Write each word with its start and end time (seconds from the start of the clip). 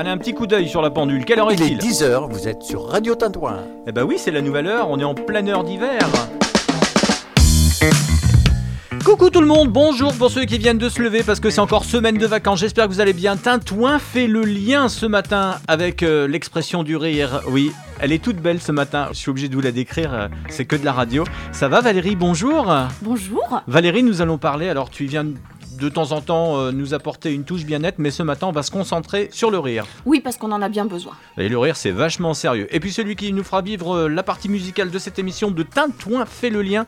Allez, 0.00 0.10
un 0.10 0.16
petit 0.16 0.32
coup 0.32 0.46
d'œil 0.46 0.68
sur 0.68 0.80
la 0.80 0.90
pendule. 0.90 1.24
Quelle 1.24 1.40
heure 1.40 1.50
Il 1.50 1.60
est 1.60 1.66
est-il 1.66 1.78
10h, 1.78 2.30
vous 2.30 2.46
êtes 2.46 2.62
sur 2.62 2.86
Radio 2.86 3.16
Tintouin. 3.16 3.64
Eh 3.84 3.90
bah 3.90 4.04
oui, 4.04 4.14
c'est 4.16 4.30
la 4.30 4.40
nouvelle 4.40 4.68
heure, 4.68 4.88
on 4.90 5.00
est 5.00 5.04
en 5.04 5.12
pleine 5.12 5.48
heure 5.48 5.64
d'hiver. 5.64 5.98
Coucou 9.04 9.28
tout 9.28 9.40
le 9.40 9.48
monde, 9.48 9.70
bonjour 9.70 10.14
pour 10.14 10.30
ceux 10.30 10.44
qui 10.44 10.58
viennent 10.58 10.78
de 10.78 10.88
se 10.88 11.02
lever 11.02 11.24
parce 11.24 11.40
que 11.40 11.50
c'est 11.50 11.60
encore 11.60 11.84
semaine 11.84 12.16
de 12.16 12.26
vacances. 12.28 12.60
J'espère 12.60 12.86
que 12.86 12.92
vous 12.92 13.00
allez 13.00 13.12
bien. 13.12 13.36
Tintouin 13.36 13.98
fait 13.98 14.28
le 14.28 14.42
lien 14.42 14.88
ce 14.88 15.04
matin 15.04 15.56
avec 15.66 16.04
euh, 16.04 16.28
l'expression 16.28 16.84
du 16.84 16.94
rire. 16.94 17.42
Oui, 17.48 17.72
elle 17.98 18.12
est 18.12 18.22
toute 18.22 18.36
belle 18.36 18.60
ce 18.60 18.70
matin. 18.70 19.08
Je 19.10 19.16
suis 19.16 19.30
obligé 19.30 19.48
de 19.48 19.54
vous 19.56 19.62
la 19.62 19.72
décrire, 19.72 20.14
euh, 20.14 20.28
c'est 20.48 20.64
que 20.64 20.76
de 20.76 20.84
la 20.84 20.92
radio. 20.92 21.24
Ça 21.50 21.66
va 21.66 21.80
Valérie 21.80 22.14
Bonjour. 22.14 22.72
Bonjour. 23.02 23.62
Valérie, 23.66 24.04
nous 24.04 24.22
allons 24.22 24.38
parler. 24.38 24.68
Alors 24.68 24.90
tu 24.90 25.06
viens 25.06 25.26
de 25.78 25.88
temps 25.88 26.12
en 26.12 26.20
temps 26.20 26.58
euh, 26.58 26.72
nous 26.72 26.94
apporter 26.94 27.32
une 27.32 27.44
touche 27.44 27.64
bien 27.64 27.78
nette, 27.80 27.96
mais 27.98 28.10
ce 28.10 28.22
matin 28.22 28.46
on 28.48 28.52
va 28.52 28.62
se 28.62 28.70
concentrer 28.70 29.28
sur 29.32 29.50
le 29.50 29.58
rire. 29.58 29.84
Oui, 30.04 30.20
parce 30.20 30.36
qu'on 30.36 30.52
en 30.52 30.60
a 30.62 30.68
bien 30.68 30.84
besoin. 30.84 31.12
Et 31.38 31.48
le 31.48 31.58
rire, 31.58 31.76
c'est 31.76 31.90
vachement 31.90 32.34
sérieux. 32.34 32.66
Et 32.74 32.80
puis 32.80 32.92
celui 32.92 33.16
qui 33.16 33.32
nous 33.32 33.44
fera 33.44 33.62
vivre 33.62 33.94
euh, 33.96 34.08
la 34.08 34.22
partie 34.22 34.48
musicale 34.48 34.90
de 34.90 34.98
cette 34.98 35.18
émission 35.18 35.50
de 35.50 35.62
Tintouin 35.62 36.26
fait 36.26 36.50
le 36.50 36.62
lien, 36.62 36.86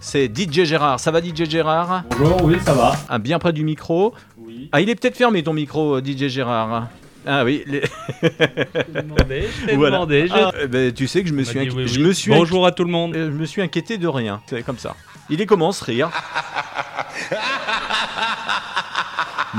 c'est 0.00 0.26
DJ 0.34 0.64
Gérard. 0.64 1.00
Ça 1.00 1.10
va 1.10 1.20
DJ 1.22 1.48
Gérard? 1.48 2.04
Bonjour, 2.10 2.44
oui, 2.44 2.56
ça 2.64 2.74
va. 2.74 2.92
ah, 3.08 3.18
Bien 3.18 3.38
près 3.38 3.52
du 3.52 3.64
micro. 3.64 4.14
Oui. 4.38 4.68
Ah, 4.72 4.80
il 4.80 4.88
est 4.90 4.94
peut-être 4.94 5.16
fermé 5.16 5.42
ton 5.42 5.52
micro, 5.54 5.96
euh, 5.96 6.02
DJ 6.04 6.28
Gérard. 6.28 6.88
Ah 7.28 7.44
oui, 7.44 7.64
les- 7.66 7.82
demandé, 8.94 9.48
voilà. 9.74 9.96
demandé. 9.96 10.26
je- 10.28 10.32
Ah, 10.32 10.52
eh 10.62 10.66
ben, 10.68 10.92
tu 10.92 11.08
sais 11.08 11.22
que 11.22 11.28
je 11.28 11.34
me 11.34 11.42
suis, 11.42 11.58
inqui- 11.58 11.72
oui, 11.74 11.88
je 11.88 11.98
me 12.00 12.12
suis, 12.12 12.30
Bonjour 12.30 12.66
à 12.66 12.70
tout 12.72 12.84
le 12.84 12.90
monde. 12.90 13.14
je 13.14 13.20
me 13.30 13.44
suis 13.46 13.62
inquiété 13.62 13.98
de 13.98 14.06
rien. 14.06 14.40
C'est 14.46 14.62
comme 14.62 14.78
ça. 14.78 14.94
Il 15.28 15.40
est 15.40 15.46
comment 15.46 15.72
ce 15.72 15.84
rire 15.84 16.10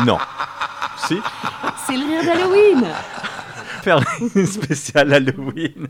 Non. 0.06 0.18
Si 1.08 1.20
C'est 1.86 1.98
le 1.98 2.06
rire 2.06 2.24
d'Halloween. 2.24 2.86
Faire 3.88 4.04
une 4.36 4.46
spéciale 4.46 5.14
Halloween. 5.14 5.88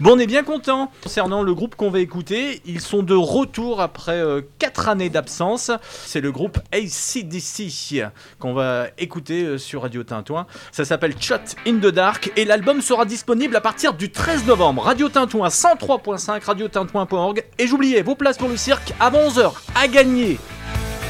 bon, 0.00 0.16
on 0.16 0.18
est 0.18 0.26
bien 0.26 0.42
content. 0.42 0.90
Concernant 1.04 1.44
le 1.44 1.54
groupe 1.54 1.76
qu'on 1.76 1.90
va 1.90 2.00
écouter, 2.00 2.60
ils 2.64 2.80
sont 2.80 3.04
de 3.04 3.14
retour 3.14 3.80
après 3.80 4.20
4 4.58 4.88
années 4.88 5.08
d'absence. 5.08 5.70
C'est 6.04 6.20
le 6.20 6.32
groupe 6.32 6.58
ACDC 6.72 8.02
qu'on 8.40 8.54
va 8.54 8.86
écouter 8.98 9.44
euh, 9.44 9.58
sur 9.58 9.82
Radio 9.82 10.02
Tintouin. 10.02 10.46
Ça 10.72 10.84
s'appelle 10.84 11.14
Shot 11.20 11.36
in 11.64 11.76
the 11.76 11.86
Dark 11.86 12.32
et 12.36 12.44
l'album 12.44 12.80
sera 12.80 13.04
disponible 13.04 13.54
à 13.54 13.60
partir 13.60 13.94
du 13.94 14.10
13 14.10 14.44
novembre. 14.46 14.82
Radio 14.82 15.08
Tintouin 15.08 15.48
103.5, 15.48 16.44
radiotintouin.org. 16.44 17.44
Et 17.58 17.68
j'oubliais 17.68 18.02
vos 18.02 18.16
places 18.16 18.38
pour 18.38 18.48
le 18.48 18.56
cirque 18.56 18.92
avant 18.98 19.20
11h 19.28 19.52
à 19.76 19.86
gagner. 19.86 20.38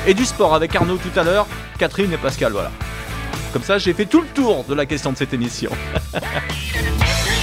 Et 0.07 0.13
du 0.13 0.27
sport 0.27 0.55
avec 0.55 0.77
Arnaud 0.77 0.99
tout 0.99 1.19
à 1.19 1.25
l'heure, 1.25 1.47
Catherine 1.79 2.13
et 2.13 2.19
Pascal, 2.19 2.53
voilà. 2.53 2.71
Comme 3.57 3.65
ça, 3.65 3.79
j'ai 3.79 3.95
fait 3.95 4.05
tout 4.05 4.21
le 4.21 4.27
tour 4.27 4.65
de 4.65 4.75
la 4.75 4.85
question 4.85 5.13
de 5.13 5.17
cette 5.17 5.33
émission. 5.33 5.71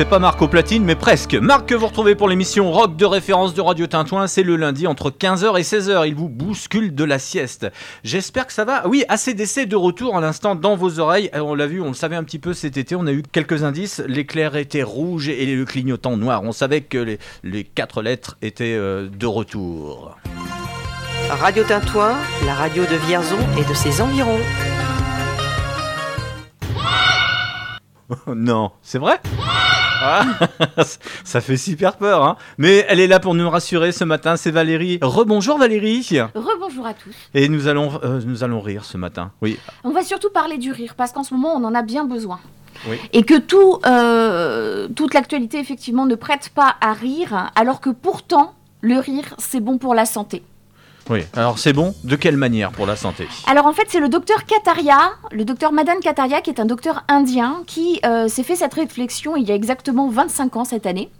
c'est 0.00 0.08
pas 0.08 0.18
Marc 0.18 0.40
au 0.40 0.48
platine, 0.48 0.82
mais 0.82 0.94
presque. 0.94 1.34
Marc 1.34 1.68
que 1.68 1.74
vous 1.74 1.86
retrouvez 1.86 2.14
pour 2.14 2.26
l'émission 2.26 2.72
rock 2.72 2.96
de 2.96 3.04
référence 3.04 3.52
de 3.52 3.60
Radio 3.60 3.86
Tintouin, 3.86 4.28
c'est 4.28 4.42
le 4.42 4.56
lundi 4.56 4.86
entre 4.86 5.10
15h 5.10 5.58
et 5.58 5.62
16h. 5.62 6.08
Il 6.08 6.14
vous 6.14 6.30
bouscule 6.30 6.94
de 6.94 7.04
la 7.04 7.18
sieste. 7.18 7.70
J'espère 8.02 8.46
que 8.46 8.54
ça 8.54 8.64
va. 8.64 8.88
Oui, 8.88 9.04
ACDC 9.10 9.66
de 9.68 9.76
retour 9.76 10.16
à 10.16 10.22
l'instant 10.22 10.54
dans 10.54 10.74
vos 10.74 11.00
oreilles. 11.00 11.28
Euh, 11.34 11.40
On 11.40 11.54
l'a 11.54 11.66
vu, 11.66 11.82
on 11.82 11.88
le 11.88 11.92
savait 11.94 12.16
un 12.16 12.24
petit 12.24 12.38
peu 12.38 12.54
cet 12.54 12.78
été. 12.78 12.96
On 12.96 13.06
a 13.06 13.12
eu 13.12 13.22
quelques 13.30 13.62
indices. 13.62 14.02
L'éclair 14.06 14.56
était 14.56 14.82
rouge 14.82 15.28
et 15.28 15.54
le 15.54 15.66
clignotant 15.66 16.16
noir. 16.16 16.44
On 16.44 16.52
savait 16.52 16.80
que 16.80 16.96
les, 16.96 17.18
les 17.44 17.64
quatre 17.64 18.00
lettres 18.00 18.38
étaient 18.40 18.76
euh, 18.78 19.06
de 19.06 19.26
retour. 19.26 20.16
Radio 21.28 21.62
Tintouin, 21.62 22.16
la 22.46 22.54
radio 22.54 22.84
de 22.84 22.96
Vierzon 23.06 23.36
et 23.58 23.68
de 23.68 23.74
ses 23.74 24.00
environs. 24.00 24.40
Non, 28.34 28.72
c'est 28.82 28.98
vrai? 28.98 29.20
Ah, 30.02 30.24
Ça 31.24 31.40
fait 31.40 31.56
super 31.56 31.96
peur, 31.96 32.24
hein 32.24 32.36
Mais 32.58 32.86
elle 32.88 33.00
est 33.00 33.06
là 33.06 33.20
pour 33.20 33.34
nous 33.34 33.48
rassurer 33.48 33.92
ce 33.92 34.04
matin, 34.04 34.36
c'est 34.36 34.50
Valérie. 34.50 34.98
Rebonjour 35.02 35.58
Valérie 35.58 36.06
Rebonjour 36.34 36.86
à 36.86 36.94
tous. 36.94 37.14
Et 37.34 37.48
nous 37.48 37.68
allons, 37.68 38.00
euh, 38.02 38.20
nous 38.24 38.42
allons 38.44 38.60
rire 38.60 38.84
ce 38.84 38.96
matin. 38.96 39.32
Oui. 39.42 39.58
On 39.84 39.90
va 39.90 40.02
surtout 40.02 40.30
parler 40.30 40.58
du 40.58 40.72
rire 40.72 40.94
parce 40.96 41.12
qu'en 41.12 41.22
ce 41.22 41.34
moment 41.34 41.54
on 41.54 41.64
en 41.64 41.74
a 41.74 41.82
bien 41.82 42.04
besoin. 42.04 42.40
Oui. 42.88 42.96
et 43.12 43.24
que 43.24 43.36
tout, 43.36 43.78
euh, 43.84 44.88
toute 44.96 45.12
l'actualité 45.12 45.58
effectivement 45.58 46.06
ne 46.06 46.14
prête 46.14 46.48
pas 46.54 46.76
à 46.80 46.94
rire, 46.94 47.50
alors 47.54 47.80
que 47.82 47.90
pourtant 47.90 48.54
le 48.80 48.98
rire 48.98 49.34
c'est 49.36 49.60
bon 49.60 49.76
pour 49.76 49.94
la 49.94 50.06
santé. 50.06 50.42
Oui. 51.10 51.20
Alors 51.36 51.58
c'est 51.58 51.72
bon? 51.72 51.94
De 52.04 52.16
quelle 52.16 52.36
manière 52.36 52.70
pour 52.70 52.86
la 52.86 52.96
santé? 52.96 53.26
Alors 53.46 53.66
en 53.66 53.72
fait, 53.72 53.84
c'est 53.88 54.00
le 54.00 54.08
docteur 54.08 54.44
Kataria, 54.46 55.10
le 55.32 55.44
docteur 55.44 55.72
Madan 55.72 55.98
Kataria, 56.00 56.40
qui 56.40 56.50
est 56.50 56.60
un 56.60 56.64
docteur 56.66 57.04
indien, 57.08 57.62
qui 57.66 58.00
euh, 58.06 58.28
s'est 58.28 58.42
fait 58.44 58.56
cette 58.56 58.74
réflexion 58.74 59.36
il 59.36 59.46
y 59.48 59.52
a 59.52 59.54
exactement 59.54 60.08
25 60.08 60.56
ans 60.56 60.64
cette 60.64 60.86
année. 60.86 61.10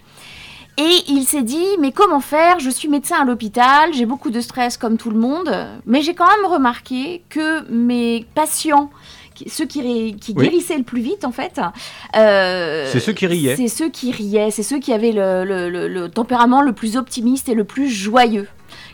Et 0.79 0.91
il 1.09 1.25
s'est 1.25 1.43
dit, 1.43 1.67
mais 1.81 1.91
comment 1.93 2.21
faire? 2.21 2.59
Je 2.61 2.71
suis 2.71 2.89
médecin 2.89 3.17
à 3.21 3.25
l'hôpital, 3.25 3.93
j'ai 3.93 4.07
beaucoup 4.07 4.31
de 4.31 4.41
stress 4.41 4.77
comme 4.79 4.97
tout 4.97 5.11
le 5.11 5.19
monde, 5.19 5.53
mais 5.85 6.01
j'ai 6.01 6.15
quand 6.15 6.29
même 6.29 6.51
remarqué 6.51 7.23
que 7.29 7.69
mes 7.71 8.25
patients, 8.35 8.89
ceux 9.47 9.67
qui, 9.67 9.83
ré- 9.83 10.17
qui 10.19 10.33
Oui. 10.37 10.45
guérissaient 10.49 10.79
le 10.79 10.85
plus 10.85 11.03
vite 11.03 11.25
en 11.25 11.33
fait, 11.33 11.61
euh, 12.17 12.89
C'est 12.91 13.01
ceux 13.01 13.13
qui 13.13 13.27
riaient. 13.27 13.57
C'est 13.57 13.69
ceux 13.69 13.89
qui 13.91 14.13
riaient, 14.13 14.51
c'est 14.51 14.63
ceux 14.63 14.79
qui 14.79 14.93
avaient 14.93 15.13
le, 15.13 15.45
le- 15.45 15.69
le- 15.69 15.89
le 15.89 16.09
tempérament 16.09 16.63
le 16.63 16.73
plus 16.73 16.97
optimiste 16.97 17.49
et 17.49 17.55
le 17.55 17.65
plus 17.65 17.91
joyeux. 17.91 18.49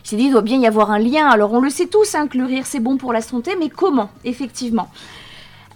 S'est 0.07 0.15
dit, 0.15 0.27
il 0.27 0.31
doit 0.31 0.41
bien 0.41 0.57
y 0.57 0.65
avoir 0.65 0.89
un 0.91 0.99
lien. 0.99 1.27
Alors, 1.27 1.51
on 1.51 1.59
le 1.59 1.69
sait 1.69 1.87
tous 1.87 2.15
hein, 2.15 2.27
que 2.27 2.37
le 2.37 2.45
rire, 2.45 2.65
c'est 2.65 2.79
bon 2.79 2.95
pour 2.95 3.11
la 3.11 3.19
santé, 3.19 3.57
mais 3.59 3.67
comment, 3.67 4.09
effectivement? 4.23 4.87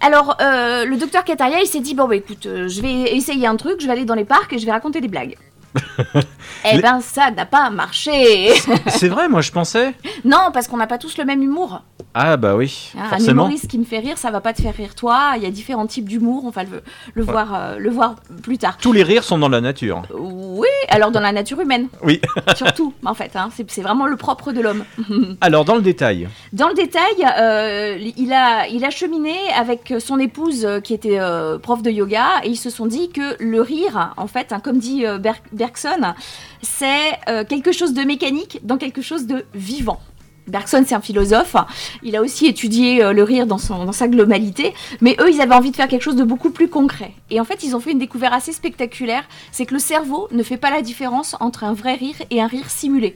Alors, 0.00 0.38
euh, 0.40 0.86
le 0.86 0.96
docteur 0.96 1.22
Kataria, 1.22 1.60
il 1.60 1.66
s'est 1.66 1.80
dit, 1.80 1.94
bon, 1.94 2.08
bah 2.08 2.16
écoute, 2.16 2.46
euh, 2.46 2.66
je 2.66 2.80
vais 2.80 3.14
essayer 3.14 3.46
un 3.46 3.56
truc, 3.56 3.82
je 3.82 3.86
vais 3.86 3.92
aller 3.92 4.06
dans 4.06 4.14
les 4.14 4.24
parcs 4.24 4.50
et 4.54 4.58
je 4.58 4.64
vais 4.64 4.72
raconter 4.72 5.02
des 5.02 5.08
blagues. 5.08 5.36
eh 6.72 6.78
ben, 6.80 7.00
ça 7.00 7.30
n'a 7.30 7.46
pas 7.46 7.70
marché. 7.70 8.52
C'est 8.88 9.08
vrai. 9.08 9.28
Moi 9.28 9.40
je 9.40 9.50
pensais. 9.52 9.94
non, 10.24 10.50
parce 10.52 10.68
qu'on 10.68 10.76
n'a 10.76 10.86
pas 10.86 10.98
tous 10.98 11.16
le 11.18 11.24
même 11.24 11.42
humour. 11.42 11.82
Ah 12.14 12.36
bah 12.36 12.56
oui. 12.56 12.90
Hein, 12.96 13.04
un 13.04 13.08
forcément. 13.08 13.44
humoriste 13.44 13.68
qui 13.68 13.78
me 13.78 13.84
fait 13.84 13.98
rire, 14.00 14.18
ça 14.18 14.30
va 14.30 14.40
pas 14.42 14.52
te 14.52 14.60
faire 14.60 14.74
rire 14.74 14.94
toi. 14.94 15.32
Il 15.36 15.42
y 15.42 15.46
a 15.46 15.50
différents 15.50 15.86
types 15.86 16.06
d'humour, 16.08 16.44
on 16.44 16.50
va 16.50 16.64
le, 16.64 16.82
le, 17.14 17.22
voir, 17.22 17.54
euh, 17.54 17.78
le 17.78 17.88
voir 17.90 18.16
plus 18.42 18.58
tard. 18.58 18.76
Tous 18.78 18.92
les 18.92 19.02
rires 19.02 19.24
sont 19.24 19.38
dans 19.38 19.48
la 19.48 19.62
nature. 19.62 20.02
Oui, 20.14 20.68
alors 20.88 21.10
dans 21.10 21.20
la 21.20 21.32
nature 21.32 21.58
humaine. 21.60 21.88
Oui. 22.02 22.20
Surtout, 22.56 22.92
en 23.06 23.14
fait. 23.14 23.34
hein, 23.34 23.48
c'est 23.68 23.80
vraiment 23.80 24.06
le 24.06 24.16
propre 24.16 24.52
de 24.52 24.60
l'homme. 24.60 24.84
Alors 25.40 25.64
dans 25.64 25.74
le 25.74 25.80
détail. 25.80 26.28
Dans 26.52 26.68
le 26.68 26.74
détail, 26.74 27.02
euh, 27.38 27.98
il, 28.18 28.32
a, 28.34 28.66
il 28.68 28.84
a 28.84 28.90
cheminé 28.90 29.34
avec 29.56 29.94
son 29.98 30.18
épouse 30.18 30.66
euh, 30.66 30.80
qui 30.80 30.92
était 30.92 31.18
euh, 31.18 31.58
prof 31.58 31.82
de 31.82 31.90
yoga 31.90 32.26
et 32.44 32.50
ils 32.50 32.56
se 32.56 32.68
sont 32.68 32.84
dit 32.86 33.08
que 33.10 33.42
le 33.42 33.62
rire, 33.62 34.12
en 34.18 34.26
fait, 34.26 34.52
hein, 34.52 34.60
comme 34.62 34.78
dit 34.78 35.04
Ber- 35.18 35.40
Bergson, 35.62 36.14
c'est 36.60 37.12
euh, 37.28 37.44
quelque 37.44 37.70
chose 37.70 37.94
de 37.94 38.02
mécanique 38.02 38.58
dans 38.64 38.78
quelque 38.78 39.00
chose 39.00 39.28
de 39.28 39.44
vivant. 39.54 40.00
Bergson, 40.48 40.82
c'est 40.84 40.96
un 40.96 41.00
philosophe. 41.00 41.54
Il 42.02 42.16
a 42.16 42.20
aussi 42.20 42.46
étudié 42.46 43.00
euh, 43.00 43.12
le 43.12 43.22
rire 43.22 43.46
dans, 43.46 43.58
sa 43.58 44.08
globalité. 44.08 44.74
Mais 45.00 45.14
eux, 45.20 45.30
ils 45.30 45.40
avaient 45.40 45.54
envie 45.54 45.70
de 45.70 45.76
faire 45.76 45.86
quelque 45.86 46.02
chose 46.02 46.16
de 46.16 46.24
beaucoup 46.24 46.50
plus 46.50 46.68
concret. 46.68 47.12
Et 47.30 47.38
en 47.40 47.44
fait, 47.44 47.62
ils 47.62 47.76
ont 47.76 47.80
fait 47.80 47.92
une 47.92 48.00
découverte 48.00 48.34
assez 48.34 48.52
spectaculaire. 48.52 49.22
C'est 49.52 49.66
que 49.66 49.74
le 49.74 49.78
cerveau 49.78 50.26
ne 50.32 50.42
fait 50.42 50.56
pas 50.56 50.70
la 50.70 50.82
différence 50.82 51.36
entre 51.38 51.62
un 51.62 51.74
vrai 51.74 51.94
rire 51.94 52.16
et 52.30 52.42
un 52.42 52.48
rire 52.48 52.68
simulé. 52.68 53.14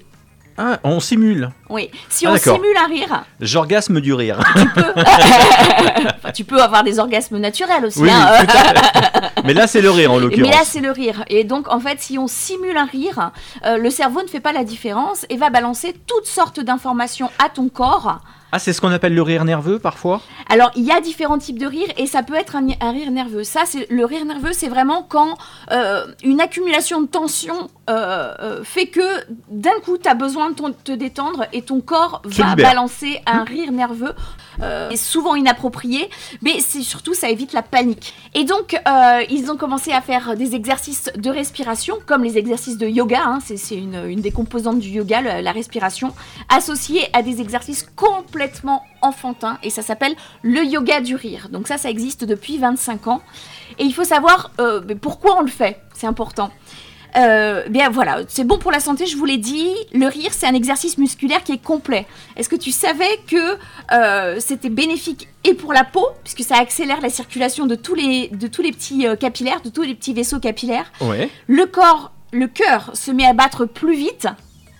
Ah, 0.59 0.79
on 0.85 1.01
simule. 1.01 1.51
Oui. 1.69 1.91
Si 2.09 2.27
Ah, 2.27 2.33
on 2.33 2.37
simule 2.37 2.77
un 2.83 2.87
rire, 2.89 3.25
J'orgasme 3.41 4.01
du 4.01 4.13
rire. 4.15 4.41
Enfin, 6.19 6.33
tu 6.35 6.45
peux 6.45 6.61
avoir 6.61 6.83
des 6.83 6.99
orgasmes 6.99 7.39
naturels 7.39 7.85
aussi. 7.85 8.01
Oui, 8.01 8.11
hein, 8.11 8.33
oui. 8.41 8.47
Mais 9.45 9.55
là 9.55 9.67
c'est 9.67 9.81
le 9.81 9.91
rire 9.91 10.13
en 10.13 10.17
euh, 10.21 10.29
mais 10.31 10.37
là, 10.37 10.43
l'occurrence. 10.45 10.67
c'est 10.69 10.81
le 10.81 10.91
rire. 10.91 11.25
Et 11.29 11.45
donc, 11.45 11.69
en 11.69 11.81
fait, 11.81 12.01
si 12.01 12.19
on 12.19 12.27
simule 12.27 12.77
un 12.77 12.87
rire, 12.87 13.31
euh, 13.65 13.77
le 13.77 13.91
cerveau 13.91 14.23
ne 14.23 14.29
fait 14.29 14.41
pas 14.41 14.53
la 14.53 14.65
différence 14.65 15.27
et 15.31 15.37
va 15.37 15.51
balancer 15.51 15.95
toutes 16.07 16.27
sortes 16.27 16.61
d'informations 16.61 17.31
à 17.45 17.49
ton 17.49 17.69
corps. 17.69 18.21
Ah, 18.53 18.59
c'est 18.59 18.73
ce 18.73 18.81
qu'on 18.81 18.93
appelle 18.93 19.15
le 19.15 19.23
rire 19.23 19.45
nerveux 19.45 19.79
parfois 19.79 20.21
Alors, 20.49 20.71
il 20.77 20.85
y 20.85 20.93
a 20.93 21.01
différents 21.01 21.37
types 21.39 21.59
de 21.59 21.67
rires 21.67 21.93
et 21.97 22.07
ça 22.07 22.23
peut 22.23 22.37
être 22.37 22.55
un, 22.57 22.67
un 22.81 22.93
rire 22.93 23.11
nerveux. 23.11 23.43
Ça, 23.45 23.63
c'est 23.67 23.87
le 23.91 24.05
rire 24.05 24.25
nerveux, 24.25 24.53
c'est 24.53 24.69
vraiment 24.69 25.03
quand 25.03 25.37
euh, 25.73 26.07
une 26.23 26.41
accumulation 26.41 27.01
de 27.03 27.07
tension 27.07 27.69
euh, 27.91 28.33
euh, 28.41 28.65
fait 28.65 28.87
que 28.87 29.01
d'un 29.49 29.79
coup, 29.85 29.99
tu 29.99 30.09
as 30.09 30.15
besoin 30.15 30.51
de 30.51 30.55
ton- 30.55 30.73
te 30.73 30.93
détendre 30.93 31.45
et 31.53 31.63
ton 31.63 31.81
corps 31.81 32.23
Se 32.31 32.41
va 32.43 32.51
libère. 32.51 32.69
balancer 32.71 33.21
un 33.27 33.43
rire 33.45 33.73
nerveux, 33.73 34.13
euh, 34.63 34.91
souvent 34.97 35.35
inapproprié, 35.35 36.09
mais 36.43 36.61
c'est 36.61 36.83
surtout 36.83 37.15
ça 37.15 37.29
évite 37.29 37.53
la 37.53 37.63
panique. 37.63 38.15
Et 38.35 38.45
donc, 38.45 38.75
euh, 38.75 39.23
ils 39.31 39.51
ont 39.51 39.57
commencé 39.57 39.93
à 39.93 40.01
faire 40.01 40.37
des 40.37 40.55
exercices 40.55 41.11
de 41.17 41.31
respiration, 41.31 41.97
comme 42.07 42.23
les 42.25 42.39
exercices 42.39 42.79
de 42.79 42.87
yoga. 42.87 43.23
hein. 43.25 43.39
c'est 43.45 43.77
une, 43.77 44.21
des 44.21 44.31
composantes 44.31 44.79
du 44.79 44.89
yoga, 44.89 45.41
la 45.41 45.53
respiration, 45.53 46.15
associée 46.49 47.09
à 47.13 47.23
des 47.23 47.41
exercices 47.41 47.87
complètement 47.97 48.83
enfantins, 49.03 49.59
et 49.63 49.71
ça 49.71 49.83
s'appelle 49.83 50.15
le 50.43 50.65
yoga 50.65 51.01
du 51.01 51.15
rire. 51.15 51.49
Donc 51.51 51.69
ça, 51.69 51.79
ça 51.79 51.91
existe 51.91 52.25
depuis 52.25 52.59
25 52.59 53.07
ans. 53.09 53.23
Et 53.79 53.85
il 53.85 53.93
faut 53.93 54.05
savoir 54.05 54.51
euh, 54.61 54.81
pourquoi 55.01 55.39
on 55.39 55.43
le 55.43 55.49
fait? 55.49 55.81
C'est 55.95 56.07
important. 56.07 56.51
Euh, 57.17 57.67
bien 57.69 57.89
voilà, 57.89 58.19
c'est 58.29 58.45
bon 58.45 58.59
pour 58.59 58.71
la 58.71 58.81
santé, 58.81 59.07
je 59.07 59.17
vous 59.17 59.25
l'ai 59.25 59.39
dit. 59.39 59.71
Le 59.93 60.07
rire, 60.07 60.31
c'est 60.33 60.47
un 60.47 60.55
exercice 60.55 60.99
musculaire 60.99 61.43
qui 61.43 61.53
est 61.53 61.63
complet. 61.63 62.07
Est-ce 62.37 62.49
que 62.49 62.57
tu 62.57 62.71
savais 62.73 63.19
que 63.27 63.57
euh, 63.93 64.37
c'était 64.39 64.69
bénéfique 64.69 65.29
et 65.45 65.55
pour 65.55 65.73
la 65.73 65.85
peau, 65.85 66.07
puisque 66.25 66.43
ça 66.43 66.57
accélère 66.59 67.01
la 67.01 67.09
circulation 67.09 67.67
de 67.67 67.75
tous 67.75 67.95
les, 67.95 68.29
de 68.29 68.47
tous 68.49 68.63
les 68.63 68.73
petits 68.73 69.07
euh, 69.07 69.17
capillaires, 69.17 69.63
de 69.63 69.71
tous 69.71 69.83
les 69.83 69.95
petits 69.95 70.13
vaisseaux 70.13 70.41
capillaires? 70.41 70.93
Ouais. 71.01 71.31
Le 71.47 71.65
corps, 71.67 72.13
le 72.33 72.49
cœur 72.49 72.91
se 72.95 73.11
met 73.11 73.25
à 73.25 73.33
battre 73.33 73.65
plus 73.65 73.97
vite 73.97 74.27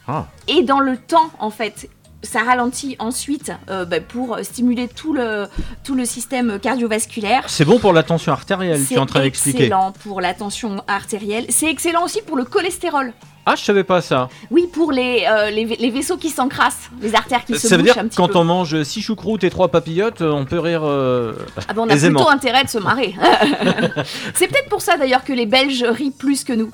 Ah. 0.09 0.27
et 0.49 0.63
dans 0.63 0.81
le 0.81 0.97
temps, 0.99 1.31
en 1.39 1.51
fait, 1.51 1.89
ça 2.27 2.41
ralentit 2.41 2.97
ensuite 2.99 3.53
euh, 3.71 3.85
bah, 3.85 4.01
pour 4.01 4.39
stimuler 4.43 4.89
tout 4.89 5.13
le, 5.15 5.47
tout 5.85 5.95
le 5.95 6.05
système 6.05 6.59
cardiovasculaire. 6.59 7.45
C'est 7.47 7.65
bon 7.65 7.79
pour 7.79 7.93
la 7.93 8.03
tension 8.03 8.33
artérielle, 8.33 8.81
tu 8.81 8.87
C'est 8.87 8.95
es 8.95 8.99
en 8.99 9.07
train 9.07 9.21
d'expliquer. 9.21 9.65
excellent 9.65 9.93
pour 10.03 10.21
la 10.21 10.35
tension 10.35 10.83
artérielle. 10.89 11.47
C'est 11.49 11.71
excellent 11.71 12.05
aussi 12.05 12.21
pour 12.23 12.37
le 12.37 12.45
cholestérol. 12.45 13.13
Ah, 13.49 13.55
je 13.57 13.63
savais 13.63 13.85
pas 13.85 14.01
ça. 14.01 14.29
Oui, 14.51 14.67
pour 14.73 14.91
les, 14.91 15.25
euh, 15.31 15.51
les, 15.51 15.65
les 15.65 15.91
vaisseaux 15.91 16.17
qui 16.17 16.31
s'encrassent, 16.31 16.91
les 17.01 17.15
artères 17.15 17.45
qui 17.45 17.57
se 17.57 17.69
ça 17.69 17.77
veut 17.77 17.85
dire 17.85 17.97
un 17.97 18.03
que 18.03 18.09
petit 18.09 18.17
quand 18.17 18.27
peu. 18.29 18.39
on 18.39 18.45
mange 18.45 18.83
6 18.83 19.01
choucroutes 19.03 19.45
et 19.45 19.51
3 19.51 19.69
papillotes, 19.69 20.21
on 20.21 20.45
peut 20.45 20.59
rire. 20.59 20.81
euh, 20.85 21.33
Ah 21.69 21.73
ben, 21.73 21.83
on 21.83 21.89
a 21.89 21.95
aisément. 21.95 22.19
plutôt 22.19 22.31
intérêt 22.33 22.65
de 22.65 22.69
se 22.69 22.79
marrer. 22.79 23.15
C'est 24.35 24.49
peut-être 24.49 24.69
pour 24.69 24.83
ça 24.83 24.97
d'ailleurs 24.97 25.23
que 25.23 25.33
les 25.33 25.47
Belges 25.47 25.85
rient 25.89 26.11
plus 26.11 26.43
que 26.43 26.53
nous. 26.53 26.73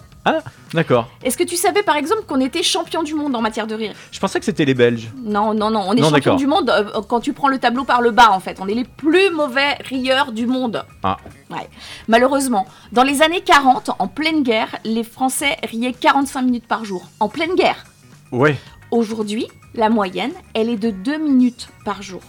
D'accord. 0.73 1.09
Est-ce 1.23 1.37
que 1.37 1.43
tu 1.45 1.57
savais 1.57 1.83
par 1.83 1.97
exemple 1.97 2.23
qu'on 2.27 2.41
était 2.41 2.63
champion 2.63 3.03
du 3.03 3.15
monde 3.15 3.35
en 3.35 3.41
matière 3.41 3.67
de 3.67 3.75
rire 3.75 3.95
Je 4.11 4.21
pensais 4.21 4.39
que 4.39 4.45
c'était 4.45 4.65
les 4.65 4.75
Belges. 4.75 5.11
Non, 5.25 5.53
non, 5.55 5.71
non, 5.71 5.85
on 5.89 5.95
est 5.95 6.01
Non, 6.01 6.11
champion 6.11 6.37
du 6.37 6.47
monde 6.47 6.71
euh, 6.71 7.03
quand 7.09 7.21
tu 7.21 7.33
prends 7.33 7.49
le 7.49 7.59
tableau 7.59 7.85
par 7.85 8.01
le 8.01 8.11
bas 8.11 8.31
en 8.31 8.41
fait. 8.41 8.59
On 8.61 8.69
est 8.69 8.75
les 8.75 8.85
plus 8.85 9.31
mauvais 9.31 9.75
rieurs 9.85 10.33
du 10.33 10.47
monde. 10.47 10.85
Ah. 11.03 11.17
Ouais. 11.51 11.69
Malheureusement, 12.09 12.67
dans 12.93 13.03
les 13.03 13.23
années 13.23 13.43
40, 13.43 13.91
en 13.99 14.09
pleine 14.09 14.43
guerre, 14.43 14.77
les 14.85 15.05
Français 15.05 15.57
riaient 15.65 15.93
45 15.93 16.43
minutes 16.43 16.67
par 16.67 16.85
jour. 16.85 17.09
En 17.21 17.29
pleine 17.29 17.55
guerre. 17.55 17.85
Ouais. 18.31 18.57
Aujourd'hui, 18.91 19.49
la 19.75 19.91
moyenne, 19.91 20.33
elle 20.55 20.69
est 20.69 20.77
de 20.77 20.91
2 20.91 21.19
minutes 21.19 21.69
par 21.85 22.03
jour. 22.03 22.23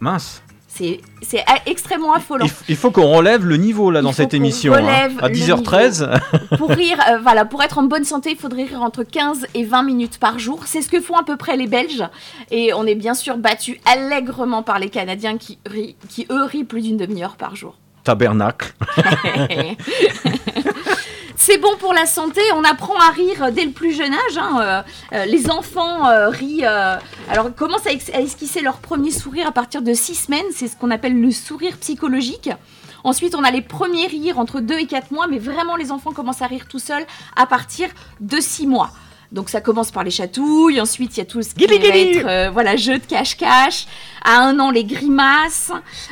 Mince. 0.00 0.42
C'est 1.22 1.44
extrêmement 1.66 2.14
affolant. 2.14 2.46
Il, 2.68 2.76
faut 2.76 2.90
qu'on 2.90 3.12
relève 3.12 3.44
le 3.44 3.56
niveau 3.56 3.90
là 3.90 4.02
dans 4.02 4.12
cette 4.12 4.34
émission. 4.34 4.74
hein. 4.74 5.10
À 5.20 5.28
le 5.28 5.34
10h13. 5.34 6.20
Pour 6.56 6.70
rire, 6.70 6.98
euh, 7.10 7.18
voilà, 7.22 7.44
pour 7.44 7.62
être 7.62 7.78
en 7.78 7.84
bonne 7.84 8.04
santé, 8.04 8.30
il 8.32 8.36
faudrait 8.36 8.64
rire 8.64 8.82
entre 8.82 9.02
15 9.02 9.46
et 9.54 9.64
20 9.64 9.82
minutes 9.82 10.18
par 10.18 10.38
jour. 10.38 10.60
C'est 10.66 10.82
ce 10.82 10.88
que 10.88 11.00
font 11.00 11.16
à 11.16 11.22
peu 11.22 11.36
près 11.36 11.56
les 11.56 11.66
Belges. 11.66 12.04
Et 12.50 12.72
on 12.74 12.86
est 12.86 12.94
bien 12.94 13.14
sûr 13.14 13.36
battu 13.36 13.80
allègrement 13.84 14.62
par 14.62 14.78
les 14.78 14.88
Canadiens 14.88 15.36
qui, 15.36 15.58
rient, 15.66 15.96
qui 16.08 16.26
eux, 16.30 16.44
rient 16.44 16.64
plus 16.64 16.82
d'une 16.82 16.96
demi-heure 16.96 17.36
par 17.36 17.56
jour. 17.56 17.76
Tabernacle. 18.04 18.72
C'est 21.42 21.56
bon 21.56 21.74
pour 21.78 21.94
la 21.94 22.04
santé, 22.04 22.42
on 22.54 22.64
apprend 22.64 22.96
à 22.96 23.08
rire 23.12 23.50
dès 23.50 23.64
le 23.64 23.70
plus 23.70 23.92
jeune 23.94 24.12
âge. 24.12 24.36
hein, 24.36 24.60
euh, 24.60 24.82
euh, 25.14 25.24
les 25.24 25.48
enfants 25.50 26.06
euh, 26.06 26.28
rient, 26.28 26.66
euh, 26.66 26.96
alors 27.30 27.54
commencent 27.54 27.86
à, 27.86 28.20
esquisser 28.20 28.60
leur 28.60 28.76
premier 28.76 29.10
sourire 29.10 29.46
à 29.46 29.50
partir 29.50 29.80
de 29.80 29.94
6 29.94 30.14
semaines, 30.26 30.44
c'est 30.54 30.68
ce 30.68 30.76
qu'on 30.76 30.90
appelle 30.90 31.18
le 31.18 31.30
sourire 31.30 31.78
psychologique. 31.78 32.50
Ensuite, 33.04 33.34
on 33.34 33.42
a 33.42 33.50
les 33.50 33.62
premiers 33.62 34.06
rires 34.06 34.38
entre 34.38 34.60
2 34.60 34.80
et 34.80 34.86
4 34.86 35.12
mois, 35.12 35.28
mais 35.28 35.38
vraiment 35.38 35.76
les 35.76 35.90
enfants 35.90 36.12
commencent 36.12 36.42
à 36.42 36.46
rire 36.46 36.66
tout 36.68 36.78
seuls 36.78 37.06
à 37.36 37.46
partir 37.46 37.88
de 38.20 38.38
6 38.38 38.66
mois. 38.66 38.90
Donc 39.32 39.48
ça 39.48 39.60
commence 39.60 39.92
par 39.92 40.02
les 40.02 40.10
chatouilles, 40.10 40.80
ensuite 40.80 41.16
il 41.16 41.20
y 41.20 41.22
a 41.22 41.24
tout 41.24 41.40
ce 41.42 41.54
qui 41.54 41.64
va 41.64 41.74
être 41.74 42.26
euh, 42.26 42.50
voilà, 42.50 42.74
jeu 42.76 42.98
de 42.98 43.04
cache-cache. 43.04 43.86
À 44.24 44.40
un 44.40 44.58
an, 44.58 44.70
les 44.70 44.84
grimaces. 44.84 45.70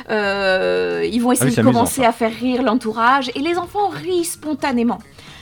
Euh, 0.09 1.05
ils 1.11 1.21
vont 1.21 1.33
essayer 1.33 1.47
Ah 1.47 1.49
oui, 1.49 1.55
c'est 1.55 1.61
de 1.61 1.67
commencer 1.67 2.01
ça. 2.01 2.09
à 2.09 2.11
faire 2.13 2.31
rire 2.33 2.63
l'entourage. 2.63 3.29
Et 3.35 3.39
les 3.39 3.57
enfants 3.57 3.89
rient 3.89 4.23
spontanément. 4.23 4.99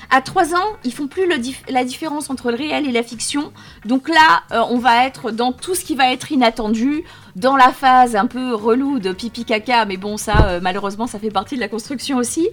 À 0.09 0.21
3 0.21 0.55
ans, 0.55 0.77
ils 0.83 0.93
font 0.93 1.07
plus 1.07 1.27
la 1.69 1.83
différence 1.83 2.29
entre 2.29 2.49
le 2.51 2.57
réel 2.57 2.87
et 2.87 2.91
la 2.91 3.03
fiction. 3.03 3.51
Donc 3.85 4.07
là, 4.07 4.43
euh, 4.51 4.61
on 4.69 4.77
va 4.77 5.05
être 5.05 5.31
dans 5.31 5.51
tout 5.51 5.75
ce 5.75 5.83
qui 5.83 5.95
va 5.95 6.11
être 6.13 6.31
inattendu. 6.31 7.03
Dans 7.37 7.55
la 7.55 7.71
phase 7.71 8.15
un 8.15 8.25
peu 8.25 8.55
relou 8.55 8.97
de 8.97 9.11
pipi 9.11 9.45
caca, 9.45 9.85
mais 9.85 9.97
bon, 9.97 10.17
ça, 10.17 10.47
euh, 10.47 10.59
malheureusement, 10.61 11.05
ça 11.05 11.19
fait 11.19 11.29
partie 11.29 11.55
de 11.55 11.59
la 11.59 11.67
construction 11.67 12.17
aussi. 12.17 12.49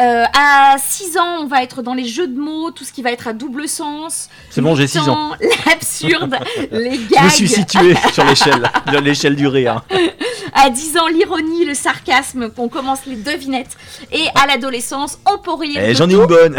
Euh, 0.00 0.24
à 0.36 0.76
6 0.78 1.18
ans, 1.18 1.36
on 1.42 1.46
va 1.46 1.62
être 1.62 1.82
dans 1.82 1.92
les 1.92 2.06
jeux 2.06 2.26
de 2.26 2.40
mots, 2.40 2.70
tout 2.70 2.84
ce 2.84 2.92
qui 2.92 3.02
va 3.02 3.12
être 3.12 3.28
à 3.28 3.34
double 3.34 3.68
sens. 3.68 4.30
C'est 4.48 4.62
bon, 4.62 4.74
j'ai 4.74 4.84
Le 4.84 4.88
6 4.88 5.08
ans. 5.10 5.32
L'absurde, 5.66 6.36
les 6.72 6.94
Je 6.96 7.08
gags. 7.10 7.24
me 7.24 7.28
suis 7.28 7.48
situé 7.48 7.94
sur 8.14 8.24
l'échelle, 8.24 8.68
l'échelle 9.02 9.36
du 9.36 9.46
rire. 9.46 9.82
À 10.54 10.70
10 10.70 10.96
ans, 10.96 11.06
l'ironie, 11.06 11.66
le 11.66 11.74
sarcasme, 11.74 12.48
qu'on 12.48 12.68
commence 12.68 13.04
les 13.04 13.16
devinettes. 13.16 13.76
Et 14.10 14.24
à 14.42 14.46
l'adolescence, 14.46 15.18
on 15.30 15.36
peut 15.36 15.52
rire 15.54 15.82
Eh, 15.84 15.94
J'en 15.94 16.08
ai 16.08 16.14
une 16.14 16.26
bonne. 16.26 16.56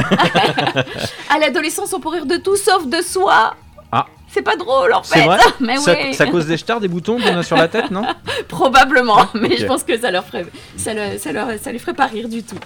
À 1.29 1.39
l'adolescence, 1.39 1.91
on 1.93 1.99
peut 1.99 2.09
rire 2.09 2.27
de 2.27 2.37
tout 2.37 2.55
sauf 2.55 2.85
de 2.85 3.01
soi. 3.01 3.55
Ah. 3.91 4.05
C'est 4.35 4.41
pas 4.41 4.57
drôle 4.57 4.91
en 4.91 5.01
C'est 5.01 5.19
fait. 5.19 5.25
vrai 5.25 5.39
Mais 5.61 5.77
ça, 5.77 5.93
ouais, 5.93 6.11
ça 6.11 6.25
cause 6.27 6.45
des 6.45 6.57
stars, 6.57 6.81
des 6.81 6.89
boutons 6.89 7.17
qu'on 7.21 7.37
a 7.37 7.41
sur 7.41 7.55
la 7.55 7.69
tête, 7.69 7.89
non 7.89 8.03
probablement. 8.49 9.27
Mais 9.33 9.53
Ok. 9.53 9.57
je 9.59 9.65
pense 9.65 9.83
que 9.83 9.97
ça 9.97 10.11
leur 10.11 10.25
ferait, 10.25 10.45
ça, 10.75 10.93
le- 10.93 11.17
ça, 11.17 11.31
leur, 11.31 11.47
ça 11.57 11.71
les 11.71 11.79
ferait 11.79 11.93
pas 11.93 12.05
rire 12.07 12.27
du 12.27 12.43
tout. 12.43 12.57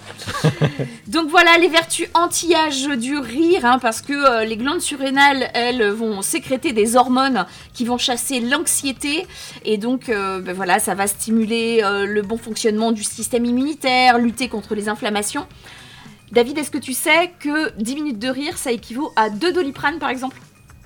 Donc 1.06 1.30
voilà 1.30 1.56
les 1.58 1.68
vertus 1.68 2.08
anti-âge 2.14 2.88
du 2.98 3.16
rire, 3.18 3.64
hein, 3.64 3.78
parce 3.80 4.00
que 4.02 4.12
euh, 4.12 4.44
les 4.44 4.56
glandes 4.56 4.80
surrénales, 4.80 5.48
elles, 5.54 5.90
vont 5.90 6.22
sécréter 6.22 6.72
des 6.72 6.96
hormones 6.96 7.46
qui 7.72 7.84
vont 7.84 7.98
chasser 7.98 8.40
l'anxiété, 8.40 9.26
et 9.64 9.78
donc 9.78 10.08
euh, 10.08 10.40
ben 10.40 10.52
voilà, 10.54 10.80
ça 10.80 10.96
va 10.96 11.06
stimuler 11.06 11.82
euh, 11.84 12.04
le 12.04 12.22
bon 12.22 12.36
fonctionnement 12.36 12.90
du 12.90 13.04
système 13.04 13.44
immunitaire, 13.44 14.18
lutter 14.18 14.48
contre 14.48 14.74
les 14.74 14.88
inflammations. 14.88 15.46
David, 16.32 16.58
est-ce 16.58 16.70
que 16.72 16.78
tu 16.78 16.94
sais 16.94 17.30
que 17.38 17.72
10 17.80 17.94
minutes 17.94 18.18
de 18.18 18.28
rire, 18.28 18.58
ça 18.58 18.72
équivaut 18.72 19.12
à 19.14 19.30
2 19.30 19.52
doliprane 19.52 19.98
par 20.00 20.10
exemple? 20.10 20.36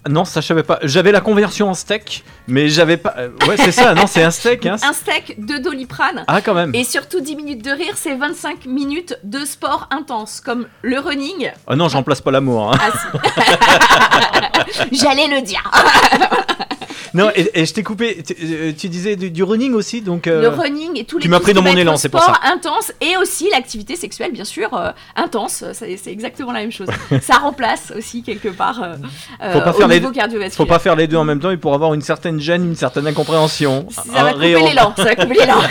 Non, 0.09 0.25
ça 0.27 0.41
je 0.43 0.47
savais 0.47 0.63
pas. 0.63 0.79
J'avais 0.83 1.13
la 1.13 1.21
conversion 1.23 1.71
en 1.71 1.75
steak, 1.75 2.25
mais 2.47 2.69
j'avais 2.69 2.97
pas. 2.99 3.15
euh, 3.19 3.31
Ouais, 3.49 3.57
c'est 3.57 3.73
ça, 3.73 3.95
non, 3.95 4.07
c'est 4.07 4.23
un 4.23 4.31
steak. 4.31 4.67
Hein. 4.67 4.77
Un 4.83 4.93
steak, 4.93 5.37
2 5.45 5.61
doliprane. 5.61 6.25
Ah, 6.27 6.41
quand 6.43 6.53
même. 6.55 6.75
Et 6.75 6.85
surtout 6.85 7.21
10 7.21 7.37
minutes 7.37 7.65
de 7.65 7.71
rire, 7.71 7.95
c'est 7.97 8.15
25 8.15 8.67
minutes 8.67 9.19
de 9.25 9.45
sport 9.47 9.89
intense, 9.91 10.41
comme 10.41 10.67
le 10.83 10.99
running. 11.01 11.51
Ah 11.67 11.75
non, 11.77 11.89
j'en 11.89 12.03
place 12.03 12.21
pas 12.21 12.31
l'amour. 12.31 12.75
hein. 12.75 12.79
Ah 12.81 12.91
si. 14.91 14.93
J'allais 15.03 15.27
le 15.29 15.41
dire. 15.41 15.71
Non, 17.15 17.31
et, 17.35 17.49
et 17.55 17.65
je 17.65 17.73
t'ai 17.73 17.83
coupé. 17.85 18.23
Tu, 18.27 18.35
euh, 18.43 18.73
tu 18.77 18.89
disais 18.89 19.15
du, 19.15 19.31
du 19.31 19.43
running 19.45 19.73
aussi, 19.73 20.01
donc. 20.03 20.27
euh, 20.27 20.43
Le 20.43 20.49
running 20.49 20.99
et 20.99 21.05
tous 21.05 21.19
les 21.19 21.23
tu 21.23 21.29
m'as 21.29 21.39
pris 21.41 21.55
dans 21.55 21.63
mon 21.63 21.77
élan, 21.77 21.97
c'est 21.97 22.09
pour 22.09 22.21
sport 22.21 22.41
intense 22.45 22.93
et 23.01 23.17
aussi 23.17 23.49
l'activité 23.51 23.95
sexuelle, 23.95 24.33
bien 24.33 24.45
sûr, 24.45 24.75
euh, 24.75 24.91
intense. 25.15 25.65
C'est 25.73 26.07
exactement 26.09 26.51
la 26.53 26.61
même 26.61 26.73
chose. 26.73 26.89
Ça 27.23 27.37
remplace 27.37 27.93
aussi 27.97 28.23
quelque 28.25 28.49
part 28.49 28.83
euh, 28.83 28.97
Faut 29.53 29.61
pas 29.61 29.71
au 29.71 29.75
faire 29.75 29.89
les. 29.89 30.01
Faut 30.51 30.67
pas 30.67 30.79
faire 30.81 30.97
les 30.97 31.07
deux 31.07 31.17
en 31.17 31.25
même 31.25 31.41
temps, 31.41 31.51
et 31.53 31.57
pour 31.57 31.73
avoir 31.75 31.95
une 31.95 32.03
certaine 32.03 32.41
gêne, 32.41 32.65
une 32.65 32.77
certaine 32.77 33.07
incompréhension. 33.07 33.87
Ça 33.91 34.03
va 34.25 34.33
couper 34.33 34.61
l'élan. 34.61 34.93
Ça 34.97 35.05
va 35.05 35.15
couper 35.15 35.35
l'élan. 35.35 35.59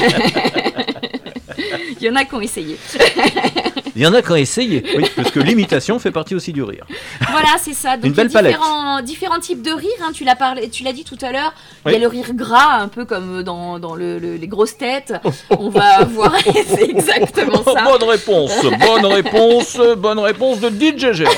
Il 1.99 2.07
y 2.07 2.09
en 2.09 2.15
a 2.15 2.25
qui 2.25 2.35
ont 2.35 2.41
essayé. 2.41 2.77
Il 3.95 4.01
y 4.01 4.07
en 4.07 4.13
a 4.13 4.21
qui 4.21 4.31
ont 4.31 4.35
essayé. 4.35 4.83
Oui, 4.97 5.05
parce 5.15 5.29
que 5.31 5.39
l'imitation 5.39 5.99
fait 5.99 6.11
partie 6.11 6.33
aussi 6.35 6.51
du 6.51 6.63
rire. 6.63 6.85
Voilà, 7.29 7.49
c'est 7.61 7.73
ça. 7.73 7.95
Donc 7.95 8.05
Une 8.05 8.11
belle 8.13 8.27
il 8.27 8.33
y 8.33 8.35
a 8.35 8.39
palette. 8.39 8.51
différents, 8.55 9.01
différents 9.01 9.39
types 9.39 9.61
de 9.61 9.71
rire. 9.71 9.89
hein. 10.01 10.11
Tu 10.13 10.23
l'as 10.23 10.35
parlé, 10.35 10.69
tu 10.69 10.83
l'as 10.83 10.93
dit 10.93 11.03
tout 11.03 11.17
à 11.21 11.31
l'heure. 11.31 11.53
Il 11.85 11.91
y 11.91 11.95
a 11.95 11.99
le 11.99 12.07
rire 12.07 12.33
gras, 12.33 12.73
un 12.79 12.87
peu 12.87 13.05
comme 13.05 13.43
dans, 13.43 13.77
dans 13.79 13.93
le- 13.95 14.17
le- 14.19 14.35
les 14.35 14.47
grosses 14.47 14.77
têtes. 14.77 15.13
Oh, 15.23 15.29
On 15.59 15.69
va 15.69 15.99
avoir, 15.99 16.33
c'est 16.67 16.89
exactement 16.89 17.63
ça. 17.63 17.83
bonne 17.83 18.09
réponse, 18.09 18.51
bonne 18.63 19.05
réponse, 19.05 19.77
bonne 19.97 20.19
réponse 20.19 20.59
de 20.59 20.69
DJ 20.69 21.11
Gérard. 21.13 21.35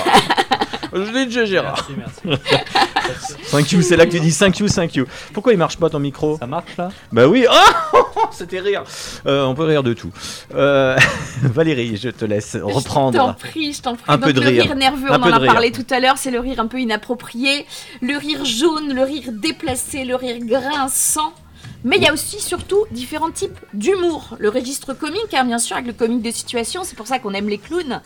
DJ 0.96 1.46
Gérard. 1.46 1.88
Merci, 1.98 2.25
merci. 2.25 2.44
5 3.46 3.72
you, 3.72 3.82
c'est 3.82 3.98
là 3.98 4.06
que 4.06 4.12
tu 4.12 4.20
dis 4.20 4.32
5 4.32 4.58
you, 4.60 4.68
5 4.68 4.96
you. 4.96 5.06
Pourquoi 5.34 5.54
il 5.54 5.58
marche 5.60 5.78
pas 5.78 5.90
ton 5.90 6.00
micro 6.00 6.38
Ça 6.38 6.48
marche 6.48 6.75
là? 6.78 6.90
Bah 7.12 7.28
oui, 7.28 7.46
oh 7.94 8.02
c'était 8.32 8.60
rire. 8.60 8.84
Euh, 9.25 9.44
on 9.46 9.54
peut 9.56 9.64
rire 9.66 9.84
de 9.84 9.94
tout. 9.94 10.12
Euh, 10.56 10.98
Valérie, 11.44 11.98
je 11.98 12.10
te 12.10 12.25
laisse 12.25 12.54
Je 12.54 12.60
t'en 12.60 12.68
reprendre. 12.68 13.36
prie, 13.36 13.74
je 13.74 13.82
t'en 13.82 13.96
prie. 13.96 14.04
Un 14.08 14.18
Donc 14.18 14.25
peu 14.25 14.34
de 14.34 14.42
le 14.42 14.48
rire. 14.48 14.64
rire 14.64 14.75
nerveux, 14.75 15.12
Un 15.12 15.20
on 15.20 15.24
en 15.24 15.32
a 15.34 15.38
rire. 15.38 15.52
parlé 15.54 15.72
tout 15.72 15.86
à 15.92 16.00
l'heure, 16.00 16.18
c'est 16.18 16.32
le 16.32 16.40
rire 16.40 16.60
un 16.60 16.68
peu 16.68 16.80
inapproprié. 16.80 17.66
Le 18.02 18.18
rire 18.18 18.44
jaune, 18.46 18.94
le 18.94 19.04
rire 19.04 19.30
déplacé, 19.32 20.06
le 20.06 20.16
rire 20.16 20.38
grinçant. 20.42 21.34
Mais 21.84 21.98
il 21.98 22.04
y 22.04 22.08
a 22.08 22.14
aussi 22.14 22.40
surtout 22.42 22.86
différents 22.90 23.30
types 23.30 23.60
d'humour. 23.74 24.36
Le 24.40 24.50
registre 24.50 24.94
comique, 24.94 25.34
hein, 25.34 25.44
bien 25.46 25.60
sûr, 25.60 25.75
avec 25.75 25.88
le 25.88 25.94
comique 25.94 26.24
de 26.24 26.32
situation, 26.32 26.84
c'est 26.84 26.96
pour 26.96 27.06
ça 27.06 27.20
qu'on 27.20 27.34
aime 27.34 27.48
les 27.48 27.60
clowns. 27.60 28.02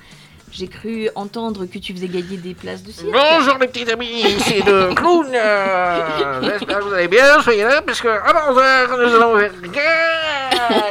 J'ai 0.52 0.68
cru 0.68 1.10
entendre 1.16 1.66
que 1.66 1.78
tu 1.78 1.94
faisais 1.94 2.08
gagner 2.08 2.38
des 2.38 2.54
places 2.54 2.84
de 2.84 2.92
cirque. 2.92 3.12
Bonjour 3.12 3.58
les 3.60 3.68
petits 3.68 3.90
amis, 3.92 4.08
ici 4.08 4.62
le 4.66 4.94
clown. 4.96 5.28
euh, 5.34 6.42
J'espère 6.44 6.80
que 6.80 6.84
vous 6.86 6.94
allez 6.94 7.08
bien, 7.08 7.42
soyez 7.42 7.64
là, 7.64 7.82
parce 7.82 8.02
que 8.02 8.08
à 8.08 8.52
11h, 8.52 8.90
nous 8.90 9.16
allons 9.16 9.38
faire 9.38 9.52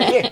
gagner. 0.00 0.30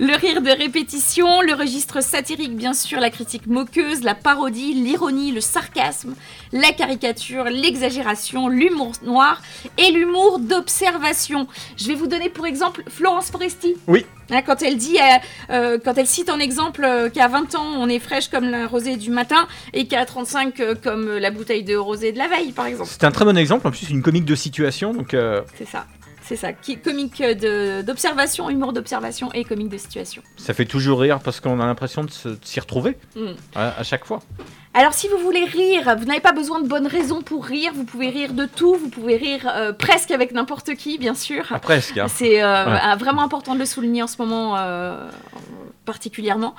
Le 0.00 0.16
rire 0.16 0.42
de 0.42 0.50
répétition, 0.50 1.40
le 1.42 1.54
registre 1.54 2.02
satirique 2.02 2.56
bien 2.56 2.72
sûr, 2.74 2.98
la 2.98 3.10
critique 3.10 3.46
moqueuse, 3.46 4.02
la 4.02 4.16
parodie, 4.16 4.74
l'ironie, 4.74 5.30
le 5.30 5.40
sarcasme, 5.40 6.14
la 6.52 6.72
caricature, 6.72 7.44
l'exagération, 7.44 8.48
l'humour 8.48 8.90
noir 9.04 9.40
et 9.78 9.92
l'humour 9.92 10.40
d'observation. 10.40 11.46
Je 11.76 11.86
vais 11.86 11.94
vous 11.94 12.08
donner 12.08 12.28
pour 12.28 12.44
exemple 12.46 12.82
Florence 12.88 13.30
Foresti. 13.30 13.76
Oui. 13.86 14.04
Hein, 14.30 14.42
quand 14.42 14.62
elle 14.62 14.76
dit, 14.76 14.96
euh, 14.98 15.18
euh, 15.50 15.78
quand 15.84 15.94
elle 15.98 16.06
cite 16.06 16.30
en 16.30 16.38
exemple 16.38 16.84
euh, 16.84 17.10
qu'à 17.10 17.28
20 17.28 17.54
ans 17.56 17.66
on 17.78 17.88
est 17.88 17.98
fraîche 17.98 18.28
comme 18.28 18.48
la 18.48 18.66
rosée 18.66 18.96
du 18.96 19.10
matin 19.10 19.46
et 19.72 19.86
qu'à 19.86 20.04
35 20.06 20.60
euh, 20.60 20.74
comme 20.82 21.18
la 21.18 21.30
bouteille 21.30 21.62
de 21.64 21.76
rosée 21.76 22.12
de 22.12 22.18
la 22.18 22.28
veille 22.28 22.52
par 22.52 22.66
exemple. 22.66 22.90
C'est 22.90 23.04
un 23.04 23.10
très 23.10 23.24
bon 23.24 23.36
exemple, 23.36 23.66
en 23.66 23.70
plus 23.70 23.90
une 23.90 24.02
comique 24.02 24.24
de 24.24 24.34
situation, 24.34 24.92
donc 24.94 25.16
C'est 25.56 25.68
ça. 25.68 25.86
C'est 26.26 26.36
ça, 26.36 26.54
qui 26.54 26.78
comique 26.78 27.20
de- 27.22 27.82
d'observation, 27.82 28.48
humour 28.48 28.72
d'observation 28.72 29.30
et 29.34 29.44
comique 29.44 29.68
de 29.68 29.76
situation. 29.76 30.22
ça 30.38 30.54
fait 30.54 30.64
toujours 30.64 31.00
rire 31.00 31.20
parce 31.22 31.38
qu'on 31.40 31.60
a 31.60 31.66
l'impression 31.66 32.02
de 32.04 32.10
s'y 32.42 32.60
retrouver 32.60 32.96
Mm. 33.14 33.26
à, 33.54 33.78
à 33.80 33.82
chaque 33.82 34.06
fois. 34.06 34.20
Alors 34.72 34.94
si 34.94 35.06
vous 35.08 35.18
voulez 35.18 35.44
rire, 35.44 35.94
vous 35.98 36.04
n'avez 36.06 36.20
pas 36.20 36.32
besoin 36.32 36.60
de 36.62 36.66
bonnes 36.66 36.86
raisons 36.86 37.20
pour 37.22 37.44
rire, 37.44 37.72
vous 37.74 37.84
pouvez 37.84 38.08
rire 38.08 38.32
de 38.32 38.46
tout, 38.46 38.74
vous 38.74 38.88
pouvez 38.88 39.16
rire 39.16 39.46
euh, 39.54 39.72
presque 39.72 40.10
avec 40.10 40.32
n'importe 40.32 40.74
qui, 40.74 40.96
bien 40.98 41.14
sûr. 41.14 41.44
Ah, 41.50 41.58
presque. 41.60 41.98
hein. 41.98 42.06
C'est 42.08 42.42
euh, 42.42 42.64
Ouais. 42.66 42.78
ah, 42.82 42.96
vraiment 42.96 43.22
important 43.22 43.54
de 43.54 43.60
le 43.60 43.66
souligner 43.66 44.02
en 44.02 44.06
ce 44.08 44.16
moment 44.20 44.56
euh, 44.56 45.08
particulièrement. 45.84 46.54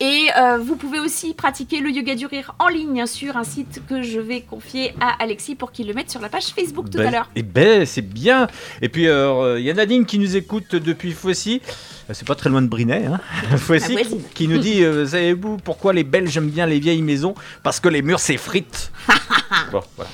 Et 0.00 0.28
euh, 0.36 0.58
vous 0.58 0.76
pouvez 0.76 0.98
aussi 1.00 1.34
pratiquer 1.34 1.80
le 1.80 1.90
yoga 1.90 2.14
du 2.14 2.26
rire 2.26 2.54
en 2.58 2.68
ligne 2.68 3.06
sur 3.06 3.36
un 3.36 3.44
site 3.44 3.82
que 3.88 4.02
je 4.02 4.20
vais 4.20 4.40
confier 4.40 4.94
à 5.00 5.22
Alexis 5.22 5.54
pour 5.54 5.72
qu'il 5.72 5.86
le 5.86 5.94
mette 5.94 6.10
sur 6.10 6.20
la 6.20 6.28
page 6.28 6.46
Facebook 6.46 6.90
tout 6.90 6.98
Ben, 6.98 7.08
à 7.08 7.10
l'heure. 7.10 7.30
Et 7.36 7.42
ben, 7.42 7.86
c'est 7.86 8.02
bien. 8.02 8.48
Et 8.80 8.88
puis, 8.88 9.08
euh, 9.08 9.58
il 9.58 9.64
y 9.64 9.70
a 9.70 9.74
Nadine 9.74 10.06
qui 10.06 10.18
nous 10.18 10.36
écoute 10.36 10.74
depuis 10.74 11.12
Foissy. 11.12 11.60
Euh, 12.08 12.12
C'est 12.14 12.26
pas 12.26 12.34
très 12.34 12.50
loin 12.50 12.62
de 12.62 12.66
Brinet, 12.68 13.06
hein. 13.06 13.20
Voisine. 13.56 13.98
qui 14.34 14.48
nous 14.48 14.58
dit 14.58 14.82
euh, 14.82 15.06
Savez-vous 15.06 15.58
pourquoi 15.58 15.92
les 15.92 16.04
Belges 16.04 16.36
aiment 16.36 16.50
bien 16.50 16.66
les 16.66 16.80
vieilles 16.80 17.02
maisons 17.02 17.34
Parce 17.62 17.80
que 17.80 17.88
les 17.88 18.02
murs 18.02 18.20
s'effritent. 18.20 18.90
bon, 19.72 19.80
voilà. 19.96 20.10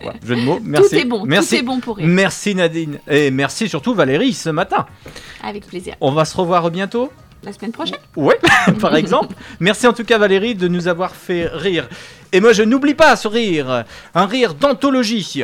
Voilà, 0.00 0.18
Jeu 0.26 0.36
de 0.36 0.40
mots, 0.40 0.60
merci. 0.62 0.90
Tout 0.90 0.96
est 0.96 1.04
bon, 1.04 1.24
merci. 1.24 1.48
tout 1.50 1.54
est 1.56 1.62
bon 1.62 1.80
pour 1.80 1.96
rire. 1.96 2.06
Merci 2.08 2.54
Nadine. 2.54 2.98
Et 3.08 3.30
merci 3.30 3.68
surtout 3.68 3.94
Valérie 3.94 4.32
ce 4.32 4.50
matin. 4.50 4.86
Avec 5.42 5.66
plaisir. 5.66 5.94
On 6.00 6.12
va 6.12 6.24
se 6.24 6.36
revoir 6.36 6.70
bientôt. 6.70 7.12
La 7.44 7.52
semaine 7.52 7.72
prochaine. 7.72 7.98
Ouais, 8.16 8.38
par 8.80 8.94
exemple. 8.94 9.34
Merci 9.58 9.86
en 9.86 9.92
tout 9.92 10.04
cas 10.04 10.18
Valérie 10.18 10.54
de 10.54 10.68
nous 10.68 10.86
avoir 10.86 11.14
fait 11.14 11.48
rire. 11.52 11.88
Et 12.32 12.40
moi 12.40 12.52
je 12.52 12.62
n'oublie 12.62 12.94
pas 12.94 13.16
ce 13.16 13.28
rire, 13.28 13.84
un 14.14 14.26
rire 14.26 14.54
d'anthologie. 14.54 15.42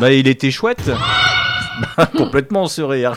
Bah 0.00 0.12
il 0.12 0.28
était 0.28 0.50
chouette. 0.50 0.90
Bah, 1.96 2.06
Complètement 2.06 2.66
ce 2.66 2.82
rire. 2.82 3.16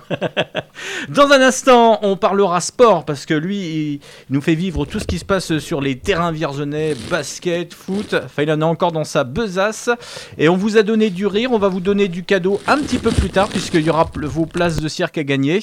Dans 1.09 1.31
un 1.31 1.41
instant, 1.41 1.99
on 2.03 2.15
parlera 2.15 2.61
sport 2.61 3.05
parce 3.05 3.25
que 3.25 3.33
lui, 3.33 3.57
il 3.57 3.99
nous 4.29 4.41
fait 4.41 4.55
vivre 4.55 4.85
tout 4.85 4.99
ce 4.99 5.05
qui 5.05 5.19
se 5.19 5.25
passe 5.25 5.57
sur 5.59 5.81
les 5.81 5.97
terrains 5.97 6.31
vierzonais, 6.31 6.95
basket, 7.09 7.73
foot. 7.73 8.13
Enfin, 8.13 8.43
il 8.43 8.51
en 8.51 8.61
a 8.61 8.65
encore 8.65 8.91
dans 8.91 9.03
sa 9.03 9.23
besace. 9.23 9.89
Et 10.37 10.49
on 10.49 10.57
vous 10.57 10.77
a 10.77 10.83
donné 10.83 11.09
du 11.09 11.25
rire. 11.25 11.51
On 11.51 11.57
va 11.57 11.69
vous 11.69 11.79
donner 11.79 12.07
du 12.07 12.23
cadeau 12.23 12.61
un 12.67 12.77
petit 12.77 12.99
peu 12.99 13.11
plus 13.11 13.29
tard 13.29 13.49
puisqu'il 13.49 13.81
y 13.81 13.89
aura 13.89 14.09
vos 14.15 14.45
places 14.45 14.79
de 14.79 14.87
cirque 14.87 15.17
à 15.17 15.23
gagner 15.23 15.59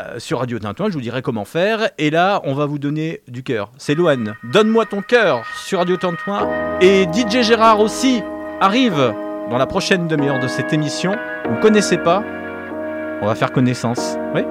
euh, 0.00 0.18
sur 0.18 0.40
Radio 0.40 0.58
Tintouin. 0.58 0.88
Je 0.88 0.94
vous 0.94 1.00
dirai 1.00 1.22
comment 1.22 1.44
faire. 1.44 1.90
Et 1.98 2.10
là, 2.10 2.40
on 2.44 2.54
va 2.54 2.66
vous 2.66 2.78
donner 2.78 3.22
du 3.28 3.42
cœur. 3.42 3.70
C'est 3.78 3.94
Loane. 3.94 4.34
Donne-moi 4.52 4.86
ton 4.86 5.02
cœur 5.02 5.44
sur 5.66 5.78
Radio 5.78 5.96
Tintouin. 5.96 6.48
Et 6.80 7.06
DJ 7.12 7.42
Gérard 7.42 7.80
aussi 7.80 8.22
arrive 8.60 9.14
dans 9.50 9.58
la 9.58 9.66
prochaine 9.66 10.06
demi-heure 10.06 10.40
de 10.40 10.48
cette 10.48 10.72
émission. 10.72 11.16
Vous 11.48 11.56
ne 11.56 11.60
connaissez 11.60 11.96
pas 11.98 12.22
On 13.22 13.26
va 13.26 13.34
faire 13.34 13.52
connaissance. 13.52 14.16
Oui 14.34 14.44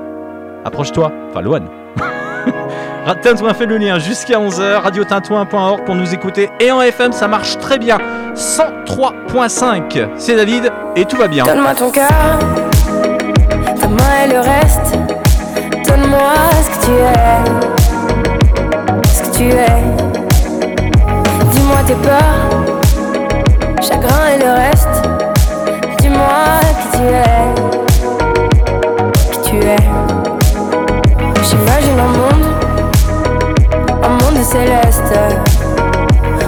Approche-toi. 0.65 1.11
Enfin, 1.29 1.41
Loane. 1.41 1.67
Tintouin 3.21 3.53
fait 3.53 3.65
le 3.65 3.77
lien 3.77 3.99
jusqu'à 3.99 4.39
11h. 4.39 4.81
Radiotintouin.org 4.81 5.85
pour 5.85 5.95
nous 5.95 6.13
écouter. 6.13 6.49
Et 6.59 6.71
en 6.71 6.81
FM, 6.81 7.13
ça 7.13 7.27
marche 7.27 7.57
très 7.57 7.77
bien. 7.77 7.97
103.5. 8.35 10.09
C'est 10.17 10.35
David 10.35 10.71
et 10.95 11.05
tout 11.05 11.17
va 11.17 11.27
bien. 11.27 11.45
Donne-moi 11.45 11.73
ton 11.75 11.89
cœur, 11.89 12.09
ta 13.79 13.87
main 13.87 14.25
et 14.25 14.29
le 14.33 14.39
reste. 14.39 14.97
Donne-moi 15.87 16.33
ce 16.61 16.69
que 16.69 16.85
tu 16.85 16.91
es, 16.91 17.43
ce 19.07 19.23
que 19.23 19.37
tu 19.37 19.43
es. 19.49 19.83
tes 21.85 21.95
peurs, 21.95 22.46
et 24.33 24.37
le 24.39 24.51
reste. 24.53 25.01
Dis-moi 25.99 26.59
qui 26.81 26.97
tu 26.97 27.03
es, 27.03 27.45
qui 29.31 29.39
tu 29.49 29.57
es. 29.57 29.83
J'imagine 31.43 31.99
un 31.99 32.11
monde, 32.19 32.45
un 34.03 34.09
monde 34.09 34.43
céleste, 34.43 35.13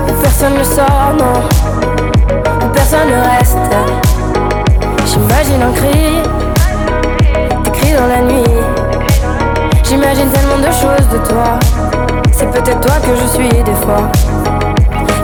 où 0.08 0.14
personne 0.22 0.56
ne 0.58 0.64
sort, 0.64 1.14
non, 1.18 1.42
où 2.64 2.70
personne 2.74 3.10
ne 3.10 3.22
reste. 3.38 3.58
J'imagine 5.06 5.62
un 5.62 5.72
cri, 5.74 6.22
des 7.64 7.72
cris 7.72 7.94
dans 7.94 8.08
la 8.08 8.22
nuit. 8.22 8.60
J'imagine 9.84 10.30
tellement 10.30 10.60
de 10.60 10.72
choses 10.72 11.08
de 11.12 11.18
toi. 11.28 11.60
C'est 12.32 12.50
peut-être 12.52 12.80
toi 12.80 12.96
que 13.02 13.16
je 13.16 13.28
suis 13.28 13.64
des 13.64 13.76
fois. 13.76 14.12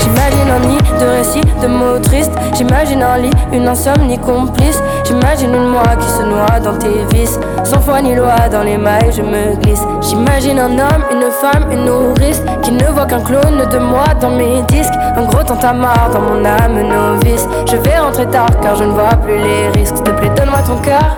J'imagine 0.05 0.49
un 0.51 0.59
nid 0.67 0.77
de 0.99 1.05
récits, 1.17 1.41
de 1.63 1.67
mots 1.67 1.97
tristes. 1.99 2.31
J'imagine 2.53 3.01
un 3.01 3.17
lit, 3.17 3.31
une 3.51 3.67
insomnie 3.67 4.19
complice. 4.19 4.79
J'imagine 5.03 5.53
une 5.55 5.69
moi 5.69 5.95
qui 5.99 6.07
se 6.07 6.21
noie 6.21 6.59
dans 6.63 6.77
tes 6.77 7.05
vices. 7.11 7.39
Sans 7.63 7.81
foi 7.81 8.01
ni 8.03 8.13
loi, 8.13 8.47
dans 8.51 8.61
les 8.61 8.77
mailles, 8.77 9.11
je 9.11 9.23
me 9.23 9.55
glisse. 9.55 9.81
J'imagine 10.01 10.59
un 10.59 10.77
homme, 10.77 11.03
une 11.11 11.31
femme, 11.41 11.71
une 11.71 11.85
nourrice. 11.85 12.43
Qui 12.61 12.73
ne 12.73 12.85
voit 12.91 13.07
qu'un 13.07 13.21
clone 13.21 13.67
de 13.71 13.79
moi 13.79 14.05
dans 14.21 14.29
mes 14.29 14.61
disques. 14.67 14.93
Un 15.17 15.23
gros 15.23 15.41
tantamar 15.43 16.11
dans 16.13 16.21
mon 16.21 16.45
âme 16.45 16.87
novice. 16.87 17.47
Je 17.65 17.77
vais 17.77 17.97
rentrer 17.97 18.27
tard 18.27 18.59
car 18.61 18.75
je 18.75 18.83
ne 18.83 18.91
vois 18.91 19.15
plus 19.23 19.37
les 19.37 19.69
risques. 19.69 19.95
S'il 19.95 20.03
te 20.03 20.11
plaît, 20.11 20.31
donne-moi 20.37 20.59
ton 20.67 20.77
cœur. 20.77 21.17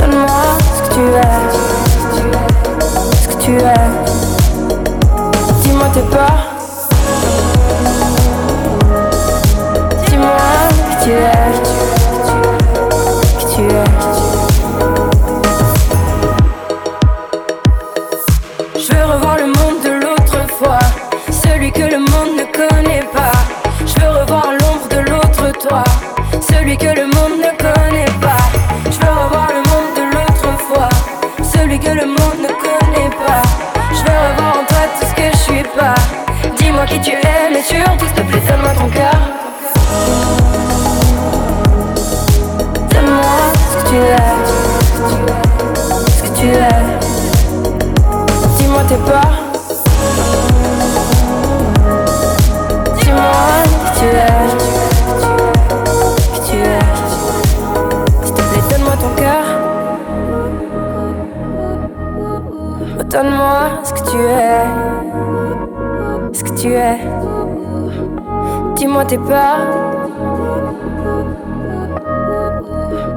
Donne-moi 0.00 0.28
ce 0.74 0.82
que 0.82 0.94
tu 0.94 1.00
es. 1.00 1.30
Ce 3.22 3.28
que 3.28 3.42
tu 3.44 3.52
es. 3.52 4.01
Dis-moi 48.58 48.82
tes 48.88 48.96
peurs. 48.96 49.38
Dis-moi 53.00 53.32
qui 53.84 53.90
tu 54.00 54.06
es. 54.06 54.40
Qui 56.32 56.40
tu 56.50 56.56
es. 56.56 56.84
S'il 58.24 58.34
te 58.34 58.42
plaît, 58.42 58.64
donne-moi 58.70 58.96
ton 59.00 59.12
cœur. 59.20 59.46
Donne-moi 63.10 63.58
ce 63.84 63.92
que 63.92 64.02
tu 64.10 64.18
es. 64.18 64.64
Ce 66.32 66.42
que 66.44 66.52
tu 66.60 66.68
es. 66.72 66.98
Dis-moi 68.76 69.04
tes 69.04 69.18
peurs. 69.18 69.66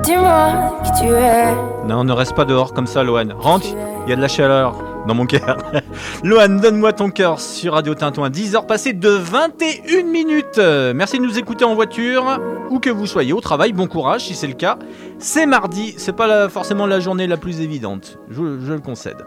Dis-moi 0.04 0.46
qui 0.84 0.92
tu 1.02 1.08
es. 1.14 1.65
Non, 1.88 2.04
ne 2.04 2.14
reste 2.14 2.36
pas 2.36 2.46
dehors 2.46 2.74
comme 2.74 2.88
ça, 2.88 3.04
Loane. 3.04 3.34
Rentre, 3.38 3.68
il 4.06 4.10
y 4.10 4.14
a 4.14 4.16
de 4.16 4.22
la 4.22 4.28
chaleur 4.28 4.76
dans 5.08 5.14
mon 5.14 5.26
cœur. 5.26 5.58
Loane, 6.24 6.60
donne-moi 6.60 6.94
ton 6.94 7.12
cœur 7.12 7.40
sur 7.40 7.74
Radio 7.74 7.94
Tintouin. 7.94 8.30
10 8.30 8.56
heures 8.56 8.66
passées 8.66 8.94
de 8.94 9.10
21 9.10 10.04
minutes. 10.04 10.60
Merci 10.96 11.20
de 11.20 11.24
nous 11.24 11.38
écouter 11.38 11.64
en 11.64 11.76
voiture, 11.76 12.40
où 12.72 12.80
que 12.80 12.90
vous 12.90 13.06
soyez, 13.06 13.34
au 13.34 13.42
travail. 13.42 13.72
Bon 13.72 13.88
courage 13.88 14.22
si 14.22 14.34
c'est 14.34 14.48
le 14.48 14.54
cas. 14.54 14.78
C'est 15.20 15.46
mardi, 15.46 15.94
c'est 15.98 16.16
pas 16.16 16.50
forcément 16.50 16.88
la 16.88 17.00
journée 17.00 17.28
la 17.28 17.38
plus 17.38 17.62
évidente, 17.62 18.18
je, 18.30 18.60
je 18.60 18.74
le 18.74 18.80
concède. 18.80 19.24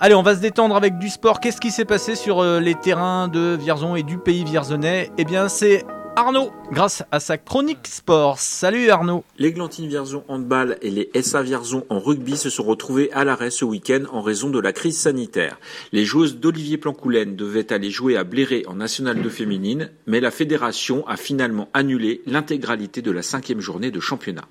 Allez, 0.00 0.14
on 0.14 0.22
va 0.22 0.34
se 0.34 0.40
détendre 0.40 0.76
avec 0.76 0.98
du 0.98 1.10
sport. 1.10 1.40
Qu'est-ce 1.40 1.60
qui 1.60 1.70
s'est 1.70 1.84
passé 1.84 2.14
sur 2.14 2.40
euh, 2.40 2.58
les 2.58 2.74
terrains 2.74 3.28
de 3.28 3.54
Vierzon 3.60 3.96
et 3.96 4.02
du 4.02 4.16
pays 4.16 4.44
vierzonais 4.44 5.10
Eh 5.18 5.24
bien, 5.24 5.48
c'est 5.48 5.84
Arnaud, 6.16 6.50
grâce 6.72 7.04
à 7.12 7.20
sa 7.20 7.38
chronique 7.38 7.86
sport. 7.86 8.38
Salut 8.38 8.90
Arnaud. 8.90 9.24
L'Églantine 9.38 9.86
Vierzon 9.86 10.24
handball 10.26 10.76
et 10.82 10.90
les 10.90 11.10
SA 11.22 11.42
Vierzon 11.42 11.84
en 11.88 12.00
rugby 12.00 12.36
se 12.36 12.50
sont 12.50 12.64
retrouvés 12.64 13.12
à 13.12 13.24
l'arrêt 13.24 13.50
ce 13.50 13.64
week-end 13.64 14.02
en 14.12 14.20
raison 14.20 14.50
de 14.50 14.58
la 14.58 14.72
crise 14.72 14.98
sanitaire. 14.98 15.58
Les 15.92 16.04
joueuses 16.04 16.38
d'Olivier 16.38 16.78
Plancoulen 16.78 17.36
devaient 17.36 17.72
aller 17.72 17.90
jouer 17.90 18.16
à 18.16 18.24
Bléré 18.24 18.64
en 18.66 18.74
National 18.74 19.22
2 19.22 19.28
féminine, 19.30 19.90
mais 20.06 20.20
la 20.20 20.32
fédération 20.32 21.06
a 21.06 21.16
finalement 21.16 21.68
annulé 21.74 22.22
l'intégralité 22.26 23.02
de 23.02 23.12
la 23.12 23.22
cinquième 23.22 23.60
journée 23.60 23.92
de 23.92 24.00
championnat. 24.00 24.48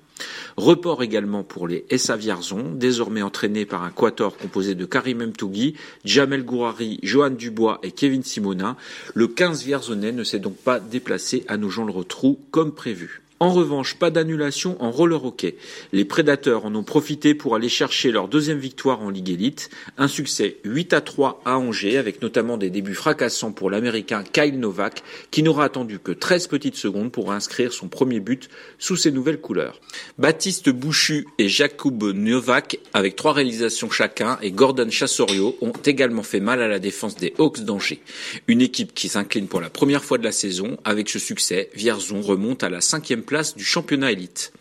Report 0.56 1.02
également 1.02 1.42
pour 1.42 1.68
les 1.68 1.84
SA 1.96 2.16
Vierzon, 2.16 2.72
désormais 2.74 3.22
entraînés 3.22 3.66
par 3.66 3.82
un 3.82 3.90
quator 3.90 4.36
composé 4.36 4.74
de 4.74 4.84
Karim 4.84 5.24
Mtougui, 5.26 5.74
Jamel 6.04 6.44
Gourari, 6.44 6.98
Johan 7.02 7.30
Dubois 7.30 7.78
et 7.82 7.92
Kevin 7.92 8.22
Simonin. 8.22 8.76
Le 9.14 9.28
15 9.28 9.64
Vierzonais 9.64 10.12
ne 10.12 10.24
s'est 10.24 10.38
donc 10.38 10.56
pas 10.56 10.80
déplacé 10.80 11.44
à 11.48 11.56
Nogent-le-Rotrou 11.56 12.38
comme 12.50 12.72
prévu. 12.72 13.22
En 13.42 13.54
revanche, 13.54 13.94
pas 13.94 14.10
d'annulation 14.10 14.76
en 14.82 14.90
roller 14.90 15.24
hockey. 15.24 15.56
Les 15.92 16.04
prédateurs 16.04 16.66
en 16.66 16.74
ont 16.74 16.82
profité 16.82 17.34
pour 17.34 17.54
aller 17.54 17.70
chercher 17.70 18.10
leur 18.10 18.28
deuxième 18.28 18.58
victoire 18.58 19.00
en 19.00 19.08
Ligue 19.08 19.30
Elite. 19.30 19.70
Un 19.96 20.08
succès 20.08 20.58
8 20.64 20.92
à 20.92 21.00
3 21.00 21.40
à 21.46 21.56
Angers, 21.56 21.96
avec 21.96 22.20
notamment 22.20 22.58
des 22.58 22.68
débuts 22.68 22.92
fracassants 22.92 23.52
pour 23.52 23.70
l'américain 23.70 24.24
Kyle 24.30 24.60
Novak, 24.60 25.02
qui 25.30 25.42
n'aura 25.42 25.64
attendu 25.64 25.98
que 25.98 26.12
13 26.12 26.48
petites 26.48 26.76
secondes 26.76 27.10
pour 27.12 27.32
inscrire 27.32 27.72
son 27.72 27.88
premier 27.88 28.20
but 28.20 28.50
sous 28.78 28.96
ses 28.96 29.10
nouvelles 29.10 29.40
couleurs. 29.40 29.80
Baptiste 30.18 30.68
Bouchu 30.68 31.26
et 31.38 31.48
Jakub 31.48 32.02
Novak, 32.12 32.78
avec 32.92 33.16
trois 33.16 33.32
réalisations 33.32 33.88
chacun, 33.88 34.38
et 34.42 34.50
Gordon 34.50 34.90
Chassorio 34.90 35.56
ont 35.62 35.72
également 35.86 36.22
fait 36.24 36.40
mal 36.40 36.60
à 36.60 36.68
la 36.68 36.78
défense 36.78 37.16
des 37.16 37.32
Hawks 37.38 37.60
d'Angers. 37.60 38.02
Une 38.48 38.60
équipe 38.60 38.92
qui 38.92 39.08
s'incline 39.08 39.48
pour 39.48 39.62
la 39.62 39.70
première 39.70 40.04
fois 40.04 40.18
de 40.18 40.24
la 40.24 40.32
saison. 40.32 40.76
Avec 40.84 41.08
ce 41.08 41.18
succès, 41.18 41.70
Vierzon 41.74 42.20
remonte 42.20 42.62
à 42.62 42.68
la 42.68 42.82
cinquième 42.82 43.22
place 43.30 43.56
du 43.56 43.62
championnat 43.62 44.10
élite. 44.10 44.52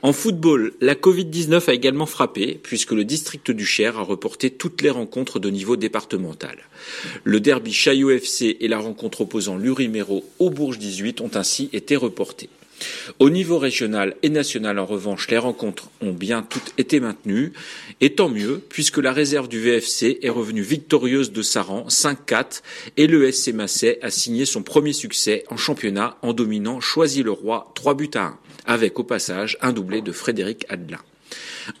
En 0.00 0.12
football, 0.12 0.74
la 0.80 0.94
Covid-19 0.94 1.68
a 1.68 1.74
également 1.74 2.06
frappé, 2.06 2.60
puisque 2.62 2.92
le 2.92 3.04
district 3.04 3.50
du 3.50 3.66
Cher 3.66 3.98
a 3.98 4.02
reporté 4.02 4.50
toutes 4.50 4.80
les 4.82 4.90
rencontres 4.90 5.40
de 5.40 5.50
niveau 5.50 5.74
départemental. 5.74 6.56
Le 7.24 7.40
derby 7.40 7.72
Chaillot 7.72 8.10
FC 8.10 8.58
et 8.60 8.68
la 8.68 8.78
rencontre 8.78 9.22
opposant 9.22 9.56
l'Uriméro 9.56 10.24
au 10.38 10.50
Bourges 10.50 10.78
18 10.78 11.20
ont 11.20 11.32
ainsi 11.34 11.68
été 11.72 11.96
reportés. 11.96 12.48
Au 13.18 13.30
niveau 13.30 13.58
régional 13.58 14.16
et 14.22 14.28
national, 14.28 14.78
en 14.78 14.86
revanche, 14.86 15.28
les 15.28 15.38
rencontres 15.38 15.90
ont 16.00 16.12
bien 16.12 16.42
toutes 16.42 16.72
été 16.78 17.00
maintenues, 17.00 17.52
et 18.00 18.14
tant 18.14 18.28
mieux, 18.28 18.62
puisque 18.68 18.98
la 18.98 19.12
réserve 19.12 19.48
du 19.48 19.60
VFC 19.60 20.18
est 20.22 20.30
revenue 20.30 20.62
victorieuse 20.62 21.32
de 21.32 21.42
Saran 21.42 21.86
5-4, 21.88 22.62
et 22.96 23.06
le 23.06 23.30
SC 23.30 23.52
Massé 23.52 23.98
a 24.02 24.10
signé 24.10 24.44
son 24.44 24.62
premier 24.62 24.92
succès 24.92 25.44
en 25.48 25.56
championnat 25.56 26.16
en 26.22 26.32
dominant 26.32 26.80
Choisy-le-Roi 26.80 27.72
3 27.74 27.94
buts 27.94 28.10
à 28.14 28.22
1, 28.22 28.38
avec 28.66 28.98
au 28.98 29.04
passage 29.04 29.56
un 29.60 29.72
doublé 29.72 30.02
de 30.02 30.12
Frédéric 30.12 30.66
Adelin. 30.68 31.00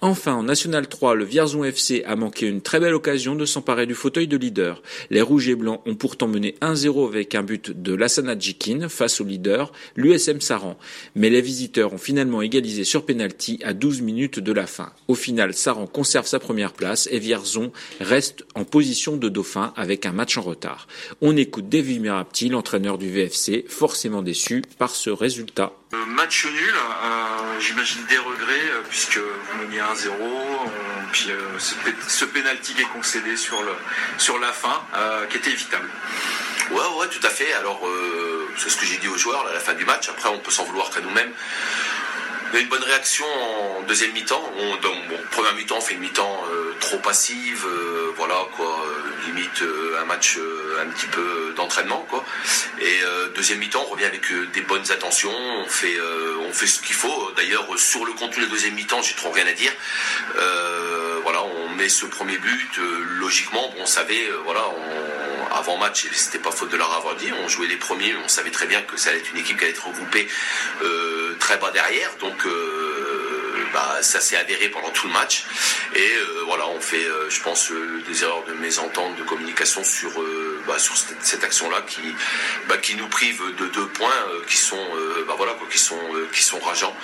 Enfin, 0.00 0.34
en 0.34 0.42
National 0.42 0.88
3, 0.88 1.14
le 1.14 1.24
Vierzon 1.24 1.64
FC 1.64 2.02
a 2.04 2.16
manqué 2.16 2.46
une 2.46 2.60
très 2.60 2.80
belle 2.80 2.94
occasion 2.94 3.34
de 3.34 3.44
s'emparer 3.44 3.86
du 3.86 3.94
fauteuil 3.94 4.26
de 4.26 4.36
leader. 4.36 4.82
Les 5.10 5.22
Rouges 5.22 5.48
et 5.48 5.54
Blancs 5.54 5.80
ont 5.86 5.94
pourtant 5.94 6.26
mené 6.26 6.56
1-0 6.60 7.06
avec 7.06 7.34
un 7.34 7.42
but 7.42 7.70
de 7.70 7.94
Lassana 7.94 8.38
Djikin 8.38 8.88
face 8.88 9.20
au 9.20 9.24
leader, 9.24 9.72
l'USM 9.94 10.40
Saran. 10.40 10.76
Mais 11.14 11.30
les 11.30 11.40
visiteurs 11.40 11.92
ont 11.92 11.98
finalement 11.98 12.42
égalisé 12.42 12.84
sur 12.84 13.06
penalty 13.06 13.60
à 13.64 13.72
12 13.72 14.02
minutes 14.02 14.40
de 14.40 14.52
la 14.52 14.66
fin. 14.66 14.92
Au 15.08 15.14
final, 15.14 15.54
Saran 15.54 15.86
conserve 15.86 16.26
sa 16.26 16.38
première 16.38 16.72
place 16.72 17.08
et 17.10 17.18
Vierzon 17.18 17.72
reste 18.00 18.44
en 18.54 18.64
position 18.64 19.16
de 19.16 19.28
dauphin 19.28 19.72
avec 19.76 20.06
un 20.06 20.12
match 20.12 20.36
en 20.36 20.42
retard. 20.42 20.88
On 21.20 21.36
écoute 21.36 21.68
Davy 21.68 22.00
Mirapti, 22.00 22.48
l'entraîneur 22.48 22.98
du 22.98 23.10
VFC, 23.10 23.64
forcément 23.68 24.22
déçu 24.22 24.62
par 24.78 24.90
ce 24.90 25.10
résultat. 25.10 25.72
Euh, 25.96 26.04
match 26.06 26.44
nul, 26.46 26.74
euh, 26.74 27.60
j'imagine 27.60 28.04
des 28.06 28.18
regrets 28.18 28.52
euh, 28.70 28.82
puisque 28.88 29.18
vous 29.18 29.58
meniez 29.62 29.78
1-0, 29.80 30.10
on- 30.20 30.70
puis 31.12 31.30
euh, 31.30 31.58
ce, 31.58 31.74
pé- 31.76 31.94
ce 32.06 32.24
pénalty 32.24 32.74
qui 32.74 32.82
est 32.82 32.92
concédé 32.92 33.36
sur, 33.36 33.62
le, 33.62 33.72
sur 34.18 34.38
la 34.38 34.52
fin, 34.52 34.82
qui 35.30 35.36
était 35.38 35.50
évitable. 35.50 35.88
Ouais, 36.72 36.80
ouais, 36.98 37.08
tout 37.08 37.24
à 37.24 37.30
fait. 37.30 37.52
Alors, 37.54 37.80
c'est 38.56 38.68
ce 38.70 38.76
que 38.76 38.84
j'ai 38.86 38.96
dit 38.98 39.06
aux 39.08 39.16
joueurs 39.16 39.46
à 39.48 39.52
la 39.52 39.60
fin 39.60 39.74
du 39.74 39.84
match. 39.84 40.08
Après, 40.08 40.28
on 40.28 40.38
peut 40.40 40.50
s'en 40.50 40.64
vouloir 40.64 40.90
qu'à 40.90 41.00
nous-mêmes. 41.00 41.30
On 42.52 42.56
a 42.56 42.60
une 42.60 42.68
bonne 42.68 42.82
réaction 42.82 43.24
en 43.78 43.82
deuxième 43.82 44.12
mi-temps. 44.12 44.52
On, 44.58 44.76
première 45.30 45.54
mi-temps, 45.54 45.76
on 45.78 45.80
fait 45.80 45.94
une 45.94 46.00
mi-temps 46.00 46.44
euh, 46.52 46.74
trop 46.80 46.98
passive, 46.98 47.66
euh, 47.66 48.12
voilà 48.16 48.36
quoi, 48.56 48.84
limite 49.26 49.62
euh, 49.62 50.00
un 50.00 50.04
match 50.04 50.38
un 50.80 50.86
petit 50.86 51.06
peu 51.06 51.52
d'entraînement 51.56 52.06
quoi. 52.08 52.24
Et 52.80 53.00
deuxième 53.34 53.58
mi-temps, 53.58 53.84
on 53.86 53.92
revient 53.92 54.04
avec 54.04 54.22
des 54.52 54.60
bonnes 54.62 54.90
attentions. 54.92 55.32
On 55.32 55.68
fait, 55.68 55.96
on 56.48 56.52
fait 56.52 56.66
ce 56.66 56.80
qu'il 56.80 56.94
faut. 56.94 57.32
D'ailleurs, 57.36 57.66
sur 57.76 58.04
le 58.04 58.12
contenu 58.12 58.42
de 58.42 58.42
la 58.42 58.52
deuxième 58.52 58.74
mi-temps, 58.74 59.02
j'ai 59.02 59.14
trop 59.14 59.30
rien 59.30 59.46
à 59.46 59.52
dire. 59.52 59.72
Voilà, 61.22 61.42
on 61.42 61.70
met 61.70 61.88
ce 61.88 62.06
premier 62.06 62.38
but. 62.38 62.78
logiquement, 63.18 63.72
bon, 63.74 63.82
on 63.82 63.86
savait, 63.86 64.28
voilà, 64.44 64.64
avant 65.52 65.76
match, 65.76 66.06
c'était 66.12 66.38
pas 66.38 66.50
faute 66.50 66.70
de 66.70 66.76
leur 66.76 66.92
avoir 66.92 67.16
dit. 67.16 67.30
On 67.44 67.48
jouait 67.48 67.66
les 67.66 67.76
premiers, 67.76 68.14
on 68.24 68.28
savait 68.28 68.50
très 68.50 68.66
bien 68.66 68.82
que 68.82 68.96
ça 68.96 69.10
allait 69.10 69.18
être 69.18 69.30
une 69.32 69.38
équipe 69.38 69.56
qui 69.58 69.64
allait 69.64 69.72
être 69.72 69.86
regroupée 69.86 70.28
euh, 70.82 71.34
très 71.38 71.56
bas 71.58 71.70
derrière. 71.70 72.10
Donc 72.20 72.46
euh, 72.46 73.66
bah, 73.72 73.98
ça 74.02 74.20
s'est 74.20 74.36
avéré 74.36 74.68
pendant 74.68 74.90
tout 74.90 75.06
le 75.06 75.12
match. 75.12 75.44
Et 75.94 76.00
euh, 76.00 76.42
voilà, 76.46 76.66
on 76.68 76.80
fait, 76.80 77.06
je 77.28 77.40
pense, 77.40 77.72
des 78.06 78.22
erreurs 78.22 78.44
de 78.44 78.52
mésentente, 78.54 79.16
de 79.16 79.22
communication 79.22 79.82
sur, 79.84 80.10
bah, 80.66 80.78
sur 80.78 80.94
cette, 80.96 81.44
action-là 81.44 81.82
qui, 81.86 82.14
bah, 82.68 82.78
qui 82.78 82.94
nous 82.96 83.08
prive 83.08 83.42
de 83.58 83.66
deux 83.66 83.86
points 83.88 84.24
qui 84.46 84.56
sont, 84.56 84.88
voilà, 85.36 85.54
qui 85.70 85.78
sont, 85.78 85.98
qui 86.32 86.42
sont 86.42 86.58
rageants. 86.60 86.96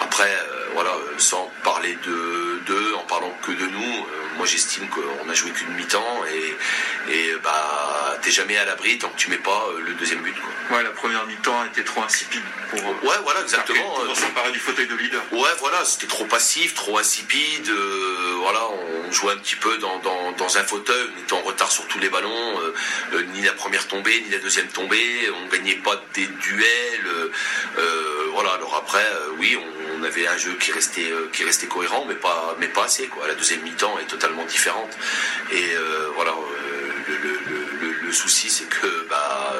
Après, 0.00 0.36
voilà, 0.74 0.92
sans 1.18 1.50
parler 1.62 1.96
de 2.04 2.60
d'eux, 2.66 2.94
en 2.94 3.04
parlant 3.06 3.32
que 3.42 3.52
de 3.52 3.66
nous, 3.66 4.06
moi 4.36 4.46
j'estime 4.46 4.88
qu'on 4.88 5.28
a 5.28 5.34
joué 5.34 5.50
qu'une 5.50 5.72
mi-temps 5.74 6.20
et, 6.32 7.12
et 7.14 7.34
bah 7.42 8.18
t'es 8.22 8.30
jamais 8.30 8.56
à 8.56 8.64
l'abri 8.64 8.98
tant 8.98 9.08
que 9.08 9.16
tu 9.16 9.30
mets 9.30 9.36
pas 9.38 9.66
euh, 9.74 9.80
le 9.80 9.92
deuxième 9.94 10.20
but. 10.22 10.34
Quoi. 10.40 10.76
Ouais, 10.78 10.82
la 10.84 10.90
première 10.90 11.26
mi-temps 11.26 11.64
était 11.66 11.84
trop 11.84 12.02
insipide 12.02 12.42
pour. 12.70 12.80
euh, 12.80 13.08
Ouais, 13.08 13.16
voilà, 13.24 13.40
exactement. 13.42 13.94
Pour 14.06 14.16
s'emparer 14.16 14.52
du 14.52 14.58
fauteuil 14.60 14.86
de 14.86 14.94
leader. 14.94 15.22
Ouais, 15.32 15.50
voilà, 15.60 15.84
c'était 15.84 16.06
trop 16.06 16.24
passif, 16.24 16.74
trop 16.74 16.98
insipide. 16.98 17.68
euh, 17.68 18.34
voilà, 18.38 18.60
on 18.68 19.12
jouait 19.12 19.32
un 19.32 19.36
petit 19.38 19.56
peu 19.56 19.76
dans, 19.78 19.98
dans, 19.98 20.32
dans 20.32 20.56
un 20.58 20.64
fauteuil, 20.64 21.06
on 21.16 21.20
était 21.22 21.32
en 21.34 21.42
retard 21.42 21.70
sur 21.70 21.86
tous 21.88 21.98
les 21.98 22.08
ballons, 22.08 22.60
euh, 22.60 22.74
euh, 23.14 23.22
ni 23.34 23.42
la 23.42 23.52
première 23.52 23.86
tombée, 23.88 24.20
ni 24.24 24.30
la 24.30 24.38
deuxième 24.38 24.68
tombée, 24.68 25.30
on 25.42 25.46
gagnait 25.48 25.74
pas 25.76 26.00
des 26.14 26.26
duels. 26.26 27.06
euh, 27.06 27.30
euh, 27.78 28.26
voilà, 28.32 28.52
alors 28.52 28.74
après, 28.76 29.04
euh, 29.04 29.28
oui, 29.38 29.56
on, 29.56 29.81
on 30.02 30.04
avait 30.04 30.26
un 30.26 30.36
jeu 30.36 30.54
qui 30.58 30.72
restait, 30.72 31.10
euh, 31.10 31.28
qui 31.32 31.44
restait 31.44 31.68
cohérent, 31.68 32.04
mais 32.06 32.16
pas, 32.16 32.56
mais 32.58 32.66
pas 32.66 32.84
assez. 32.84 33.06
Quoi. 33.06 33.28
La 33.28 33.34
deuxième 33.34 33.62
mi-temps 33.62 33.98
est 34.00 34.06
totalement 34.06 34.44
différente. 34.44 34.90
Et 35.52 35.74
euh, 35.76 36.08
voilà, 36.16 36.32
euh, 36.32 36.92
le, 37.06 37.14
le- 37.22 38.12
souci, 38.12 38.50
c'est 38.50 38.68
que 38.68 39.06
bah, 39.08 39.54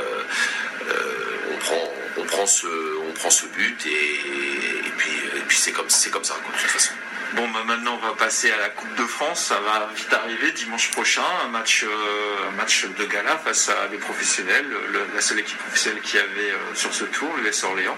on 1.51 1.57
prend, 1.57 1.93
on 2.19 2.25
prend 2.25 2.47
ce, 2.47 2.67
on 3.09 3.13
prend 3.15 3.31
ce 3.31 3.47
but 3.47 3.87
et, 3.87 4.91
puis, 4.99 5.11
et 5.37 5.41
puis 5.49 5.57
c'est 5.57 5.73
comme, 5.73 5.87
comme 6.11 6.25
ça, 6.25 6.35
de 6.35 6.61
toute 6.61 6.71
façon. 6.71 6.93
Bon, 7.35 7.49
bah 7.49 7.61
maintenant 7.67 7.99
on 8.03 8.07
va 8.07 8.15
passer 8.15 8.51
à 8.51 8.59
la 8.59 8.69
Coupe 8.69 8.95
de 8.95 9.05
France. 9.05 9.47
Ça 9.47 9.59
va 9.61 9.89
vite 9.97 10.13
arriver 10.13 10.53
dimanche 10.53 10.91
prochain. 10.91 11.23
Un 11.47 11.49
match, 11.49 11.83
euh, 11.85 12.89
de 12.99 13.05
gala 13.07 13.39
face 13.39 13.71
à 13.71 13.89
des 13.89 13.97
professionnels. 13.97 14.67
La 15.15 15.21
seule 15.23 15.39
équipe 15.39 15.57
professionnelle 15.57 16.03
qui 16.03 16.19
avait 16.19 16.51
euh, 16.51 16.75
sur 16.75 16.93
ce 16.93 17.05
tour, 17.05 17.35
l'US 17.39 17.65
Orléans. 17.65 17.97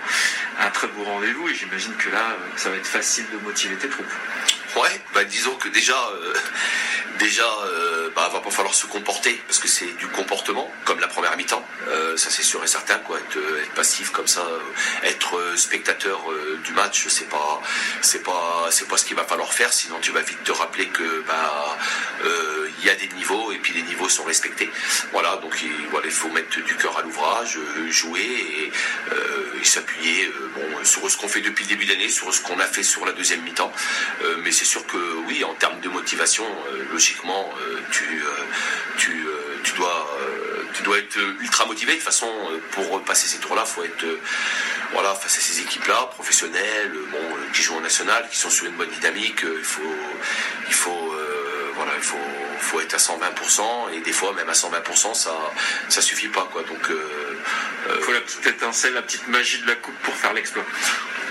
Un 0.60 0.70
très 0.70 0.86
beau 0.86 1.02
rendez-vous 1.02 1.48
et 1.48 1.54
j'imagine 1.54 1.94
que 1.96 2.10
là, 2.10 2.30
euh, 2.30 2.56
ça 2.56 2.70
va 2.70 2.76
être 2.76 2.86
facile 2.86 3.24
de 3.32 3.38
motiver 3.38 3.74
tes 3.74 3.88
troupes. 3.88 4.06
Ouais, 4.76 5.00
bah 5.14 5.22
disons 5.24 5.54
que 5.54 5.68
déjà, 5.68 5.94
euh, 5.94 6.34
déjà, 7.18 7.46
euh, 7.66 8.10
bah 8.16 8.28
va 8.32 8.40
pas 8.40 8.50
falloir 8.50 8.74
se 8.74 8.86
comporter 8.86 9.40
parce 9.46 9.60
que 9.60 9.68
c'est 9.68 9.96
du 9.98 10.08
comportement, 10.08 10.70
comme 10.84 10.98
la 10.98 11.06
première 11.06 11.36
mi-temps. 11.36 11.64
Euh, 11.88 12.16
ça 12.16 12.30
c'est 12.30 12.42
sûr 12.42 12.62
et 12.64 12.66
certain, 12.66 12.98
quoi. 12.98 13.18
Être, 13.18 13.38
euh, 13.38 13.62
passif 13.76 14.10
comme 14.10 14.26
ça, 14.26 14.46
être 15.04 15.38
spectateur 15.56 16.20
du 16.64 16.72
match, 16.72 17.06
c'est 17.08 17.28
pas, 17.28 17.60
c'est 18.02 18.22
pas, 18.22 18.68
c'est 18.70 18.88
pas 18.88 18.96
ce 18.96 19.04
qu'il 19.04 19.16
va 19.16 19.24
falloir 19.24 19.52
faire. 19.52 19.72
Sinon, 19.72 19.98
tu 20.00 20.10
vas 20.10 20.22
vite 20.22 20.42
te 20.44 20.52
rappeler 20.52 20.86
que 20.86 21.22
bah 21.26 21.76
il 22.80 22.84
y 22.84 22.90
a 22.90 22.94
des 22.96 23.08
niveaux 23.16 23.52
et 23.52 23.58
puis 23.58 23.72
les 23.72 23.82
niveaux 23.82 24.08
sont 24.08 24.24
respectés. 24.24 24.70
Voilà, 25.12 25.36
donc 25.36 25.56
il, 25.62 25.70
voilà, 25.90 26.06
il 26.06 26.12
faut 26.12 26.28
mettre 26.28 26.60
du 26.60 26.76
cœur 26.76 26.98
à 26.98 27.02
l'ouvrage, 27.02 27.58
jouer 27.88 28.22
et, 28.22 28.72
s'appuyer 29.64 30.30
sur 30.82 31.10
ce 31.10 31.16
qu'on 31.16 31.28
fait 31.28 31.40
depuis 31.40 31.64
le 31.64 31.70
début 31.70 31.86
d'année, 31.86 32.10
sur 32.10 32.32
ce 32.34 32.42
qu'on 32.42 32.58
a 32.60 32.66
fait 32.66 32.82
sur 32.82 33.06
la 33.06 33.12
deuxième 33.12 33.40
mi-temps. 33.42 33.72
Mais 34.42 34.52
sûr 34.64 34.86
que 34.86 34.96
oui, 35.26 35.44
en 35.44 35.54
termes 35.54 35.80
de 35.80 35.88
motivation, 35.88 36.44
euh, 36.44 36.84
logiquement, 36.92 37.52
euh, 37.60 37.78
tu, 37.90 38.04
euh, 38.04 38.30
tu, 38.96 39.26
tu 39.62 39.72
dois, 39.74 40.08
tu 40.74 40.82
dois 40.82 40.98
être 40.98 41.18
ultra 41.40 41.64
motivé. 41.66 41.92
De 41.92 41.96
toute 41.96 42.04
façon, 42.04 42.28
pour 42.72 43.02
passer 43.04 43.26
ces 43.26 43.38
tours-là, 43.38 43.64
faut 43.64 43.84
être 43.84 44.06
voilà 44.92 45.14
face 45.14 45.38
à 45.38 45.40
ces 45.40 45.60
équipes-là, 45.60 46.10
professionnelles, 46.12 46.92
bon, 47.10 47.36
qui 47.52 47.62
jouent 47.62 47.76
en 47.76 47.80
national, 47.80 48.28
qui 48.30 48.36
sont 48.36 48.50
sur 48.50 48.66
une 48.66 48.76
bonne 48.76 48.90
dynamique. 48.90 49.40
il 49.42 49.64
faut, 49.64 49.96
il 50.68 50.74
faut, 50.74 51.14
voilà, 51.74 51.92
il 51.96 52.02
faut, 52.02 52.16
faut 52.60 52.80
être 52.80 52.94
à 52.94 52.98
120% 52.98 53.94
et 53.94 54.00
des 54.00 54.12
fois 54.12 54.32
même 54.34 54.48
à 54.48 54.52
120%, 54.52 55.14
ça, 55.14 55.32
ça 55.88 56.00
suffit 56.02 56.28
pas 56.28 56.48
quoi. 56.52 56.62
Donc, 56.62 56.90
Il 56.90 58.02
faut 58.02 58.12
la 58.12 58.20
petite 58.20 58.46
étincelle, 58.46 58.94
la 58.94 59.02
petite 59.02 59.26
magie 59.28 59.60
de 59.62 59.66
la 59.66 59.76
Coupe 59.76 59.98
pour 60.02 60.14
faire 60.14 60.32
l'exploit. 60.34 60.64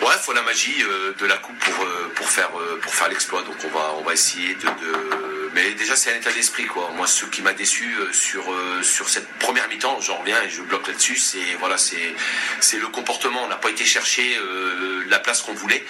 Ouais, 0.04 0.18
faut 0.22 0.34
la 0.34 0.42
magie 0.42 0.84
euh, 0.84 1.14
de 1.18 1.26
la 1.26 1.38
coupe 1.38 1.58
pour 1.60 1.86
euh, 1.86 2.12
pour 2.16 2.30
faire 2.30 2.50
euh, 2.60 2.82
faire 2.92 3.08
l'exploit. 3.08 3.42
Donc 3.44 3.56
on 3.64 3.70
va 3.70 3.96
on 4.00 4.04
va 4.04 4.14
essayer 4.14 4.54
de, 4.56 4.68
de... 4.68 5.50
mais 5.54 5.72
déjà 5.72 5.96
c'est 5.96 6.12
un 6.14 6.18
état 6.18 6.32
d'esprit 6.32 6.66
quoi. 6.66 6.92
Moi 6.96 7.08
ce 7.08 7.26
qui 7.26 7.42
m'a 7.42 7.54
déçu 7.54 7.96
sur 8.12 8.44
sur 8.82 9.08
cette 9.10 9.28
première 9.40 9.68
mi-temps, 9.70 10.00
j'en 10.02 10.18
reviens 10.18 10.42
et 10.44 10.50
je 10.50 10.62
bloque 10.62 10.88
là-dessus, 10.88 11.18
c'est 11.18 11.56
voilà 11.60 11.78
c'est 11.78 12.78
le 12.78 12.88
comportement. 12.88 13.44
On 13.44 13.48
n'a 13.48 13.56
pas 13.56 13.70
été 13.70 13.86
chercher 13.86 14.38
la 15.08 15.20
place 15.20 15.42
qu'on 15.42 15.54
voulait. 15.54 15.84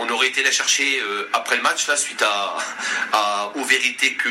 On 0.00 0.08
aurait 0.08 0.28
été 0.28 0.42
la 0.42 0.50
chercher 0.50 1.02
après 1.32 1.56
le 1.56 1.62
match 1.62 1.86
là 1.88 1.96
suite 1.96 2.22
à, 2.22 2.56
à 3.12 3.52
aux 3.56 3.64
vérités 3.64 4.14
que 4.14 4.28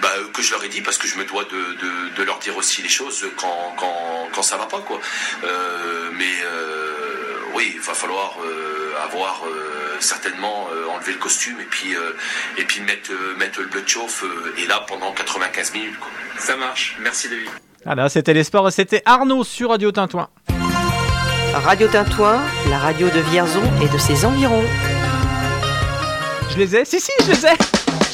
bah, 0.00 0.14
que 0.32 0.42
je 0.42 0.50
leur 0.52 0.62
ai 0.64 0.68
dit 0.68 0.82
parce 0.82 0.98
que 0.98 1.08
je 1.08 1.16
me 1.16 1.24
dois 1.24 1.44
de, 1.44 1.50
de, 1.82 2.08
de 2.16 2.22
leur 2.22 2.38
dire 2.38 2.56
aussi 2.56 2.80
les 2.82 2.88
choses 2.88 3.26
quand 3.36 3.74
quand 3.76 4.28
quand 4.32 4.42
ça 4.42 4.56
va 4.56 4.66
pas 4.66 4.80
quoi. 4.80 5.00
Mais 6.12 6.34
oui, 7.56 7.72
il 7.74 7.80
va 7.80 7.94
falloir 7.94 8.36
euh, 8.44 9.04
avoir 9.08 9.42
euh, 9.46 9.96
certainement 10.00 10.66
euh, 10.72 10.94
enlevé 10.94 11.12
le 11.12 11.18
costume 11.18 11.56
et 11.60 11.64
puis 11.64 11.94
euh, 11.94 12.12
et 12.58 12.64
puis 12.64 12.80
mettre 12.82 13.10
euh, 13.10 13.34
mettre 13.38 13.60
le 13.60 13.66
bleu 13.66 13.80
de 13.80 13.88
chauffe 13.88 14.24
euh, 14.24 14.54
et 14.62 14.66
là 14.66 14.84
pendant 14.86 15.12
95 15.12 15.72
minutes. 15.72 15.98
Quoi. 15.98 16.10
Ça 16.38 16.56
marche. 16.56 16.96
Merci 17.00 17.28
David. 17.30 17.48
Voilà, 17.84 18.08
c'était 18.10 18.34
les 18.34 18.44
sports 18.44 18.70
c'était 18.70 19.02
Arnaud 19.06 19.42
sur 19.42 19.70
Radio 19.70 19.90
Tintouin. 19.90 20.28
Radio 21.54 21.88
Tintouin, 21.88 22.42
la 22.68 22.78
radio 22.78 23.08
de 23.08 23.20
Vierzon 23.30 23.62
et 23.82 23.88
de 23.88 23.96
ses 23.96 24.26
environs. 24.26 24.64
Je 26.50 26.58
les 26.58 26.76
ai? 26.76 26.84
Si, 26.84 27.00
si, 27.00 27.12
je 27.24 27.30
les 27.30 27.46
ai 27.46 27.52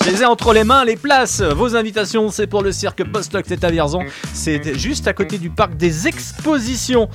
Je 0.04 0.10
les 0.10 0.22
ai 0.22 0.24
entre 0.24 0.52
les 0.52 0.62
mains, 0.62 0.84
les 0.84 0.96
places. 0.96 1.40
Vos 1.40 1.74
invitations, 1.74 2.30
c'est 2.30 2.46
pour 2.46 2.62
le 2.62 2.70
cirque 2.70 3.02
Postoc, 3.10 3.44
c'est 3.48 3.64
à 3.64 3.70
Vierzon. 3.70 4.04
C'est 4.32 4.78
juste 4.78 5.08
à 5.08 5.12
côté 5.12 5.38
du 5.38 5.50
parc 5.50 5.76
des 5.76 6.06
expositions. 6.06 7.08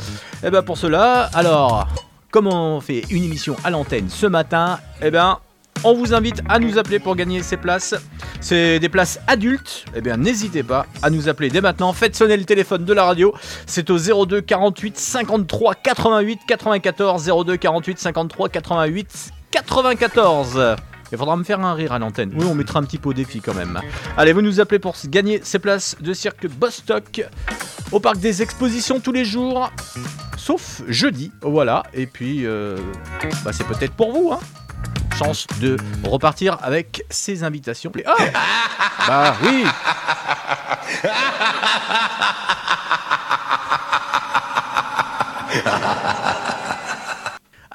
Et 0.45 0.49
ben 0.49 0.61
pour 0.61 0.77
cela, 0.77 1.29
alors, 1.33 1.87
comme 2.31 2.47
on 2.47 2.81
fait 2.81 3.03
une 3.09 3.23
émission 3.23 3.55
à 3.63 3.69
l'antenne 3.69 4.09
ce 4.09 4.27
matin, 4.27 4.79
eh 5.01 5.11
ben. 5.11 5.39
On 5.83 5.93
vous 5.93 6.15
invite 6.15 6.41
à 6.49 6.57
nous 6.57 6.79
appeler 6.79 6.97
pour 6.97 7.15
gagner 7.15 7.43
ces 7.43 7.55
places. 7.55 7.93
C'est 8.41 8.79
des 8.79 8.89
places 8.89 9.19
adultes. 9.27 9.85
Eh 9.95 10.01
bien, 10.01 10.17
n'hésitez 10.17 10.63
pas 10.63 10.87
à 11.03 11.11
nous 11.11 11.29
appeler 11.29 11.49
dès 11.49 11.61
maintenant. 11.61 11.93
Faites 11.93 12.15
sonner 12.15 12.35
le 12.35 12.45
téléphone 12.45 12.83
de 12.83 12.93
la 12.93 13.03
radio. 13.03 13.31
C'est 13.67 13.91
au 13.91 14.25
02 14.25 14.41
48 14.41 14.97
53 14.97 15.75
88 15.75 16.39
94. 16.47 17.31
02 17.45 17.57
48 17.57 17.99
53 17.99 18.49
88 18.49 19.31
94. 19.51 20.75
Il 21.11 21.17
faudra 21.17 21.35
me 21.37 21.43
faire 21.43 21.59
un 21.59 21.73
rire 21.73 21.93
à 21.93 21.99
l'antenne. 21.99 22.31
Oui, 22.35 22.45
on 22.49 22.55
mettra 22.55 22.79
un 22.79 22.83
petit 22.83 22.97
peu 22.97 23.09
au 23.09 23.13
défi 23.13 23.41
quand 23.41 23.53
même. 23.53 23.79
Allez, 24.17 24.33
vous 24.33 24.41
nous 24.41 24.59
appelez 24.59 24.79
pour 24.79 24.95
gagner 25.05 25.39
ces 25.43 25.59
places 25.59 25.95
de 25.99 26.13
cirque 26.13 26.47
Bostock 26.47 27.21
au 27.91 27.99
parc 27.99 28.17
des 28.17 28.41
expositions 28.41 28.99
tous 28.99 29.11
les 29.11 29.25
jours, 29.25 29.71
sauf 30.37 30.81
jeudi. 30.87 31.31
Voilà. 31.41 31.83
Et 31.93 32.07
puis, 32.07 32.45
euh, 32.45 32.77
bah, 33.43 33.51
c'est 33.53 33.65
peut-être 33.65 33.93
pour 33.93 34.11
vous, 34.11 34.31
hein. 34.33 34.39
Chance 35.17 35.47
de 35.59 35.77
repartir 36.03 36.57
avec 36.61 37.03
ces 37.09 37.43
invitations. 37.43 37.91
Oh 37.95 38.11
bah 39.07 39.35
oui. 39.43 39.63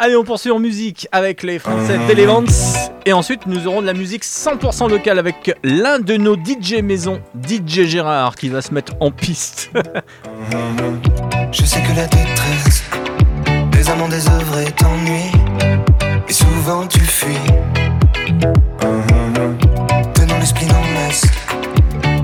Allez, 0.05 0.17
on 0.17 0.25
poursuit 0.25 0.51
en 0.51 0.59
musique 0.59 1.07
avec 1.12 1.45
les 1.45 1.61
Français 1.61 1.97
d'Elevance. 2.09 2.75
Et 3.07 3.12
ensuite, 3.12 3.47
nous 3.47 3.69
aurons 3.69 3.83
de 3.83 3.87
la 3.87 3.93
musique 3.93 4.25
100% 4.25 4.91
locale 4.91 5.17
avec 5.17 5.57
l'un 5.62 6.01
de 6.01 6.17
nos 6.17 6.35
DJ 6.35 6.83
maison, 6.83 7.23
DJ 7.49 7.85
Gérard, 7.85 8.35
qui 8.35 8.49
va 8.49 8.62
se 8.62 8.75
mettre 8.75 8.95
en 8.99 9.12
piste. 9.12 9.71
Je 11.53 11.65
sais 11.65 11.81
que 11.83 11.95
la 11.95 12.07
détresse 12.07 12.83
des 13.71 13.91
amants 13.91 14.09
désœuvrés 14.09 14.73
t'ennuie 14.73 15.31
Et 16.29 16.33
souvent 16.33 16.85
tu 16.88 16.99
fuis 16.99 17.37
Tenant 20.15 20.38
le 20.41 20.45
spleen 20.45 20.73
en 20.73 21.07
laisse 21.07 21.27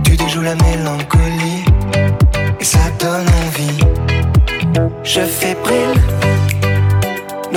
Tu 0.02 0.16
déjoues 0.16 0.42
la 0.42 0.56
mélancolie 0.56 1.62
Et 2.58 2.64
ça 2.64 2.80
donne 2.98 3.28
envie 3.46 3.78
Je 5.04 5.20
fais 5.20 5.56
brille 5.62 5.97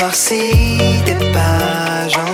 noircis 0.02 1.04
des 1.06 1.32
pages 1.32 2.31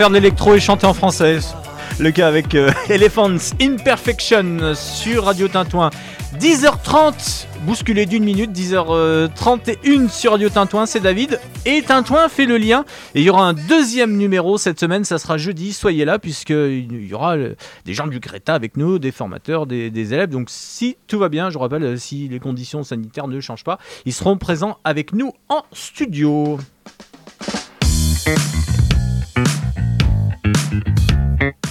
faire 0.00 0.08
l'électro 0.08 0.54
et 0.54 0.60
chanter 0.60 0.86
en 0.86 0.94
français. 0.94 1.40
Le 1.98 2.10
cas 2.10 2.26
avec 2.26 2.54
euh, 2.54 2.70
Elephants 2.88 3.36
Imperfection 3.60 4.72
sur 4.74 5.24
Radio 5.24 5.46
Tintouin. 5.46 5.90
10h30, 6.38 7.44
bousculé 7.66 8.06
d'une 8.06 8.24
minute, 8.24 8.50
10h31 8.50 10.08
sur 10.08 10.32
Radio 10.32 10.48
Tintouin, 10.48 10.86
c'est 10.86 11.00
David. 11.00 11.38
Et 11.66 11.82
Tintouin 11.82 12.30
fait 12.30 12.46
le 12.46 12.56
lien. 12.56 12.86
Et 13.14 13.20
il 13.20 13.26
y 13.26 13.28
aura 13.28 13.46
un 13.46 13.52
deuxième 13.52 14.16
numéro 14.16 14.56
cette 14.56 14.80
semaine, 14.80 15.04
ça 15.04 15.18
sera 15.18 15.36
jeudi, 15.36 15.74
soyez 15.74 16.06
là, 16.06 16.18
puisqu'il 16.18 17.06
y 17.06 17.12
aura 17.12 17.36
euh, 17.36 17.54
des 17.84 17.92
gens 17.92 18.06
du 18.06 18.20
Greta 18.20 18.54
avec 18.54 18.78
nous, 18.78 18.98
des 18.98 19.12
formateurs, 19.12 19.66
des, 19.66 19.90
des 19.90 20.14
élèves. 20.14 20.30
Donc 20.30 20.48
si 20.48 20.96
tout 21.08 21.18
va 21.18 21.28
bien, 21.28 21.50
je 21.50 21.58
rappelle, 21.58 21.82
euh, 21.82 21.96
si 21.98 22.26
les 22.26 22.40
conditions 22.40 22.84
sanitaires 22.84 23.28
ne 23.28 23.38
changent 23.38 23.64
pas, 23.64 23.78
ils 24.06 24.14
seront 24.14 24.38
présents 24.38 24.78
avec 24.82 25.12
nous 25.12 25.34
en 25.50 25.62
studio. 25.74 26.58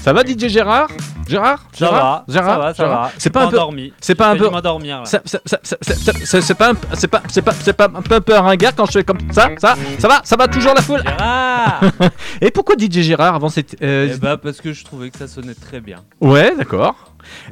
Ça 0.01 0.13
va 0.13 0.23
DJ 0.23 0.47
Gérard? 0.47 0.87
Gérard? 1.27 1.59
Ça 1.73 1.85
Gérard? 1.85 2.23
va, 2.27 2.33
Gérard? 2.33 2.53
ça 2.53 2.57
va, 2.59 2.73
ça 2.73 2.85
va. 2.87 3.11
C'est 3.17 3.29
pas 3.29 3.43
un 3.43 3.47
peu 3.49 3.57
Endormi. 3.57 3.93
C'est 3.99 4.15
pas 4.15 4.29
un 4.31 4.35
peu 4.37 4.49
m'endormir, 4.49 5.03
C'est 5.05 5.19
pas 6.57 6.69
un- 6.69 6.73
c'est 6.93 7.07
pas 7.07 7.21
c'est 7.27 7.41
pas 7.41 7.51
c'est 7.59 7.73
pas 7.73 7.85
un 7.93 8.01
peu 8.01 8.15
un 8.15 8.21
peu 8.21 8.33
ringard 8.35 8.73
quand 8.75 8.85
je 8.85 8.91
fais 8.93 9.03
comme 9.03 9.19
ça 9.31 9.49
ça 9.59 9.75
ça 9.99 10.07
va 10.07 10.21
ça 10.23 10.35
va 10.37 10.47
toujours 10.47 10.73
la 10.73 10.81
foule 10.81 11.03
Et 12.41 12.49
pourquoi 12.51 12.75
DJ 12.79 13.01
Gérard 13.01 13.35
avant 13.35 13.49
cette 13.49 13.75
euh, 13.83 14.09
Eh 14.13 14.17
bah 14.17 14.37
parce 14.37 14.61
que 14.61 14.73
je 14.73 14.83
trouvais 14.85 15.09
que 15.09 15.17
ça 15.17 15.27
sonnait 15.27 15.53
très 15.53 15.81
bien. 15.81 15.97
Ouais, 16.21 16.55
d'accord. 16.57 16.95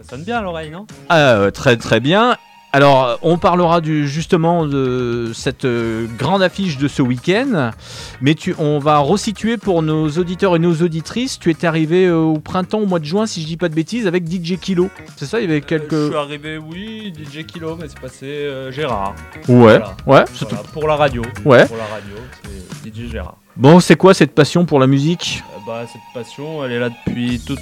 Ça 0.02 0.12
sonne 0.12 0.24
bien 0.24 0.38
à 0.38 0.42
l'oreille, 0.42 0.72
non? 0.72 0.88
Euh, 1.12 1.52
très 1.52 1.76
très 1.78 2.00
bien. 2.00 2.36
Alors, 2.78 3.18
on 3.24 3.40
parlera 3.40 3.82
du, 3.82 4.08
justement 4.08 4.68
de 4.68 5.32
cette 5.34 5.66
euh, 5.66 6.06
grande 6.16 6.44
affiche 6.44 6.78
de 6.78 6.88
ce 6.88 7.02
week-end, 7.02 7.72
mais 8.22 8.36
tu, 8.36 8.54
on 8.60 8.78
va 8.78 9.00
resituer 9.00 9.58
pour 9.58 9.82
nos 9.82 10.08
auditeurs 10.10 10.56
et 10.56 10.60
nos 10.60 10.76
auditrices. 10.76 11.40
Tu 11.40 11.50
étais 11.50 11.66
arrivé 11.66 12.06
euh, 12.06 12.20
au 12.20 12.38
printemps, 12.38 12.78
au 12.78 12.86
mois 12.86 13.00
de 13.00 13.06
juin, 13.06 13.26
si 13.26 13.42
je 13.42 13.48
dis 13.48 13.58
pas 13.58 13.68
de 13.70 13.74
bêtises, 13.74 14.06
avec 14.06 14.32
DJ 14.32 14.60
Kilo. 14.60 14.92
C'est 15.16 15.26
ça, 15.26 15.40
il 15.40 15.50
y 15.50 15.52
avait 15.52 15.62
quelques. 15.62 15.92
Euh, 15.92 16.06
Je 16.06 16.12
suis 16.12 16.18
arrivé, 16.20 16.58
oui, 16.60 17.12
DJ 17.18 17.48
Kilo, 17.48 17.78
mais 17.82 17.88
c'est 17.88 18.00
passé 18.00 18.48
Gérard. 18.70 19.16
Ouais, 19.48 19.56
ouais, 19.56 19.80
Voilà, 20.06 20.26
Pour 20.72 20.88
la 20.88 20.98
radio. 20.98 21.24
Ouais. 21.46 21.66
Pour 21.66 21.78
la 21.78 21.86
radio, 21.86 22.16
c'est 22.84 22.96
DJ 22.96 23.10
Gérard. 23.10 23.38
Bon, 23.56 23.80
c'est 23.80 23.96
quoi 23.96 24.14
cette 24.14 24.36
passion 24.36 24.66
pour 24.66 24.80
la 24.80 24.86
musique? 24.86 25.42
Bah, 25.66 25.86
cette 25.92 26.02
passion, 26.14 26.64
elle 26.64 26.74
est 26.74 26.80
là 26.80 26.90
depuis 26.90 27.40
tout, 27.40 27.58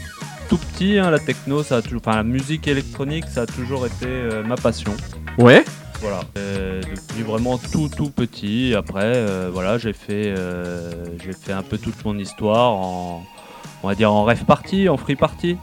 tout 0.50 0.58
petit. 0.58 0.98
hein, 0.98 1.10
la 1.12 1.20
techno, 1.20 1.64
ça 1.64 1.78
a 1.78 1.82
toujours, 1.82 2.02
enfin 2.06 2.18
la 2.18 2.24
musique 2.24 2.68
électronique, 2.68 3.26
ça 3.30 3.42
a 3.42 3.46
toujours 3.46 3.86
été 3.86 4.06
euh, 4.08 4.44
ma 4.44 4.56
passion. 4.56 4.94
Ouais. 5.38 5.64
Voilà. 6.02 6.22
Euh, 6.38 6.82
depuis 6.82 7.24
vraiment 7.24 7.58
tout 7.58 7.90
tout 7.96 8.10
petit. 8.10 8.74
Après, 8.76 9.14
euh, 9.16 9.50
voilà, 9.52 9.78
j'ai 9.78 9.94
fait, 9.94 10.36
j'ai 11.24 11.34
fait 11.34 11.54
un 11.54 11.64
peu 11.64 11.78
toute 11.78 12.04
mon 12.06 12.18
histoire 12.18 12.74
en, 12.74 13.26
on 13.82 13.88
va 13.88 13.96
dire 13.96 14.12
en 14.12 14.24
rêve 14.24 14.46
party, 14.46 14.90
en 14.90 14.98
free 14.98 15.16
party. 15.16 15.58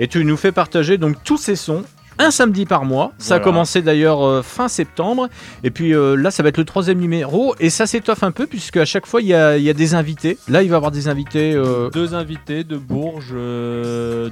Et 0.00 0.08
tu 0.08 0.24
nous 0.24 0.36
fais 0.36 0.52
partager 0.52 0.98
donc 0.98 1.22
tous 1.24 1.38
ces 1.38 1.56
sons. 1.56 1.84
Un 2.20 2.30
samedi 2.32 2.66
par 2.66 2.84
mois. 2.84 3.12
Ça 3.18 3.36
a 3.36 3.40
commencé 3.40 3.80
d'ailleurs 3.80 4.26
euh, 4.26 4.42
fin 4.42 4.66
septembre. 4.66 5.28
Et 5.62 5.70
puis 5.70 5.94
euh, 5.94 6.16
là, 6.16 6.30
ça 6.32 6.42
va 6.42 6.48
être 6.48 6.58
le 6.58 6.64
troisième 6.64 6.98
numéro. 6.98 7.54
Et 7.60 7.70
ça 7.70 7.86
s'étoffe 7.86 8.22
un 8.24 8.32
peu, 8.32 8.46
puisque 8.46 8.76
à 8.76 8.84
chaque 8.84 9.06
fois, 9.06 9.20
il 9.22 9.28
y 9.28 9.34
a, 9.34 9.56
il 9.56 9.62
y 9.62 9.70
a 9.70 9.72
des 9.72 9.94
invités. 9.94 10.36
Là, 10.48 10.62
il 10.62 10.68
va 10.68 10.74
y 10.74 10.76
avoir 10.76 10.90
des 10.90 11.08
invités. 11.08 11.54
euh, 11.54 11.90
Deux 11.90 12.14
invités 12.14 12.64
de 12.64 12.76
Bourges, 12.76 13.34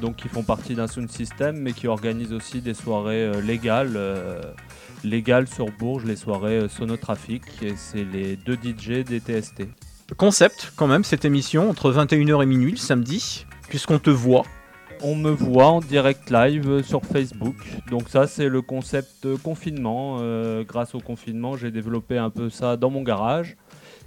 donc 0.00 0.16
qui 0.16 0.28
font 0.28 0.42
partie 0.42 0.74
d'un 0.74 0.88
sound 0.88 1.10
system, 1.10 1.56
mais 1.58 1.72
qui 1.72 1.86
organisent 1.86 2.32
aussi 2.32 2.60
des 2.60 2.74
soirées 2.74 3.40
légales, 3.40 3.98
légales 5.04 5.46
sur 5.46 5.66
Bourges, 5.78 6.04
les 6.04 6.16
soirées 6.16 6.66
Sonotrafic. 6.68 7.42
Et 7.62 7.74
c'est 7.76 8.04
les 8.12 8.36
deux 8.36 8.56
DJ 8.56 9.04
des 9.04 9.20
TST. 9.20 9.62
concept, 10.16 10.72
quand 10.76 10.88
même, 10.88 11.04
cette 11.04 11.24
émission, 11.24 11.70
entre 11.70 11.92
21h 11.92 12.42
et 12.42 12.46
minuit 12.46 12.72
le 12.72 12.76
samedi, 12.78 13.46
puisqu'on 13.68 13.98
te 14.00 14.10
voit. 14.10 14.44
On 15.02 15.14
me 15.14 15.30
voit 15.30 15.66
en 15.66 15.80
direct 15.80 16.30
live 16.30 16.82
sur 16.82 17.04
Facebook. 17.04 17.56
Donc 17.90 18.08
ça, 18.08 18.26
c'est 18.26 18.48
le 18.48 18.62
concept 18.62 19.36
confinement. 19.42 20.18
Euh, 20.20 20.64
grâce 20.64 20.94
au 20.94 21.00
confinement, 21.00 21.56
j'ai 21.56 21.70
développé 21.70 22.16
un 22.16 22.30
peu 22.30 22.48
ça 22.48 22.76
dans 22.76 22.90
mon 22.90 23.02
garage. 23.02 23.56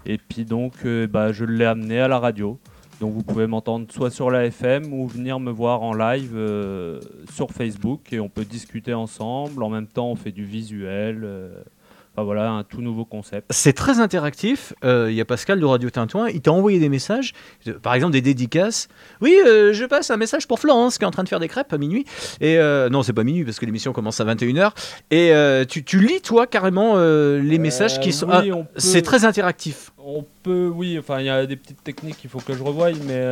Et 0.05 0.17
puis 0.17 0.45
donc, 0.45 0.73
euh, 0.85 1.07
bah, 1.07 1.31
je 1.31 1.45
l'ai 1.45 1.65
amené 1.65 1.99
à 1.99 2.07
la 2.07 2.19
radio. 2.19 2.59
Donc 2.99 3.13
vous 3.13 3.23
pouvez 3.23 3.47
m'entendre 3.47 3.85
soit 3.91 4.09
sur 4.09 4.29
la 4.29 4.45
FM 4.45 4.91
ou 4.91 5.07
venir 5.07 5.39
me 5.39 5.51
voir 5.51 5.83
en 5.83 5.93
live 5.93 6.33
euh, 6.35 6.99
sur 7.31 7.51
Facebook 7.51 8.11
et 8.11 8.19
on 8.19 8.27
peut 8.27 8.45
discuter 8.45 8.93
ensemble. 8.93 9.63
En 9.63 9.69
même 9.69 9.87
temps, 9.87 10.09
on 10.09 10.15
fait 10.15 10.31
du 10.31 10.43
visuel. 10.43 11.25
Enfin, 12.15 12.23
voilà, 12.25 12.49
un 12.49 12.63
tout 12.63 12.81
nouveau 12.81 13.05
concept. 13.05 13.47
C'est 13.51 13.73
très 13.73 13.99
interactif. 13.99 14.73
Euh, 14.83 15.07
Il 15.09 15.15
y 15.15 15.21
a 15.21 15.25
Pascal 15.25 15.59
de 15.59 15.65
Radio 15.65 15.89
Tintouin. 15.89 16.27
Il 16.29 16.41
t'a 16.41 16.51
envoyé 16.51 16.79
des 16.79 16.89
messages, 16.89 17.33
par 17.81 17.93
exemple 17.93 18.13
des 18.13 18.21
dédicaces. 18.21 18.87
Oui, 19.21 19.35
euh, 19.45 19.73
je 19.73 19.85
passe 19.85 20.09
un 20.09 20.17
message 20.17 20.47
pour 20.47 20.59
Florence 20.59 20.97
qui 20.97 21.03
est 21.03 21.07
en 21.07 21.11
train 21.11 21.23
de 21.23 21.29
faire 21.29 21.39
des 21.39 21.47
crêpes 21.47 21.71
à 21.71 21.77
minuit. 21.77 22.05
Et 22.41 22.57
euh, 22.57 22.89
non, 22.89 23.03
c'est 23.03 23.13
pas 23.13 23.23
minuit 23.23 23.45
parce 23.45 23.59
que 23.59 23.65
l'émission 23.65 23.93
commence 23.93 24.19
à 24.19 24.25
21h. 24.25 24.71
Et 25.11 25.31
euh, 25.33 25.65
tu, 25.65 25.83
tu 25.85 25.99
lis 25.99 26.21
toi 26.21 26.47
carrément 26.47 26.97
les 26.97 27.57
messages 27.59 27.99
qui 27.99 28.11
sont. 28.11 28.27
oui, 28.27 28.51
Ah, 28.51 28.67
C'est 28.77 29.01
très 29.03 29.23
interactif. 29.23 29.91
On 29.97 30.25
peut, 30.43 30.71
oui, 30.73 30.97
enfin 30.97 31.19
il 31.19 31.25
y 31.27 31.29
a 31.29 31.45
des 31.45 31.55
petites 31.55 31.83
techniques 31.83 32.17
qu'il 32.17 32.29
faut 32.29 32.39
que 32.39 32.53
je 32.53 32.63
revoie, 32.63 32.89
mais 33.05 33.31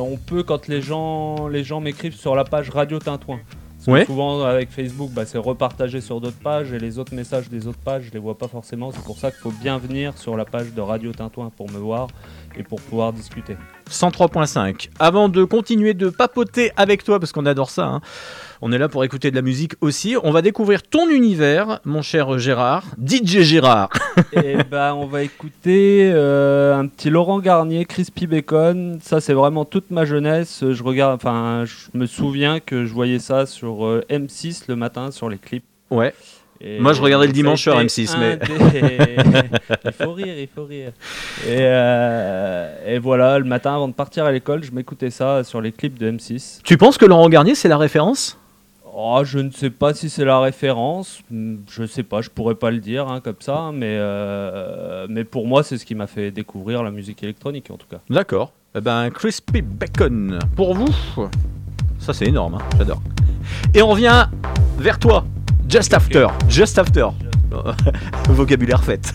on 0.00 0.16
peut 0.16 0.42
quand 0.42 0.66
les 0.68 0.82
gens, 0.82 1.46
les 1.48 1.62
gens 1.62 1.80
m'écrivent 1.80 2.16
sur 2.16 2.34
la 2.34 2.44
page 2.44 2.70
Radio 2.70 2.98
Tintouin. 2.98 3.38
Parce 3.84 3.86
que 3.86 3.90
Ouais. 3.90 4.06
Souvent 4.06 4.42
avec 4.44 4.70
Facebook, 4.70 5.10
bah, 5.12 5.26
c'est 5.26 5.38
repartagé 5.38 6.00
sur 6.00 6.20
d'autres 6.20 6.38
pages 6.38 6.72
et 6.72 6.78
les 6.78 6.98
autres 6.98 7.14
messages 7.14 7.50
des 7.50 7.66
autres 7.66 7.78
pages, 7.78 8.04
je 8.04 8.12
les 8.12 8.18
vois 8.18 8.36
pas 8.38 8.48
forcément. 8.48 8.90
C'est 8.90 9.04
pour 9.04 9.18
ça 9.18 9.30
qu'il 9.30 9.40
faut 9.40 9.50
bien 9.50 9.78
venir 9.78 10.16
sur 10.16 10.36
la 10.36 10.44
page 10.44 10.72
de 10.72 10.80
Radio 10.80 11.12
Tintouin 11.12 11.50
pour 11.54 11.70
me 11.70 11.78
voir 11.78 12.08
et 12.56 12.62
pour 12.62 12.80
pouvoir 12.80 13.12
discuter. 13.12 13.56
103.5. 13.90 14.88
Avant 14.98 15.28
de 15.28 15.44
continuer 15.44 15.92
de 15.92 16.08
papoter 16.08 16.72
avec 16.76 17.04
toi, 17.04 17.20
parce 17.20 17.32
qu'on 17.32 17.46
adore 17.46 17.70
ça, 17.70 17.86
hein, 17.86 18.00
on 18.66 18.72
est 18.72 18.78
là 18.78 18.88
pour 18.88 19.04
écouter 19.04 19.30
de 19.30 19.36
la 19.36 19.42
musique 19.42 19.74
aussi, 19.82 20.16
on 20.22 20.30
va 20.30 20.40
découvrir 20.40 20.82
ton 20.82 21.10
univers, 21.10 21.80
mon 21.84 22.00
cher 22.00 22.38
Gérard, 22.38 22.84
DJ 22.98 23.40
Gérard. 23.42 23.90
Et 24.32 24.56
bah 24.70 24.94
on 24.96 25.04
va 25.04 25.22
écouter 25.22 26.10
euh, 26.10 26.74
un 26.74 26.86
petit 26.86 27.10
Laurent 27.10 27.40
Garnier, 27.40 27.84
Crispy 27.84 28.26
Bacon. 28.26 28.98
Ça 29.02 29.20
c'est 29.20 29.34
vraiment 29.34 29.66
toute 29.66 29.90
ma 29.90 30.06
jeunesse. 30.06 30.64
Je 30.70 30.82
regarde, 30.82 31.14
enfin 31.14 31.64
je 31.66 31.96
me 31.96 32.06
souviens 32.06 32.58
que 32.58 32.86
je 32.86 32.94
voyais 32.94 33.18
ça 33.18 33.44
sur 33.44 33.84
euh, 33.84 34.02
M6 34.08 34.62
le 34.68 34.76
matin 34.76 35.10
sur 35.10 35.28
les 35.28 35.36
clips. 35.36 35.64
Ouais. 35.90 36.14
Et 36.62 36.80
Moi, 36.80 36.94
je 36.94 37.02
regardais 37.02 37.26
le 37.26 37.32
dimanche 37.34 37.60
sur 37.60 37.78
été 37.78 37.84
M6, 37.84 38.16
un 38.16 38.18
mais- 38.20 38.36
des- 38.38 38.46
il 39.84 39.92
faut 39.92 40.12
rire, 40.12 40.38
il 40.38 40.48
faut 40.48 40.64
rire. 40.64 40.92
Et, 41.46 41.58
euh, 41.60 42.74
et 42.86 42.98
voilà, 42.98 43.38
le 43.38 43.44
matin 43.44 43.74
avant 43.74 43.88
de 43.88 43.92
partir 43.92 44.24
à 44.24 44.32
l'école, 44.32 44.64
je 44.64 44.72
m'écoutais 44.72 45.10
ça 45.10 45.44
sur 45.44 45.60
les 45.60 45.72
clips 45.72 45.98
de 45.98 46.10
M6. 46.10 46.60
Tu 46.64 46.78
penses 46.78 46.96
que 46.96 47.04
Laurent 47.04 47.28
Garnier, 47.28 47.54
c'est 47.54 47.68
la 47.68 47.76
référence? 47.76 48.38
Oh, 48.96 49.22
je 49.24 49.40
ne 49.40 49.50
sais 49.50 49.70
pas 49.70 49.92
si 49.92 50.08
c'est 50.08 50.24
la 50.24 50.38
référence, 50.38 51.20
Hmm, 51.28 51.56
je 51.68 51.84
sais 51.84 52.04
pas, 52.04 52.20
je 52.20 52.30
pourrais 52.30 52.54
pas 52.54 52.70
le 52.70 52.78
dire 52.78 53.08
hein, 53.08 53.20
comme 53.20 53.40
ça, 53.40 53.70
mais, 53.74 53.96
euh, 53.98 55.06
mais 55.10 55.24
pour 55.24 55.48
moi 55.48 55.64
c'est 55.64 55.78
ce 55.78 55.84
qui 55.84 55.96
m'a 55.96 56.06
fait 56.06 56.30
découvrir 56.30 56.84
la 56.84 56.92
musique 56.92 57.20
électronique 57.24 57.70
en 57.72 57.76
tout 57.76 57.88
cas. 57.90 57.98
D'accord. 58.08 58.52
Eh 58.76 58.80
ben, 58.80 59.10
Crispy 59.10 59.62
Bacon, 59.62 60.38
pour 60.54 60.74
vous. 60.76 60.94
Ça, 61.98 62.12
c'est 62.12 62.26
énorme, 62.26 62.54
hein, 62.54 62.76
j'adore. 62.78 63.00
Et 63.72 63.82
on 63.82 63.88
revient 63.88 64.26
vers 64.78 64.98
toi, 64.98 65.24
Just 65.68 65.92
After. 65.92 66.28
Just 66.48 66.78
After. 66.78 67.08
Vocabulaire 68.28 68.84
fait. 68.84 69.12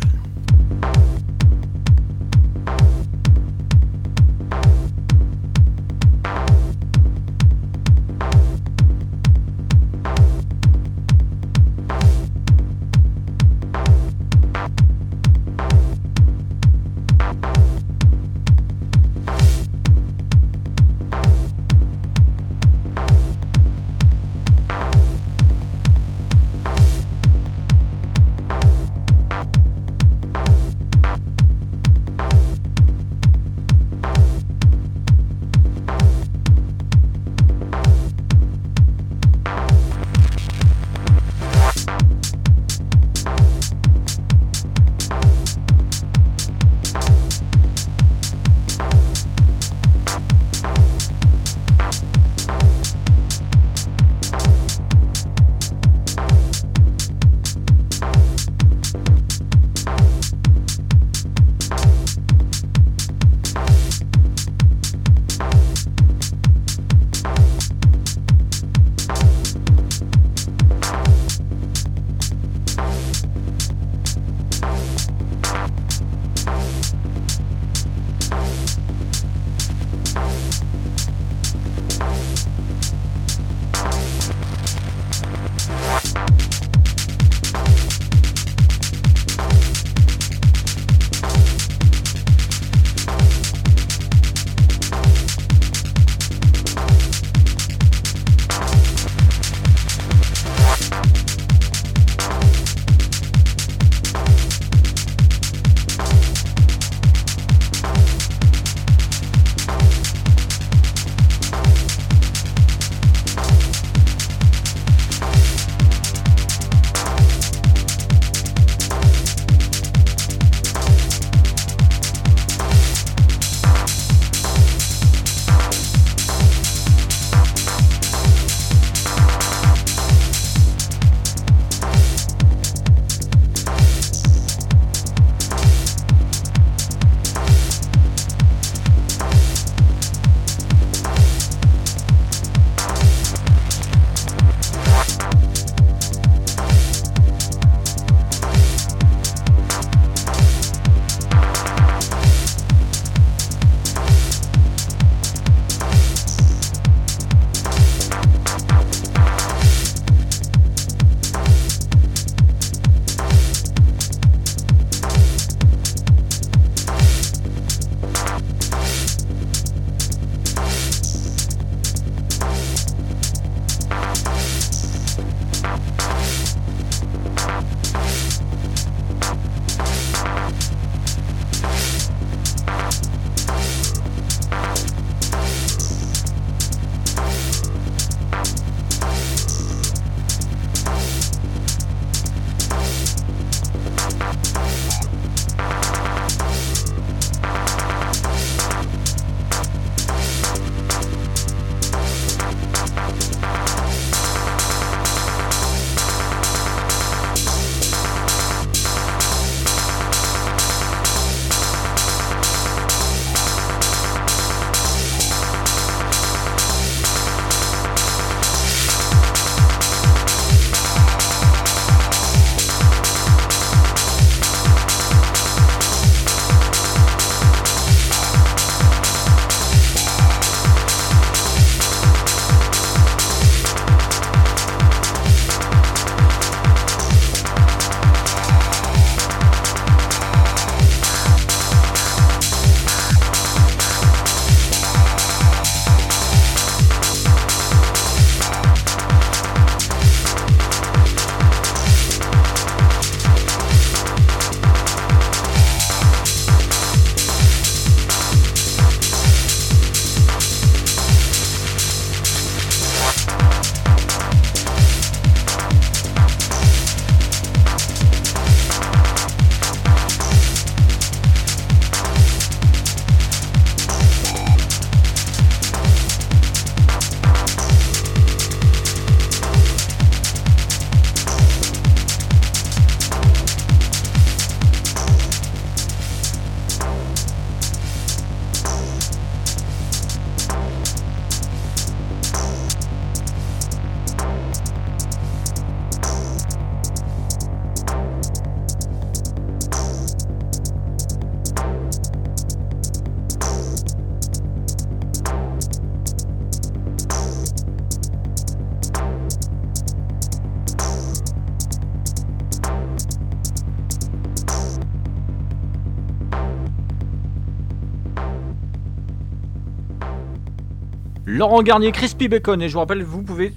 Laurent 321.32 321.62
Garnier, 321.62 321.92
Crispy 321.92 322.28
Bacon. 322.28 322.60
Et 322.60 322.70
je 322.70 322.74
vous 322.74 322.80
rappelle, 322.80 323.04
vous 323.04 323.22
pouvez 323.22 323.54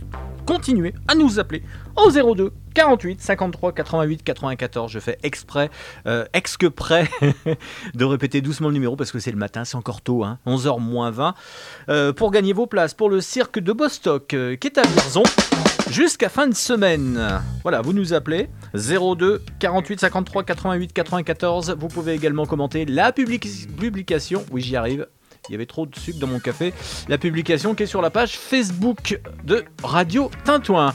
continuer 0.46 0.92
à 1.08 1.14
nous 1.14 1.38
appeler 1.38 1.62
au 1.96 2.10
02 2.34 2.52
48 2.74 3.22
53 3.22 3.72
88 3.72 4.22
94. 4.22 4.90
Je 4.92 4.98
fais 4.98 5.16
exprès, 5.22 5.70
euh, 6.06 6.26
ex 6.34 6.58
que 6.58 6.66
près, 6.66 7.08
de 7.94 8.04
répéter 8.04 8.42
doucement 8.42 8.68
le 8.68 8.74
numéro 8.74 8.94
parce 8.94 9.10
que 9.10 9.18
c'est 9.20 9.30
le 9.30 9.38
matin, 9.38 9.64
c'est 9.64 9.76
encore 9.76 10.02
tôt, 10.02 10.22
hein, 10.22 10.38
11h 10.46 10.80
moins 10.80 11.10
20, 11.10 11.34
euh, 11.88 12.12
pour 12.12 12.30
gagner 12.30 12.52
vos 12.52 12.66
places 12.66 12.92
pour 12.92 13.08
le 13.08 13.22
cirque 13.22 13.58
de 13.58 13.72
Bostock 13.72 14.34
euh, 14.34 14.54
qui 14.56 14.66
est 14.66 14.76
à 14.76 14.82
Vierzon 14.82 15.22
jusqu'à 15.90 16.28
fin 16.28 16.46
de 16.48 16.54
semaine. 16.54 17.40
Voilà, 17.62 17.80
vous 17.80 17.94
nous 17.94 18.12
appelez 18.12 18.50
02 18.74 19.40
48 19.60 20.00
53 20.00 20.42
88 20.42 20.92
94. 20.92 21.76
Vous 21.78 21.88
pouvez 21.88 22.12
également 22.12 22.44
commenter 22.44 22.84
la 22.84 23.12
public- 23.12 23.74
publication. 23.78 24.44
Oui, 24.50 24.60
j'y 24.60 24.76
arrive. 24.76 25.06
Il 25.48 25.52
y 25.52 25.54
avait 25.56 25.66
trop 25.66 25.86
de 25.86 25.96
sucre 25.96 26.20
dans 26.20 26.28
mon 26.28 26.38
café. 26.38 26.72
La 27.08 27.18
publication 27.18 27.74
qui 27.74 27.82
est 27.82 27.86
sur 27.86 28.00
la 28.00 28.10
page 28.10 28.38
Facebook 28.38 29.20
de 29.44 29.64
Radio 29.82 30.30
Tintouin. 30.44 30.94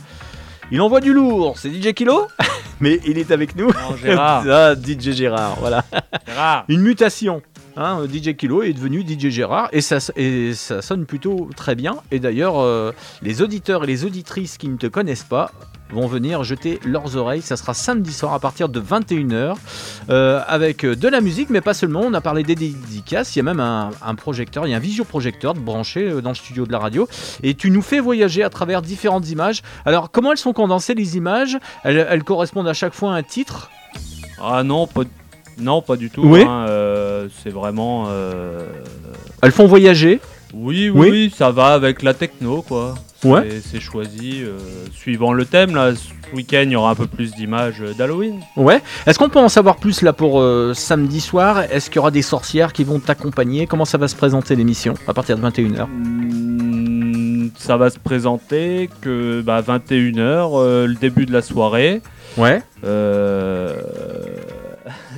Il 0.71 0.79
envoie 0.81 1.01
du 1.01 1.13
lourd, 1.13 1.57
c'est 1.57 1.69
DJ 1.69 1.93
Kilo, 1.93 2.27
mais 2.79 2.99
il 3.05 3.17
est 3.17 3.31
avec 3.31 3.55
nous. 3.57 3.69
Gérard. 4.01 4.45
ah, 4.49 4.73
DJ 4.75 5.11
Gérard, 5.11 5.57
voilà. 5.59 5.83
Gérard. 6.25 6.65
Une 6.69 6.81
mutation. 6.81 7.41
Hein, 7.75 8.05
DJ 8.11 8.35
Kilo 8.35 8.63
est 8.63 8.73
devenu 8.73 9.05
DJ 9.05 9.29
Gérard 9.29 9.69
et 9.71 9.81
ça, 9.81 9.97
et 10.15 10.53
ça 10.53 10.81
sonne 10.81 11.05
plutôt 11.05 11.49
très 11.55 11.75
bien. 11.75 11.97
Et 12.11 12.19
d'ailleurs, 12.19 12.59
euh, 12.59 12.91
les 13.21 13.41
auditeurs 13.41 13.83
et 13.83 13.87
les 13.87 14.03
auditrices 14.03 14.57
qui 14.57 14.67
ne 14.67 14.77
te 14.77 14.87
connaissent 14.87 15.23
pas 15.23 15.51
vont 15.91 16.07
venir 16.07 16.43
jeter 16.43 16.79
leurs 16.85 17.15
oreilles. 17.15 17.41
Ça 17.41 17.55
sera 17.57 17.73
samedi 17.73 18.11
soir 18.13 18.33
à 18.33 18.39
partir 18.39 18.69
de 18.69 18.81
21h 18.81 19.55
euh, 20.09 20.41
avec 20.47 20.85
de 20.85 21.07
la 21.07 21.21
musique, 21.21 21.49
mais 21.49 21.61
pas 21.61 21.73
seulement. 21.73 22.01
On 22.05 22.13
a 22.13 22.21
parlé 22.21 22.43
des 22.43 22.55
dédicaces. 22.55 23.35
Il 23.35 23.39
y 23.39 23.41
a 23.41 23.43
même 23.43 23.59
un, 23.59 23.91
un 24.05 24.15
projecteur, 24.15 24.67
il 24.67 24.71
y 24.71 24.73
a 24.73 24.77
un 24.77 24.81
visioprojecteur 24.81 25.53
branché 25.53 26.09
euh, 26.09 26.21
dans 26.21 26.29
le 26.29 26.35
studio 26.35 26.65
de 26.65 26.71
la 26.71 26.79
radio. 26.79 27.07
Et 27.43 27.53
tu 27.53 27.71
nous 27.71 27.81
fais 27.81 27.99
voyager 27.99 28.43
à 28.43 28.49
travers 28.49 28.81
différentes 28.81 29.29
images. 29.29 29.61
Alors, 29.85 30.11
comment 30.11 30.31
elles 30.31 30.37
sont 30.37 30.53
condensées 30.53 30.93
les 30.93 31.17
images? 31.17 31.57
Elles, 31.83 32.05
elles 32.09 32.23
correspondent 32.23 32.67
à 32.67 32.73
chaque 32.73 32.93
fois 32.93 33.13
à 33.13 33.15
un 33.15 33.23
titre? 33.23 33.69
Ah 34.43 34.63
non, 34.63 34.87
pas, 34.87 35.01
non, 35.57 35.81
pas 35.81 35.95
du 35.95 36.09
tout. 36.09 36.21
Oui. 36.23 36.41
hein, 36.43 36.65
euh, 36.67 37.27
c'est 37.43 37.49
vraiment. 37.49 38.05
euh, 38.09 38.67
Elles 39.41 39.51
font 39.51 39.67
voyager? 39.67 40.19
Oui. 40.53 40.89
oui, 40.89 41.33
ça 41.35 41.51
va 41.51 41.67
avec 41.73 42.03
la 42.03 42.13
techno, 42.13 42.61
quoi. 42.61 42.95
C'est- 43.21 43.27
Ouais. 43.27 43.61
C'est 43.63 43.79
choisi 43.79 44.43
euh, 44.43 44.57
suivant 44.93 45.33
le 45.33 45.45
thème. 45.45 45.73
Là, 45.75 45.93
ce 45.95 46.35
week-end, 46.35 46.63
il 46.65 46.71
y 46.71 46.75
aura 46.75 46.91
un 46.91 46.95
peu 46.95 47.07
plus 47.07 47.31
d'images 47.33 47.81
euh, 47.81 47.93
d'Halloween. 47.93 48.41
Ouais. 48.55 48.81
Est-ce 49.07 49.17
qu'on 49.17 49.29
peut 49.29 49.39
en 49.39 49.49
savoir 49.49 49.77
plus 49.77 50.01
là 50.03 50.13
pour 50.13 50.39
euh, 50.39 50.73
samedi 50.75 51.19
soir? 51.19 51.61
Est-ce 51.71 51.89
qu'il 51.89 51.95
y 51.95 51.99
aura 51.99 52.11
des 52.11 52.21
sorcières 52.21 52.73
qui 52.73 52.83
vont 52.83 52.99
t'accompagner? 52.99 53.65
Comment 53.65 53.85
ça 53.85 53.97
va 53.97 54.07
se 54.07 54.15
présenter 54.15 54.55
l'émission 54.55 54.93
à 55.07 55.13
partir 55.13 55.37
de 55.37 55.41
21h 55.47 55.87
Hmm, 55.87 57.49
ça 57.57 57.77
va 57.77 57.89
se 57.89 57.97
présenter 57.99 58.89
que 59.01 59.41
bah, 59.41 59.61
21h, 59.61 60.85
le 60.85 60.93
début 60.95 61.25
de 61.25 61.33
la 61.33 61.41
soirée. 61.41 62.01
Ouais. 62.37 62.61
Euh, 62.83 63.77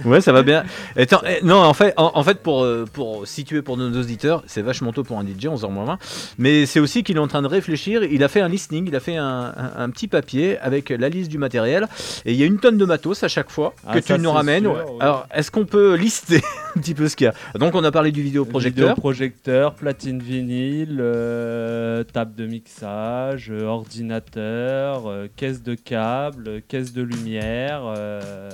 Ouais, 0.06 0.22
ça 0.22 0.32
va 0.32 0.44
bien. 0.44 0.64
Attends, 0.98 1.22
eh, 1.28 1.44
non, 1.44 1.58
en 1.58 1.74
fait, 1.74 1.94
en, 1.98 2.12
en 2.14 2.24
fait 2.24 2.40
pour, 2.42 2.64
euh, 2.64 2.86
pour 2.92 3.28
situer 3.28 3.62
pour 3.62 3.78
nos 3.78 3.90
auditeurs, 4.00 4.44
c'est 4.48 4.62
vachement 4.62 4.92
tôt 4.94 5.04
pour 5.04 5.20
un 5.20 5.24
DJ, 5.26 5.46
11h20. 5.48 5.98
Mais 6.38 6.66
c'est 6.66 6.80
aussi 6.80 7.04
qu'il 7.04 7.18
est 7.18 7.20
en 7.20 7.28
train 7.28 7.42
de 7.42 7.48
réfléchir. 7.48 8.04
Il 8.04 8.24
a 8.24 8.28
fait 8.28 8.42
un 8.42 8.48
listening, 8.50 8.88
il 8.88 8.96
a 8.96 9.00
fait 9.00 9.18
un, 9.18 9.54
un- 9.56 9.72
un 9.84 9.90
petit 9.90 10.08
papier 10.08 10.58
avec 10.60 10.90
la 10.90 11.10
liste 11.10 11.30
du 11.30 11.38
matériel. 11.38 11.88
Et 12.26 12.34
il 12.34 12.40
y 12.40 12.44
a 12.44 12.46
une 12.46 12.60
tonne 12.60 12.78
de 12.78 12.86
matos 12.86 13.24
à 13.24 13.28
chaque 13.28 13.50
fois 13.50 13.74
Ah, 13.86 13.94
que 13.94 14.02
ça, 14.02 14.16
tu 14.16 14.22
nous 14.22 14.32
ramènes. 14.32 14.64
sûr, 14.64 14.74
Ouais. 14.74 14.84
oui. 14.88 14.98
Alors, 15.00 15.28
est-ce 15.34 15.52
qu'on 15.52 15.66
peut 15.66 15.96
lister 15.96 16.42
un 16.76 16.80
petit 16.82 16.94
peu 16.94 17.08
ce 17.08 17.16
qu'il 17.16 17.26
y 17.26 17.28
a? 17.28 17.34
Donc, 17.58 17.76
on 17.76 17.84
a 17.84 17.92
parlé 17.92 18.12
du 18.12 18.22
vidéoprojecteur. 18.22 18.90
Vidéoprojecteur, 18.90 19.74
platine 19.76 20.20
vinyle, 20.22 20.98
euh, 21.02 22.04
table 22.04 22.36
de 22.36 22.46
mixage, 22.46 23.50
euh, 23.52 23.66
ordinateur, 23.66 25.08
euh, 25.08 25.28
caisse 25.36 25.62
de 25.64 25.76
câbles, 25.76 26.48
euh, 26.48 26.60
caisse 26.68 26.94
de 26.94 27.02
lumière. 27.02 27.82
euh, 27.98 28.50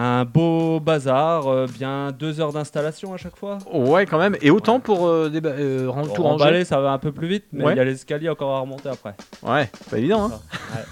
un 0.00 0.24
beau 0.24 0.78
bazar, 0.78 1.48
euh, 1.48 1.66
bien 1.66 2.12
deux 2.12 2.40
heures 2.40 2.52
d'installation 2.52 3.12
à 3.14 3.16
chaque 3.16 3.36
fois. 3.36 3.58
Ouais, 3.72 4.06
quand 4.06 4.18
même. 4.18 4.36
Et 4.40 4.50
autant 4.50 4.78
pour 4.78 5.06
euh, 5.08 5.28
déba- 5.28 5.48
euh, 5.58 5.86
ran- 5.90 6.02
tout 6.06 6.12
Pour 6.14 6.26
ranger. 6.26 6.64
ça 6.64 6.80
va 6.80 6.92
un 6.92 6.98
peu 6.98 7.10
plus 7.10 7.26
vite, 7.26 7.44
mais 7.52 7.64
il 7.64 7.66
Ouais. 7.66 7.76
y 7.76 7.80
a 7.80 7.84
l'escalier 7.84 8.28
encore 8.28 8.54
à 8.54 8.60
remonter 8.60 8.88
après. 8.88 9.14
Ouais, 9.42 9.68
pas 9.90 9.98
évident. 9.98 10.30
Hein 10.32 10.40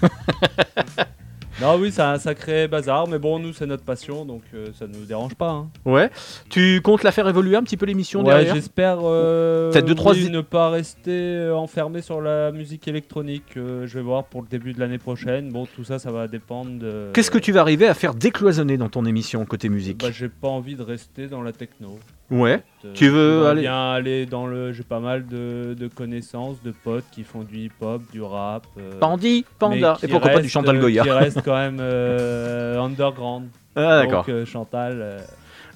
Ouais. 0.03 0.09
non, 1.61 1.75
oui, 1.77 1.91
c'est 1.91 2.01
un 2.03 2.17
sacré 2.19 2.67
bazar, 2.67 3.07
mais 3.07 3.17
bon, 3.19 3.39
nous, 3.39 3.51
c'est 3.53 3.65
notre 3.65 3.83
passion, 3.83 4.25
donc 4.25 4.43
euh, 4.53 4.67
ça 4.77 4.85
ne 4.87 4.93
nous 4.93 5.05
dérange 5.05 5.33
pas. 5.35 5.49
hein. 5.49 5.69
ouais. 5.85 6.09
Tu 6.49 6.81
comptes 6.83 7.03
la 7.03 7.11
faire 7.11 7.27
évoluer 7.27 7.55
un 7.55 7.63
petit 7.63 7.77
peu 7.77 7.85
l'émission 7.85 8.19
Ouais, 8.19 8.25
derrière 8.27 8.53
j'espère 8.55 8.99
euh, 9.03 9.71
Peut-être 9.71 9.85
deux, 9.85 9.95
trois 9.95 10.13
oui, 10.13 10.25
i- 10.25 10.29
ne 10.29 10.41
pas 10.41 10.69
rester 10.69 11.11
euh, 11.11 11.55
enfermé 11.55 12.01
sur 12.01 12.21
la 12.21 12.51
musique 12.51 12.87
électronique. 12.87 13.57
euh, 13.57 13.87
je 13.87 13.97
vais 13.97 14.03
voir 14.03 14.25
pour 14.25 14.41
le 14.43 14.47
début 14.47 14.73
de 14.73 14.79
l'année 14.79 14.97
prochaine. 14.99 15.49
Bon, 15.51 15.65
tout 15.65 15.83
ça, 15.83 15.97
ça 15.99 16.11
va 16.11 16.27
dépendre 16.27 16.77
de. 16.79 17.09
Qu'est-ce 17.13 17.31
que 17.31 17.37
tu 17.39 17.51
vas 17.51 17.61
arriver 17.61 17.87
à 17.87 17.93
faire 17.93 18.13
décloisonner 18.13 18.77
dans 18.77 18.89
ton 18.89 19.05
émission 19.05 19.43
côté 19.45 19.69
musique? 19.69 20.01
Bah, 20.01 20.09
j'ai 20.11 20.29
pas 20.29 20.47
envie 20.49 20.75
de 20.75 20.83
rester 20.83 21.27
dans 21.27 21.41
la 21.41 21.51
techno. 21.53 21.97
Ouais. 22.29 22.61
Euh, 22.83 22.91
Tu 22.93 23.07
veux 23.09 23.47
aller- 23.47 23.61
bien 23.61 23.91
aller 23.91 24.25
dans 24.25 24.47
le. 24.47 24.73
J'ai 24.73 24.83
pas 24.83 24.99
mal 24.99 25.25
de, 25.27 25.75
de 25.79 25.87
connaissances, 25.87 26.61
de 26.61 26.71
potes 26.71 27.05
qui 27.11 27.23
font 27.23 27.43
du 27.43 27.57
hip-hop, 27.57 28.01
du 28.11 28.21
rap. 28.21 28.65
euh, 28.77 28.99
Pandi, 28.99 29.45
Panda, 29.59 29.97
et 30.03 30.07
pourquoi 30.07 30.31
pas 30.31 30.41
du 30.41 30.49
Chantal 30.49 30.75
euh, 30.77 30.81
Goya 30.81 31.03
Qui 31.03 31.09
reste 31.11 31.41
quand 31.43 31.55
même 31.55 31.77
euh, 31.79 32.79
underground. 32.81 33.47
Ah, 33.75 34.01
d'accord. 34.03 34.25
Donc, 34.25 34.29
euh, 34.29 34.45
Chantal. 34.45 34.97
euh, 35.01 35.19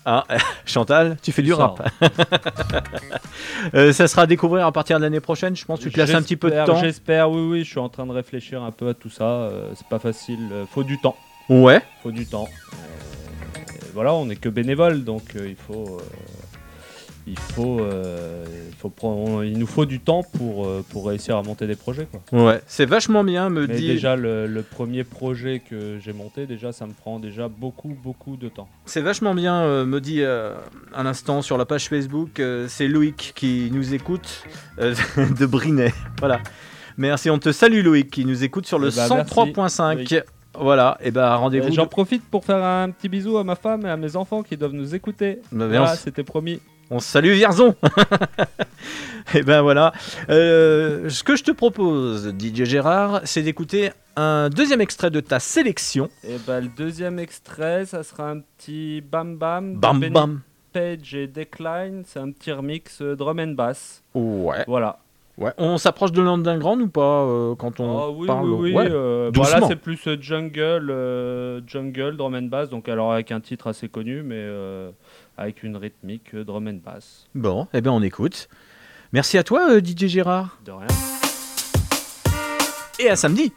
Ah, 0.06 0.26
Chantal, 0.66 1.16
tu 1.22 1.32
fais 1.32 1.42
du 1.44 1.54
rap. 1.54 1.82
Euh, 3.76 3.94
ça 3.94 4.08
sera 4.08 4.24
à 4.24 4.26
découvrir 4.26 4.66
à 4.66 4.72
partir 4.72 4.98
de 4.98 5.04
l'année 5.04 5.20
prochaine, 5.20 5.56
je 5.56 5.64
pense. 5.66 5.80
Tu 5.80 5.92
te 5.92 5.98
laisses 6.00 6.14
un 6.16 6.22
petit 6.24 6.36
peu 6.36 6.50
de 6.50 6.66
temps. 6.66 6.78
J'espère, 6.78 7.30
oui, 7.32 7.42
oui. 7.48 7.64
Je 7.64 7.70
suis 7.70 7.80
en 7.80 7.90
train 7.90 8.06
de 8.08 8.12
réfléchir 8.12 8.64
un 8.64 8.72
peu 8.72 8.90
à 8.90 8.94
tout 8.96 9.10
ça. 9.12 9.24
euh, 9.24 9.70
c'est 9.76 9.88
pas 9.88 10.00
facile. 10.00 10.40
euh, 10.52 10.66
faut 10.70 10.84
du 10.84 11.00
temps. 11.00 11.16
Ouais. 11.48 11.82
Faut 12.02 12.12
du 12.12 12.26
temps. 12.26 12.48
Voilà, 13.94 14.14
on 14.14 14.26
n'est 14.26 14.36
que 14.36 14.50
bénévole, 14.50 15.04
donc 15.04 15.36
euh, 15.36 15.48
il 15.48 15.56
faut. 15.56 15.98
euh, 16.00 16.04
il 17.28 17.38
faut, 17.38 17.80
euh, 17.80 18.44
il 18.70 18.76
faut 18.76 18.90
prendre, 18.90 19.44
il 19.44 19.56
nous 19.60 19.68
faut 19.68 19.86
du 19.86 20.00
temps 20.00 20.24
pour, 20.24 20.68
pour 20.90 21.06
réussir 21.08 21.38
à 21.38 21.44
monter 21.44 21.68
des 21.68 21.76
projets. 21.76 22.08
Quoi. 22.10 22.46
Ouais, 22.46 22.62
c'est 22.66 22.88
vachement 22.88 23.24
bien, 23.24 23.52
me 23.52 23.68
Mais 23.68 23.76
dit. 23.76 23.88
déjà, 23.88 24.16
le, 24.16 24.48
le 24.48 24.64
premier 24.64 25.04
projet 25.04 25.60
que 25.70 26.00
j'ai 26.04 26.14
monté, 26.14 26.48
déjà, 26.48 26.72
ça 26.72 26.88
me 26.88 26.94
prend 26.94 27.20
déjà 27.20 27.48
beaucoup, 27.48 27.96
beaucoup 28.04 28.38
de 28.38 28.50
temps. 28.50 28.68
C'est 28.86 29.02
vachement 29.02 29.36
bien, 29.36 29.62
euh, 29.62 29.86
me 29.86 30.02
dit 30.02 30.24
euh, 30.24 30.56
un 30.96 31.06
instant 31.06 31.44
sur 31.44 31.60
la 31.60 31.66
page 31.66 31.90
Facebook. 31.90 32.42
c'est 32.68 32.88
Loïc 32.88 33.34
qui 33.36 33.70
nous 33.72 33.94
écoute 33.94 34.44
de 34.80 35.46
Brinet. 35.46 35.94
Voilà. 36.20 36.40
Merci, 36.98 37.30
on 37.30 37.38
te 37.38 37.52
salue 37.52 37.84
Loïc 37.84 38.10
qui 38.10 38.26
nous 38.26 38.44
écoute 38.44 38.66
sur 38.66 38.80
le 38.80 38.90
Eh 38.92 38.96
ben, 38.96 39.08
103.5. 39.24 40.24
Voilà, 40.60 40.98
et 41.02 41.12
ben 41.12 41.34
rendez-vous. 41.36 41.70
Et 41.70 41.72
J'en 41.72 41.88
profite 41.88 42.24
pour 42.30 42.44
faire 42.44 42.64
un 42.64 42.90
petit 42.92 43.10
bisou 43.10 43.38
à 43.38 43.44
ma 43.44 43.56
femme 43.56 43.86
et 43.86 43.90
à 43.90 43.98
mes 43.98 44.16
enfants 44.16 44.44
qui 44.44 44.58
doivent 44.58 44.74
nous 44.74 44.94
écouter. 44.96 45.40
Bah, 45.52 45.68
voilà, 45.68 45.96
c'était 45.96 46.24
promis. 46.24 46.60
On 46.94 47.00
salue 47.00 47.32
Vierzon 47.32 47.74
Et 49.34 49.44
ben 49.44 49.62
voilà. 49.62 49.94
Euh, 50.30 51.10
ce 51.10 51.24
que 51.24 51.38
je 51.38 51.44
te 51.44 51.52
propose, 51.52 52.34
DJ 52.38 52.66
Gérard, 52.66 53.22
c'est 53.24 53.44
d'écouter 53.44 53.92
un 54.18 54.50
deuxième 54.50 54.82
extrait 54.82 55.10
de 55.10 55.22
ta 55.22 55.40
sélection. 55.40 56.10
Et 56.28 56.36
bah, 56.46 56.60
le 56.60 56.68
deuxième 56.68 57.18
extrait, 57.18 57.86
ça 57.86 58.04
sera 58.04 58.30
un 58.30 58.40
petit 58.40 59.00
Bam 59.00 59.38
Bam. 59.38 59.76
Bam 59.78 60.00
Bam. 60.10 60.42
Page 60.74 61.16
et 61.16 61.28
Decline. 61.28 62.04
C'est 62.06 62.20
un 62.20 62.32
petit 62.32 62.52
remix 62.52 63.02
euh, 63.02 63.16
drum 63.16 63.40
and 63.40 63.54
bass. 63.54 64.04
Ouais. 64.14 64.66
Voilà. 64.68 65.00
Ouais. 65.38 65.52
On 65.58 65.78
s'approche 65.78 66.12
de 66.12 66.22
l'underground 66.22 66.82
ou 66.82 66.88
pas 66.88 67.22
euh, 67.24 67.56
quand 67.56 67.80
on 67.80 67.98
Ah 67.98 68.10
oui, 68.12 68.28
parle 68.28 68.50
oui, 68.50 68.72
oui. 68.72 68.74
Ouais. 68.76 68.88
euh, 68.92 69.32
bah, 69.32 69.44
là, 69.60 69.66
c'est 69.68 69.76
plus 69.78 70.00
euh, 70.08 70.18
jungle, 70.20 70.90
euh, 70.92 71.62
jungle, 71.66 72.16
drum 72.18 72.36
and 72.36 72.44
bass. 72.44 72.70
Donc, 72.70 72.88
alors 72.90 73.14
avec 73.14 73.32
un 73.32 73.40
titre 73.40 73.68
assez 73.68 73.88
connu, 73.90 74.22
mais 74.24 74.36
euh, 74.38 74.92
avec 75.38 75.64
une 75.64 75.78
rythmique 75.78 76.36
euh, 76.36 76.44
drum 76.44 76.68
and 76.68 76.80
bass. 76.86 77.26
Bon, 77.34 77.68
eh 77.74 77.82
ben 77.82 77.92
on 77.92 78.02
écoute. 78.04 78.50
Merci 79.14 79.38
à 79.38 79.44
toi, 79.44 79.72
euh, 79.72 79.80
DJ 79.80 80.08
Gérard. 80.08 80.58
De 80.66 80.72
rien. 80.72 80.88
Et 83.00 83.10
à 83.10 83.16
samedi 83.16 83.52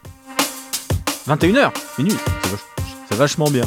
21h, 1.26 1.70
minute. 1.98 2.18
C'est 2.42 2.50
vach- 2.50 2.64
C'est 3.08 3.14
vachement 3.16 3.50
bien. 3.50 3.64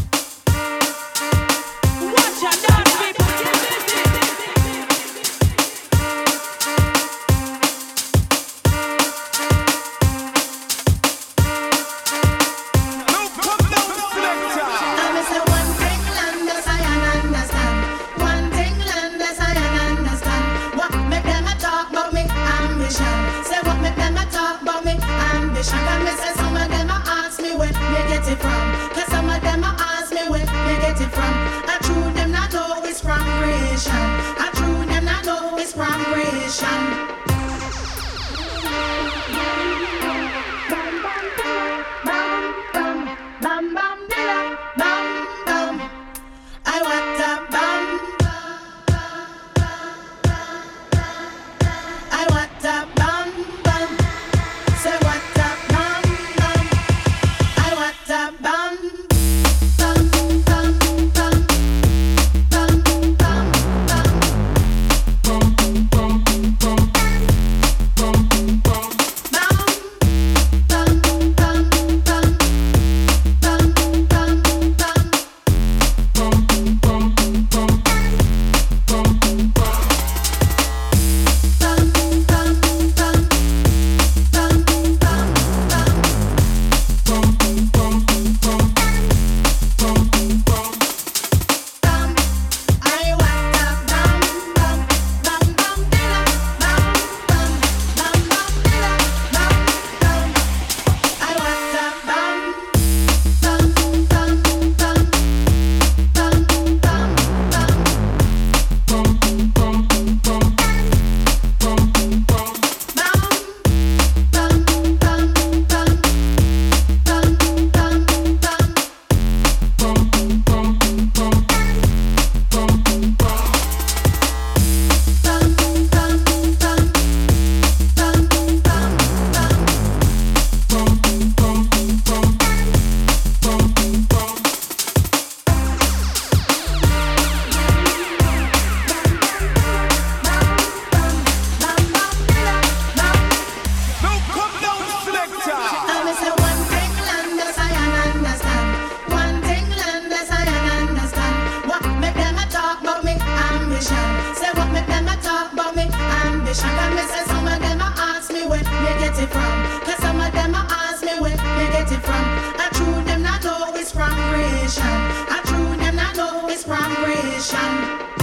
vibration 166.68 168.17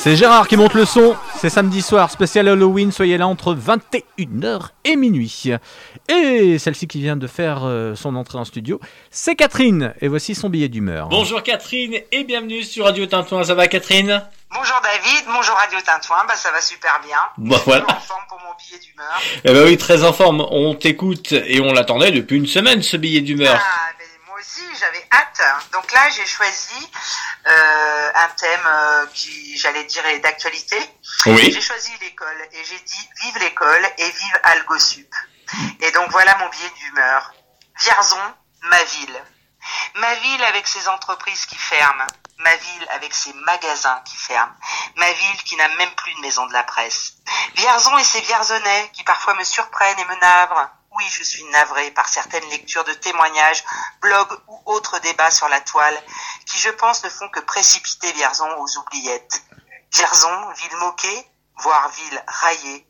C'est 0.00 0.14
Gérard 0.14 0.46
qui 0.46 0.56
monte 0.56 0.74
le 0.74 0.84
son. 0.84 1.16
C'est 1.40 1.50
samedi 1.50 1.82
soir, 1.82 2.08
spécial 2.12 2.46
Halloween. 2.46 2.92
Soyez 2.92 3.18
là 3.18 3.26
entre 3.26 3.52
21h 3.52 4.68
et 4.84 4.94
minuit. 4.94 5.50
Et 6.08 6.56
celle-ci 6.60 6.86
qui 6.86 7.00
vient 7.00 7.16
de 7.16 7.26
faire 7.26 7.64
euh, 7.64 7.96
son 7.96 8.14
entrée 8.14 8.38
en 8.38 8.44
studio, 8.44 8.80
c'est 9.10 9.34
Catherine. 9.34 9.94
Et 10.00 10.06
voici 10.06 10.36
son 10.36 10.50
billet 10.50 10.68
d'humeur. 10.68 11.08
Bonjour 11.08 11.42
Catherine 11.42 11.96
et 12.12 12.22
bienvenue 12.22 12.62
sur 12.62 12.84
Radio 12.84 13.06
Tintouin. 13.06 13.42
Ça 13.42 13.56
va 13.56 13.66
Catherine? 13.66 14.22
Bonjour 14.54 14.80
David, 14.82 15.26
bonjour 15.26 15.56
Radio 15.56 15.78
Tintouin, 15.84 16.24
bah 16.26 16.34
ça 16.34 16.50
va 16.52 16.60
super 16.62 17.00
bien. 17.04 17.18
Bah 17.36 17.60
voilà. 17.66 17.84
En 17.84 18.00
forme 18.00 18.22
pour 18.28 18.38
mon 18.38 18.54
billet 18.56 18.78
d'humeur. 18.78 19.20
Eh 19.44 19.52
ben 19.52 19.64
oui, 19.66 19.76
très 19.76 20.04
en 20.04 20.12
forme. 20.12 20.46
On 20.50 20.74
t'écoute 20.74 21.32
et 21.32 21.60
on 21.60 21.72
l'attendait 21.72 22.12
depuis 22.12 22.36
une 22.36 22.46
semaine 22.46 22.82
ce 22.82 22.96
billet 22.96 23.20
d'humeur. 23.20 23.60
Ah, 23.60 23.90
mais 23.98 24.04
moi 24.06 24.07
aussi, 24.38 24.62
j'avais 24.78 25.06
hâte. 25.12 25.42
Donc 25.72 25.90
là, 25.92 26.08
j'ai 26.10 26.26
choisi 26.26 26.90
euh, 27.46 28.12
un 28.14 28.28
thème 28.28 28.66
euh, 28.66 29.06
qui, 29.14 29.56
j'allais 29.58 29.84
dire, 29.84 30.04
est 30.06 30.20
d'actualité. 30.20 30.78
Oui. 31.26 31.52
J'ai 31.52 31.60
choisi 31.60 31.92
l'école 32.00 32.48
et 32.52 32.64
j'ai 32.64 32.78
dit 32.78 33.08
vive 33.22 33.38
l'école 33.38 33.88
et 33.98 34.10
vive 34.10 34.40
AlgoSup. 34.44 35.14
Et 35.80 35.90
donc 35.92 36.10
voilà 36.10 36.36
mon 36.38 36.48
billet 36.48 36.70
d'humeur. 36.78 37.32
Vierzon, 37.80 38.34
ma 38.62 38.82
ville. 38.84 39.24
Ma 39.96 40.14
ville 40.14 40.44
avec 40.44 40.66
ses 40.66 40.88
entreprises 40.88 41.46
qui 41.46 41.56
ferment. 41.56 42.06
Ma 42.38 42.54
ville 42.54 42.86
avec 42.90 43.12
ses 43.14 43.32
magasins 43.32 44.00
qui 44.04 44.16
ferment. 44.16 44.54
Ma 44.96 45.10
ville 45.10 45.42
qui 45.44 45.56
n'a 45.56 45.68
même 45.76 45.94
plus 45.96 46.14
de 46.14 46.20
maison 46.20 46.46
de 46.46 46.52
la 46.52 46.62
presse. 46.62 47.14
Vierzon 47.54 47.98
et 47.98 48.04
ses 48.04 48.20
Vierzonais 48.20 48.90
qui 48.92 49.02
parfois 49.02 49.34
me 49.34 49.44
surprennent 49.44 49.98
et 49.98 50.04
me 50.04 50.20
navrent. 50.20 50.70
Oui, 50.98 51.04
je 51.10 51.22
suis 51.22 51.44
navrée 51.44 51.92
par 51.92 52.08
certaines 52.08 52.48
lectures 52.50 52.82
de 52.82 52.92
témoignages, 52.92 53.62
blogs 54.00 54.36
ou 54.48 54.62
autres 54.66 54.98
débats 54.98 55.30
sur 55.30 55.48
la 55.48 55.60
toile 55.60 55.96
qui, 56.44 56.58
je 56.58 56.70
pense, 56.70 57.04
ne 57.04 57.08
font 57.08 57.28
que 57.28 57.38
précipiter 57.38 58.10
Vierzon 58.14 58.50
aux 58.58 58.78
oubliettes. 58.78 59.44
Vierzon, 59.92 60.50
ville 60.54 60.76
moquée, 60.78 61.30
voire 61.58 61.88
ville 61.90 62.24
raillée. 62.26 62.84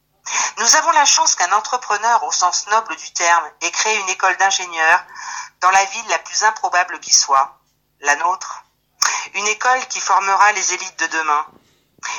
Nous 0.56 0.76
avons 0.76 0.90
la 0.92 1.04
chance 1.04 1.34
qu'un 1.34 1.52
entrepreneur 1.52 2.24
au 2.24 2.32
sens 2.32 2.66
noble 2.68 2.96
du 2.96 3.12
terme 3.12 3.44
ait 3.60 3.70
créé 3.70 3.98
une 3.98 4.08
école 4.08 4.38
d'ingénieurs 4.38 5.04
dans 5.60 5.70
la 5.70 5.84
ville 5.84 6.08
la 6.08 6.18
plus 6.18 6.44
improbable 6.44 7.00
qui 7.00 7.12
soit, 7.12 7.60
la 8.00 8.16
nôtre. 8.16 8.64
Une 9.34 9.48
école 9.48 9.86
qui 9.88 10.00
formera 10.00 10.52
les 10.52 10.72
élites 10.72 10.98
de 10.98 11.06
demain. 11.18 11.46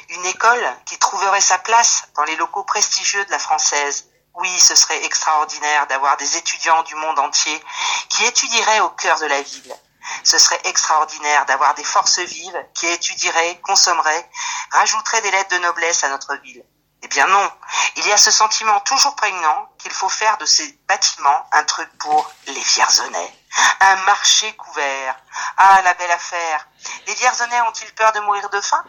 Une 0.10 0.26
école 0.28 0.78
qui 0.86 1.00
trouverait 1.00 1.42
sa 1.42 1.58
place 1.58 2.04
dans 2.16 2.26
les 2.26 2.36
locaux 2.36 2.64
prestigieux 2.64 3.26
de 3.26 3.32
la 3.32 3.40
française. 3.40 4.09
Oui, 4.36 4.60
ce 4.60 4.76
serait 4.76 5.04
extraordinaire 5.04 5.88
d'avoir 5.88 6.18
des 6.18 6.38
étudiants 6.38 6.84
du 6.84 6.96
monde 6.96 7.20
entier 7.20 7.64
qui 8.10 8.24
étudieraient 8.26 8.80
au 8.80 8.90
cœur 8.90 9.20
de 9.20 9.26
la 9.26 9.42
ville. 9.42 9.76
Ce 10.24 10.38
serait 10.38 10.62
extraordinaire 10.64 11.46
d'avoir 11.46 11.74
des 11.76 11.84
forces 11.84 12.20
vives 12.20 12.66
qui 12.74 12.88
étudieraient, 12.88 13.60
consommeraient, 13.62 14.30
rajouteraient 14.72 15.22
des 15.22 15.32
lettres 15.32 15.56
de 15.56 15.62
noblesse 15.62 16.04
à 16.04 16.10
notre 16.10 16.36
ville. 16.38 16.64
Eh 17.02 17.08
bien 17.08 17.28
non, 17.28 17.52
il 17.96 18.08
y 18.08 18.12
a 18.12 18.18
ce 18.18 18.32
sentiment 18.32 18.80
toujours 18.82 19.16
prégnant 19.16 19.70
qu'il 19.78 19.92
faut 19.92 20.10
faire 20.10 20.38
de 20.38 20.46
ces 20.46 20.68
bâtiments 20.88 21.48
un 21.54 21.64
truc 21.64 21.90
pour 21.98 22.30
les 22.48 22.60
Vierzonais. 22.60 23.34
Un 23.80 23.96
marché 24.04 24.54
couvert. 24.56 25.16
Ah, 25.58 25.82
la 25.82 25.94
belle 25.94 26.12
affaire. 26.12 26.68
Les 27.08 27.14
Vierzonais 27.16 27.62
ont-ils 27.62 27.94
peur 27.96 28.12
de 28.12 28.20
mourir 28.20 28.50
de 28.50 28.62
faim? 28.62 28.84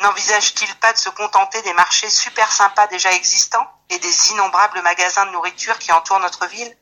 N'envisagent-ils 0.00 0.74
pas 0.76 0.92
de 0.92 0.98
se 0.98 1.08
contenter 1.10 1.62
des 1.62 1.72
marchés 1.72 2.10
super 2.10 2.50
sympas 2.50 2.88
déjà 2.88 3.12
existants? 3.12 3.66
Et 3.92 3.98
des 3.98 4.30
innombrables 4.30 4.82
magasins 4.82 5.26
de 5.26 5.30
nourriture 5.30 5.78
qui 5.78 5.92
entourent 5.92 6.20
notre 6.20 6.46
ville 6.46 6.76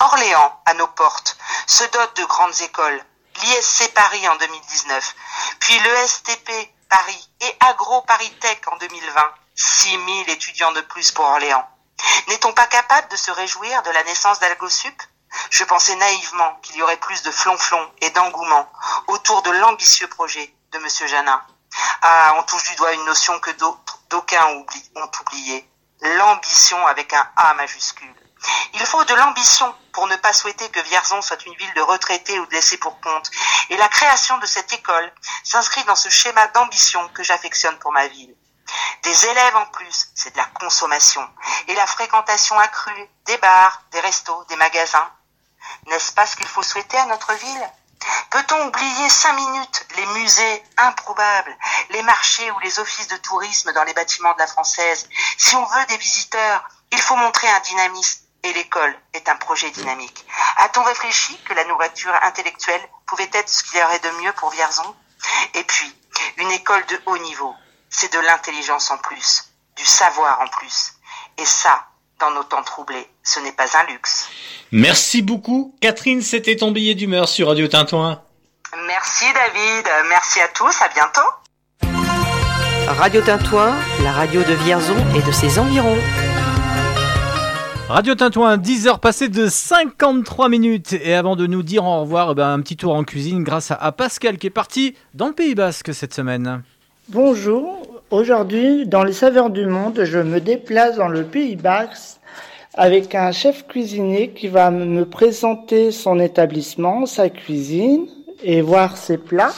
Orléans, 0.00 0.60
à 0.66 0.74
nos 0.74 0.86
portes, 0.88 1.36
se 1.66 1.84
dote 1.84 2.16
de 2.16 2.24
grandes 2.24 2.60
écoles. 2.60 3.02
L'ISC 3.42 3.92
Paris 3.94 4.28
en 4.28 4.36
2019, 4.36 5.14
puis 5.60 5.78
l'ESTP 5.78 6.50
Paris 6.88 7.30
et 7.40 7.56
Agro 7.60 8.02
Paris 8.02 8.30
Tech 8.40 8.60
en 8.70 8.76
2020. 8.76 9.34
6000 9.56 10.28
étudiants 10.30 10.72
de 10.72 10.82
plus 10.82 11.12
pour 11.12 11.24
Orléans. 11.24 11.66
N'est-on 12.28 12.52
pas 12.52 12.66
capable 12.66 13.08
de 13.08 13.16
se 13.16 13.30
réjouir 13.30 13.82
de 13.84 13.90
la 13.90 14.04
naissance 14.04 14.38
d'Algosup? 14.38 15.02
Je 15.50 15.64
pensais 15.64 15.96
naïvement 15.96 16.58
qu'il 16.62 16.76
y 16.76 16.82
aurait 16.82 16.98
plus 16.98 17.22
de 17.22 17.30
flonflon 17.30 17.90
et 18.02 18.10
d'engouement 18.10 18.70
autour 19.06 19.42
de 19.42 19.50
l'ambitieux 19.50 20.08
projet 20.08 20.54
de 20.72 20.78
Monsieur 20.78 21.06
Janin. 21.06 21.42
Ah, 22.02 22.34
on 22.36 22.42
touche 22.42 22.68
du 22.70 22.76
doigt 22.76 22.92
une 22.92 23.04
notion 23.06 23.38
que 23.40 23.50
d'aucuns 24.10 24.46
ont 24.46 25.10
oubliée. 25.20 25.68
L'ambition 26.02 26.86
avec 26.86 27.12
un 27.12 27.28
A 27.36 27.54
majuscule. 27.54 28.14
Il 28.74 28.86
faut 28.86 29.04
de 29.04 29.14
l'ambition 29.14 29.74
pour 29.92 30.06
ne 30.06 30.16
pas 30.16 30.32
souhaiter 30.32 30.68
que 30.68 30.80
Vierzon 30.80 31.22
soit 31.22 31.44
une 31.46 31.54
ville 31.56 31.74
de 31.74 31.80
retraités 31.80 32.38
ou 32.38 32.46
de 32.46 32.52
laissés 32.52 32.76
pour 32.76 33.00
compte. 33.00 33.30
Et 33.70 33.76
la 33.76 33.88
création 33.88 34.36
de 34.38 34.46
cette 34.46 34.72
école 34.72 35.12
s'inscrit 35.42 35.84
dans 35.84 35.96
ce 35.96 36.10
schéma 36.10 36.46
d'ambition 36.48 37.08
que 37.08 37.22
j'affectionne 37.22 37.78
pour 37.78 37.92
ma 37.92 38.06
ville. 38.08 38.36
Des 39.02 39.26
élèves 39.26 39.56
en 39.56 39.66
plus, 39.66 40.10
c'est 40.14 40.32
de 40.32 40.36
la 40.36 40.44
consommation. 40.46 41.26
Et 41.68 41.74
la 41.74 41.86
fréquentation 41.86 42.58
accrue 42.58 43.08
des 43.24 43.38
bars, 43.38 43.82
des 43.92 44.00
restos, 44.00 44.44
des 44.48 44.56
magasins. 44.56 45.10
N'est-ce 45.86 46.12
pas 46.12 46.26
ce 46.26 46.36
qu'il 46.36 46.46
faut 46.46 46.62
souhaiter 46.62 46.98
à 46.98 47.06
notre 47.06 47.32
ville? 47.34 47.72
Peut-on 48.30 48.66
oublier 48.66 49.08
cinq 49.08 49.32
minutes 49.32 49.86
les 49.96 50.06
musées 50.06 50.62
improbables, 50.76 51.56
les 51.90 52.02
marchés 52.02 52.50
ou 52.50 52.58
les 52.60 52.78
offices 52.78 53.08
de 53.08 53.16
tourisme 53.16 53.72
dans 53.72 53.84
les 53.84 53.94
bâtiments 53.94 54.34
de 54.34 54.38
la 54.38 54.46
Française? 54.46 55.08
Si 55.38 55.56
on 55.56 55.64
veut 55.64 55.86
des 55.86 55.96
visiteurs, 55.96 56.68
il 56.92 57.00
faut 57.00 57.16
montrer 57.16 57.48
un 57.48 57.60
dynamisme 57.60 58.20
et 58.42 58.52
l'école 58.52 58.96
est 59.12 59.28
un 59.28 59.36
projet 59.36 59.70
dynamique. 59.70 60.26
A-t-on 60.58 60.82
réfléchi 60.82 61.40
que 61.44 61.54
la 61.54 61.64
nourriture 61.64 62.14
intellectuelle 62.22 62.88
pouvait 63.06 63.30
être 63.32 63.48
ce 63.48 63.62
qu'il 63.64 63.78
y 63.78 63.82
aurait 63.82 63.98
de 63.98 64.10
mieux 64.22 64.32
pour 64.34 64.50
Vierzon? 64.50 64.94
Et 65.54 65.64
puis, 65.64 65.96
une 66.36 66.50
école 66.52 66.84
de 66.86 67.00
haut 67.06 67.18
niveau. 67.18 67.54
c'est 67.88 68.12
de 68.12 68.18
l'intelligence 68.18 68.90
en 68.90 68.98
plus, 68.98 69.44
du 69.76 69.86
savoir 69.86 70.40
en 70.40 70.48
plus. 70.48 70.92
Et 71.38 71.46
ça, 71.46 71.86
dans 72.20 72.30
nos 72.30 72.42
temps 72.44 72.62
troublés, 72.62 73.06
ce 73.22 73.40
n'est 73.40 73.52
pas 73.52 73.66
un 73.78 73.92
luxe. 73.92 74.28
Merci 74.72 75.22
beaucoup. 75.22 75.74
Catherine, 75.80 76.22
c'était 76.22 76.56
ton 76.56 76.70
billet 76.70 76.94
d'humeur 76.94 77.28
sur 77.28 77.48
Radio 77.48 77.68
Tintouin. 77.68 78.22
Merci 78.86 79.24
David, 79.32 79.86
merci 80.08 80.40
à 80.40 80.48
tous, 80.48 80.74
à 80.82 80.88
bientôt. 80.88 81.20
Radio 82.86 83.20
Tintouin, 83.20 83.74
la 84.02 84.12
radio 84.12 84.42
de 84.42 84.54
Vierzon 84.54 84.96
et 85.16 85.22
de 85.22 85.32
ses 85.32 85.58
environs. 85.58 85.98
Radio 87.88 88.14
Tintouin, 88.14 88.56
10 88.56 88.88
heures 88.88 89.00
passées 89.00 89.28
de 89.28 89.48
53 89.48 90.48
minutes. 90.48 90.92
Et 90.92 91.14
avant 91.14 91.36
de 91.36 91.46
nous 91.46 91.62
dire 91.62 91.84
au 91.84 92.00
revoir, 92.00 92.32
eh 92.32 92.34
ben, 92.34 92.52
un 92.52 92.60
petit 92.60 92.76
tour 92.76 92.94
en 92.94 93.04
cuisine 93.04 93.44
grâce 93.44 93.70
à, 93.70 93.74
à 93.74 93.92
Pascal 93.92 94.38
qui 94.38 94.48
est 94.48 94.50
parti 94.50 94.96
dans 95.14 95.28
le 95.28 95.32
Pays 95.32 95.54
Basque 95.54 95.94
cette 95.94 96.12
semaine. 96.12 96.62
Bonjour, 97.08 97.95
aujourd'hui 98.10 98.86
dans 98.86 99.04
les 99.04 99.12
saveurs 99.12 99.50
du 99.50 99.66
monde, 99.66 100.04
je 100.04 100.18
me 100.18 100.40
déplace 100.40 100.96
dans 100.96 101.08
le 101.08 101.24
Pays 101.24 101.56
Basque 101.56 102.20
avec 102.74 103.14
un 103.14 103.32
chef 103.32 103.66
cuisinier 103.66 104.30
qui 104.30 104.48
va 104.48 104.70
me 104.70 105.04
présenter 105.04 105.90
son 105.90 106.20
établissement, 106.20 107.06
sa 107.06 107.30
cuisine 107.30 108.06
et 108.42 108.60
voir 108.60 108.96
ses 108.96 109.16
plats. 109.18 109.54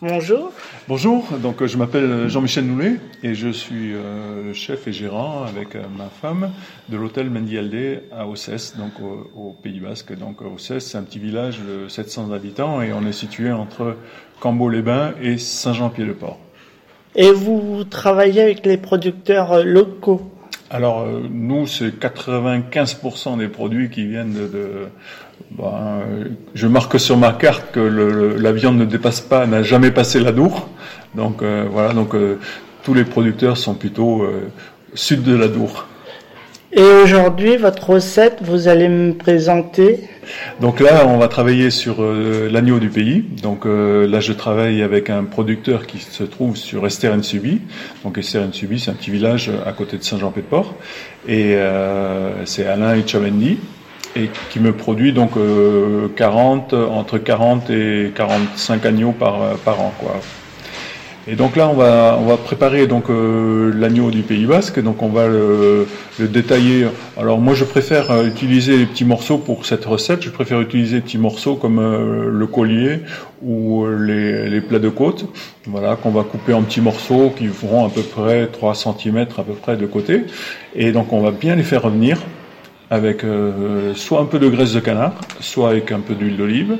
Bonjour. 0.00 0.52
Bonjour, 0.86 1.26
donc 1.42 1.64
je 1.66 1.76
m'appelle 1.76 2.28
Jean-Michel 2.28 2.64
Noulet 2.64 3.00
et 3.24 3.34
je 3.34 3.48
suis 3.48 3.94
euh, 3.94 4.54
chef 4.54 4.86
et 4.86 4.92
gérant 4.92 5.42
avec 5.42 5.74
euh, 5.74 5.82
ma 5.96 6.06
femme 6.06 6.52
de 6.88 6.96
l'hôtel 6.96 7.30
Mendialdé 7.30 8.00
à 8.12 8.28
Ossès, 8.28 8.76
donc 8.76 8.92
au, 9.00 9.56
Pays 9.60 9.80
Basque. 9.80 10.16
Donc 10.16 10.40
Ossès, 10.40 10.86
c'est 10.86 10.98
un 10.98 11.02
petit 11.02 11.18
village 11.18 11.58
de 11.58 11.88
700 11.88 12.30
habitants 12.30 12.80
et 12.80 12.92
on 12.92 13.04
est 13.06 13.12
situé 13.12 13.50
entre 13.50 13.96
Cambo-les-Bains 14.38 15.14
et 15.20 15.36
Saint-Jean-Pied-de-Port. 15.36 16.38
Et 17.16 17.32
vous 17.32 17.84
travaillez 17.88 18.40
avec 18.42 18.64
les 18.66 18.76
producteurs 18.76 19.52
euh, 19.52 19.62
locaux 19.64 20.30
Alors 20.70 21.00
euh, 21.00 21.22
nous, 21.30 21.66
c'est 21.66 21.88
95% 21.98 23.38
des 23.38 23.48
produits 23.48 23.90
qui 23.90 24.06
viennent 24.06 24.34
de... 24.34 24.88
ben, 25.52 25.64
euh, 25.64 26.24
je 26.54 26.66
marque 26.66 27.00
sur 27.00 27.16
ma 27.16 27.32
carte 27.32 27.72
que 27.72 27.80
le- 27.80 28.36
la 28.36 28.52
viande 28.52 28.78
ne 28.78 28.84
dépasse 28.84 29.20
pas, 29.20 29.46
n'a 29.46 29.62
jamais 29.62 29.90
passé 29.90 30.20
la 30.20 30.32
Dour. 30.32 30.68
Donc 31.14 31.42
voilà, 31.42 31.94
donc 31.94 32.14
tous 32.84 32.92
les 32.94 33.04
producteurs 33.04 33.56
sont 33.56 33.72
plutôt 33.74 34.26
sud 34.92 35.22
de 35.22 35.34
la 35.34 35.48
Dour. 35.48 35.86
Et 36.70 36.82
aujourd'hui, 36.82 37.56
votre 37.56 37.88
recette, 37.88 38.40
vous 38.42 38.68
allez 38.68 38.88
me 38.88 39.14
présenter 39.14 40.00
Donc 40.60 40.80
là, 40.80 41.06
on 41.06 41.16
va 41.16 41.28
travailler 41.28 41.70
sur 41.70 42.02
euh, 42.02 42.50
l'agneau 42.50 42.78
du 42.78 42.90
pays. 42.90 43.24
Donc 43.42 43.64
euh, 43.64 44.06
là, 44.06 44.20
je 44.20 44.34
travaille 44.34 44.82
avec 44.82 45.08
un 45.08 45.24
producteur 45.24 45.86
qui 45.86 45.98
se 45.98 46.24
trouve 46.24 46.56
sur 46.56 46.86
Esteren-Subi. 46.86 47.62
Donc 48.04 48.18
Esteren-Subi, 48.18 48.80
c'est 48.80 48.90
un 48.90 48.94
petit 48.94 49.10
village 49.10 49.50
à 49.64 49.72
côté 49.72 49.96
de 49.96 50.02
Saint-Jean-Pied-de-Port. 50.02 50.74
Et 51.26 51.54
euh, 51.54 52.44
c'est 52.44 52.66
Alain 52.66 52.94
Etchamendi 52.94 53.56
et 54.14 54.28
qui 54.50 54.60
me 54.60 54.74
produit 54.74 55.14
donc 55.14 55.38
euh, 55.38 56.08
40, 56.16 56.74
entre 56.74 57.16
40 57.16 57.70
et 57.70 58.12
45 58.14 58.84
agneaux 58.84 59.12
par, 59.12 59.56
par 59.64 59.80
an. 59.80 59.94
Quoi. 59.98 60.20
Et 61.30 61.36
donc 61.36 61.56
là, 61.56 61.68
on 61.68 61.74
va, 61.74 62.16
on 62.18 62.24
va 62.24 62.38
préparer 62.38 62.86
donc 62.86 63.10
euh, 63.10 63.70
l'agneau 63.74 64.10
du 64.10 64.22
Pays 64.22 64.46
Basque. 64.46 64.82
Donc 64.82 65.02
on 65.02 65.08
va 65.08 65.28
le, 65.28 65.86
le 66.18 66.26
détailler. 66.26 66.86
Alors 67.18 67.38
moi, 67.38 67.52
je 67.52 67.64
préfère 67.64 68.10
euh, 68.10 68.24
utiliser 68.24 68.78
les 68.78 68.86
petits 68.86 69.04
morceaux 69.04 69.36
pour 69.36 69.66
cette 69.66 69.84
recette. 69.84 70.22
Je 70.22 70.30
préfère 70.30 70.58
utiliser 70.62 70.96
des 70.96 71.02
petits 71.02 71.18
morceaux 71.18 71.56
comme 71.56 71.80
euh, 71.80 72.30
le 72.30 72.46
collier 72.46 73.00
ou 73.42 73.84
euh, 73.84 73.98
les, 73.98 74.48
les 74.48 74.60
plats 74.62 74.78
de 74.78 74.88
côte. 74.88 75.26
Voilà, 75.66 75.96
qu'on 75.96 76.10
va 76.10 76.22
couper 76.22 76.54
en 76.54 76.62
petits 76.62 76.80
morceaux 76.80 77.30
qui 77.36 77.48
feront 77.48 77.84
à 77.84 77.90
peu 77.90 78.00
près 78.00 78.46
3 78.46 78.74
cm 78.74 79.26
à 79.36 79.42
peu 79.42 79.52
près 79.52 79.76
de 79.76 79.84
côté. 79.84 80.22
Et 80.74 80.92
donc 80.92 81.12
on 81.12 81.20
va 81.20 81.30
bien 81.30 81.56
les 81.56 81.62
faire 81.62 81.82
revenir 81.82 82.18
avec 82.90 83.22
euh, 83.24 83.92
soit 83.94 84.20
un 84.20 84.24
peu 84.24 84.38
de 84.38 84.48
graisse 84.48 84.72
de 84.72 84.80
canard, 84.80 85.12
soit 85.40 85.70
avec 85.70 85.92
un 85.92 86.00
peu 86.00 86.14
d'huile 86.14 86.36
d'olive. 86.36 86.76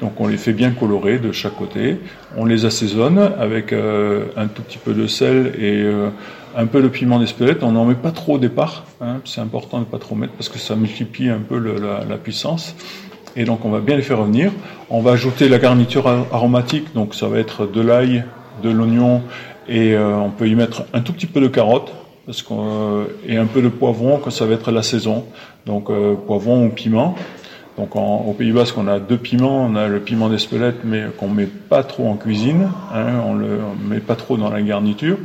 Donc 0.00 0.20
on 0.20 0.26
les 0.26 0.36
fait 0.36 0.52
bien 0.52 0.70
colorer 0.72 1.18
de 1.18 1.30
chaque 1.32 1.56
côté. 1.56 1.98
On 2.36 2.44
les 2.44 2.64
assaisonne 2.64 3.18
avec 3.38 3.72
euh, 3.72 4.24
un 4.36 4.48
tout 4.48 4.62
petit 4.62 4.78
peu 4.78 4.92
de 4.92 5.06
sel 5.06 5.54
et 5.58 5.82
euh, 5.82 6.08
un 6.56 6.66
peu 6.66 6.82
de 6.82 6.88
piment 6.88 7.18
d'Espelette. 7.20 7.62
On 7.62 7.72
n'en 7.72 7.84
met 7.84 7.94
pas 7.94 8.10
trop 8.10 8.34
au 8.34 8.38
départ. 8.38 8.84
hein. 9.00 9.20
C'est 9.24 9.40
important 9.40 9.78
de 9.80 9.84
pas 9.84 9.98
trop 9.98 10.14
mettre 10.16 10.32
parce 10.32 10.48
que 10.48 10.58
ça 10.58 10.74
multiplie 10.74 11.28
un 11.28 11.38
peu 11.38 11.58
la, 11.58 12.04
la 12.08 12.16
puissance. 12.16 12.74
Et 13.36 13.44
donc 13.44 13.64
on 13.64 13.70
va 13.70 13.80
bien 13.80 13.96
les 13.96 14.02
faire 14.02 14.18
revenir. 14.18 14.50
On 14.90 15.00
va 15.00 15.12
ajouter 15.12 15.48
la 15.48 15.58
garniture 15.58 16.08
ar- 16.08 16.26
aromatique. 16.32 16.92
Donc 16.94 17.14
ça 17.14 17.28
va 17.28 17.38
être 17.38 17.66
de 17.66 17.80
l'ail, 17.80 18.24
de 18.62 18.70
l'oignon 18.70 19.22
et 19.68 19.94
euh, 19.94 20.16
on 20.16 20.30
peut 20.30 20.48
y 20.48 20.56
mettre 20.56 20.84
un 20.92 21.00
tout 21.02 21.12
petit 21.12 21.26
peu 21.26 21.40
de 21.40 21.46
carotte 21.46 21.92
parce 22.26 22.42
qu'on, 22.42 22.64
euh, 23.00 23.04
et 23.26 23.36
un 23.36 23.46
peu 23.46 23.62
de 23.62 23.68
poivron 23.68 24.18
quand 24.22 24.30
ça 24.30 24.46
va 24.46 24.54
être 24.54 24.70
la 24.72 24.82
saison. 24.82 25.24
Donc 25.66 25.90
euh, 25.90 26.14
poivron 26.14 26.66
ou 26.66 26.68
piment. 26.70 27.14
Donc 27.78 27.96
en- 27.96 28.26
au 28.28 28.34
Pays 28.34 28.52
Basque, 28.52 28.76
on 28.76 28.86
a 28.86 28.98
deux 29.00 29.16
piments. 29.16 29.64
On 29.64 29.74
a 29.76 29.88
le 29.88 29.98
piment 29.98 30.28
d'Espelette, 30.28 30.84
mais 30.84 31.04
qu'on 31.18 31.28
met 31.28 31.46
pas 31.46 31.82
trop 31.82 32.06
en 32.06 32.16
cuisine. 32.16 32.68
hein, 32.94 33.06
on 33.26 33.32
le 33.34 33.46
on 33.62 33.88
met 33.88 34.00
pas 34.00 34.14
trop 34.14 34.36
dans 34.36 34.50
la 34.50 34.60
garniture. 34.60 35.16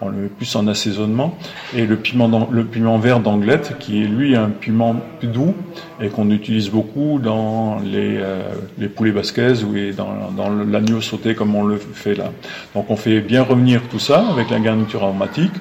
On 0.00 0.08
le 0.08 0.16
met 0.16 0.28
plus 0.28 0.54
en 0.54 0.68
assaisonnement. 0.68 1.36
Et 1.74 1.84
le 1.84 1.96
piment, 1.96 2.48
le 2.50 2.64
piment 2.64 2.96
vert 2.98 3.18
d'Anglette, 3.18 3.74
qui 3.80 4.02
est 4.02 4.06
lui 4.06 4.36
un 4.36 4.50
piment 4.50 4.94
plus 5.18 5.26
doux 5.28 5.54
et 6.00 6.08
qu'on 6.08 6.30
utilise 6.30 6.70
beaucoup 6.70 7.18
dans 7.18 7.78
les, 7.84 8.18
euh, 8.18 8.42
les 8.78 8.88
poulets 8.88 9.10
basquaises 9.10 9.64
ou 9.64 9.74
dans, 9.96 10.30
dans 10.36 10.50
l'agneau 10.50 11.00
sauté 11.00 11.34
comme 11.34 11.56
on 11.56 11.64
le 11.64 11.76
fait 11.76 12.14
là. 12.14 12.30
Donc 12.76 12.86
on 12.88 12.96
fait 12.96 13.20
bien 13.20 13.42
revenir 13.42 13.80
tout 13.90 13.98
ça 13.98 14.24
avec 14.30 14.50
la 14.50 14.60
garniture 14.60 15.02
aromatique. 15.02 15.52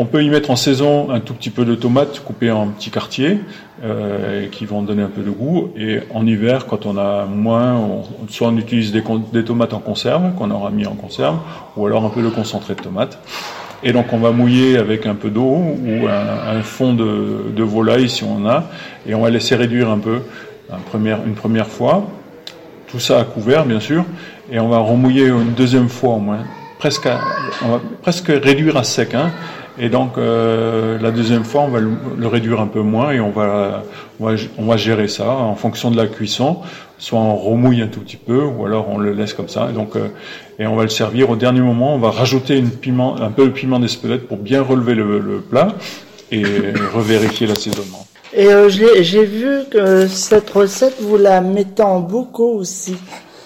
On 0.00 0.04
peut 0.04 0.22
y 0.22 0.30
mettre 0.30 0.52
en 0.52 0.56
saison 0.56 1.10
un 1.10 1.18
tout 1.18 1.34
petit 1.34 1.50
peu 1.50 1.64
de 1.64 1.74
tomates 1.74 2.20
coupées 2.20 2.52
en 2.52 2.68
petits 2.68 2.90
quartiers 2.90 3.40
euh, 3.82 4.46
qui 4.46 4.64
vont 4.64 4.80
donner 4.82 5.02
un 5.02 5.08
peu 5.08 5.22
de 5.22 5.30
goût. 5.30 5.72
Et 5.76 5.98
en 6.14 6.24
hiver, 6.24 6.66
quand 6.66 6.86
on 6.86 6.96
a 6.96 7.24
moins, 7.24 7.74
on- 7.74 8.04
soit 8.28 8.46
on 8.46 8.56
utilise 8.56 8.92
des, 8.92 9.02
tomates 9.44 9.74
en 9.74 9.80
conserve 9.80 10.36
qu'on 10.36 10.52
aura 10.52 10.70
mis 10.70 10.86
en 10.86 10.94
conserve, 10.94 11.38
ou 11.76 11.84
alors 11.84 12.04
un 12.04 12.10
peu 12.10 12.22
de 12.22 12.28
concentré 12.28 12.76
de 12.76 12.80
tomates. 12.80 13.18
Et 13.82 13.92
donc 13.92 14.12
on 14.12 14.18
va 14.18 14.30
mouiller 14.30 14.78
avec 14.78 15.04
un 15.04 15.16
peu 15.16 15.30
d'eau 15.30 15.42
ou 15.50 16.06
un, 16.06 16.62
fond 16.62 16.94
de, 16.94 17.62
volaille 17.64 18.08
si 18.08 18.22
on 18.22 18.36
en 18.36 18.46
a, 18.46 18.64
et 19.04 19.16
on 19.16 19.22
va 19.22 19.30
laisser 19.30 19.56
réduire 19.56 19.90
un 19.90 19.98
peu 19.98 20.20
première- 20.90 21.26
une 21.26 21.34
première 21.34 21.66
fois. 21.66 22.06
Tout 22.86 23.00
ça 23.00 23.18
à 23.18 23.24
couvert, 23.24 23.66
bien 23.66 23.80
sûr, 23.80 24.04
et 24.52 24.60
on 24.60 24.68
va 24.68 24.78
remouiller 24.78 25.26
une 25.26 25.54
deuxième 25.54 25.88
fois 25.88 26.14
au 26.14 26.20
moins, 26.20 26.44
presque, 26.78 27.08
on 27.64 27.68
va 27.68 27.80
presque 28.00 28.28
réduire 28.28 28.76
à 28.76 28.84
sec. 28.84 29.14
Hein, 29.14 29.32
et 29.80 29.88
donc 29.88 30.18
euh, 30.18 30.98
la 31.00 31.10
deuxième 31.10 31.44
fois, 31.44 31.62
on 31.62 31.68
va 31.68 31.80
le, 31.80 32.26
réduire 32.26 32.60
un 32.60 32.66
peu 32.66 32.80
moins 32.80 33.12
et 33.12 33.20
on 33.20 33.30
va, 33.30 33.84
on 34.20 34.64
va, 34.64 34.76
gérer 34.76 35.08
ça 35.08 35.30
en 35.30 35.54
fonction 35.54 35.90
de 35.90 35.96
la 35.96 36.06
cuisson. 36.06 36.58
Soit 36.98 37.20
on 37.20 37.36
remouille 37.36 37.80
un 37.80 37.86
tout 37.86 38.00
petit 38.00 38.16
peu, 38.16 38.42
ou 38.42 38.66
alors 38.66 38.88
on 38.88 38.98
le 38.98 39.12
laisse 39.12 39.32
comme 39.32 39.48
ça. 39.48 39.68
Et 39.70 39.72
donc, 39.72 39.94
euh, 39.94 40.08
et 40.58 40.66
on 40.66 40.74
va 40.74 40.82
le 40.82 40.88
servir 40.88 41.30
au 41.30 41.36
dernier 41.36 41.60
moment. 41.60 41.94
On 41.94 41.98
va 41.98 42.10
rajouter 42.10 42.58
un 42.58 43.30
peu 43.30 43.44
de 43.44 43.50
piment 43.50 43.78
d'Espelette 43.78 44.26
pour 44.26 44.38
bien 44.38 44.62
relever 44.62 44.94
le, 44.94 45.40
plat 45.48 45.68
et 46.32 46.42
revérifier 46.92 47.46
l'assaisonnement. 47.46 48.04
Et 48.34 48.48
euh, 48.48 48.68
j'ai 48.68 49.24
vu 49.24 49.60
que 49.70 50.08
cette 50.08 50.50
recette, 50.50 50.96
vous 51.00 51.16
la 51.16 51.40
mettez 51.40 51.82
en 51.82 52.00
bocaux 52.00 52.54
aussi. 52.56 52.96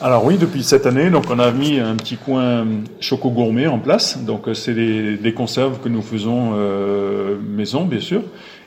Alors 0.05 0.25
oui, 0.25 0.37
depuis 0.37 0.65
cette 0.65 0.87
année, 0.87 1.11
donc 1.11 1.27
on 1.31 1.39
a 1.39 1.53
mis 1.53 1.79
un 1.79 1.95
petit 1.95 2.17
coin 2.17 2.67
choco 2.99 3.31
gourmet 3.31 3.69
en 3.69 3.79
place. 3.79 4.19
Donc 4.19 4.49
euh, 4.49 4.55
c'est 4.55 4.75
des, 4.75 5.33
conserves 5.33 5.79
que 5.79 5.89
nous 5.89 6.03
faisons 6.03 6.55
euh, 6.57 7.37
maison, 7.41 7.85
bien 7.85 8.01
sûr. 8.01 8.23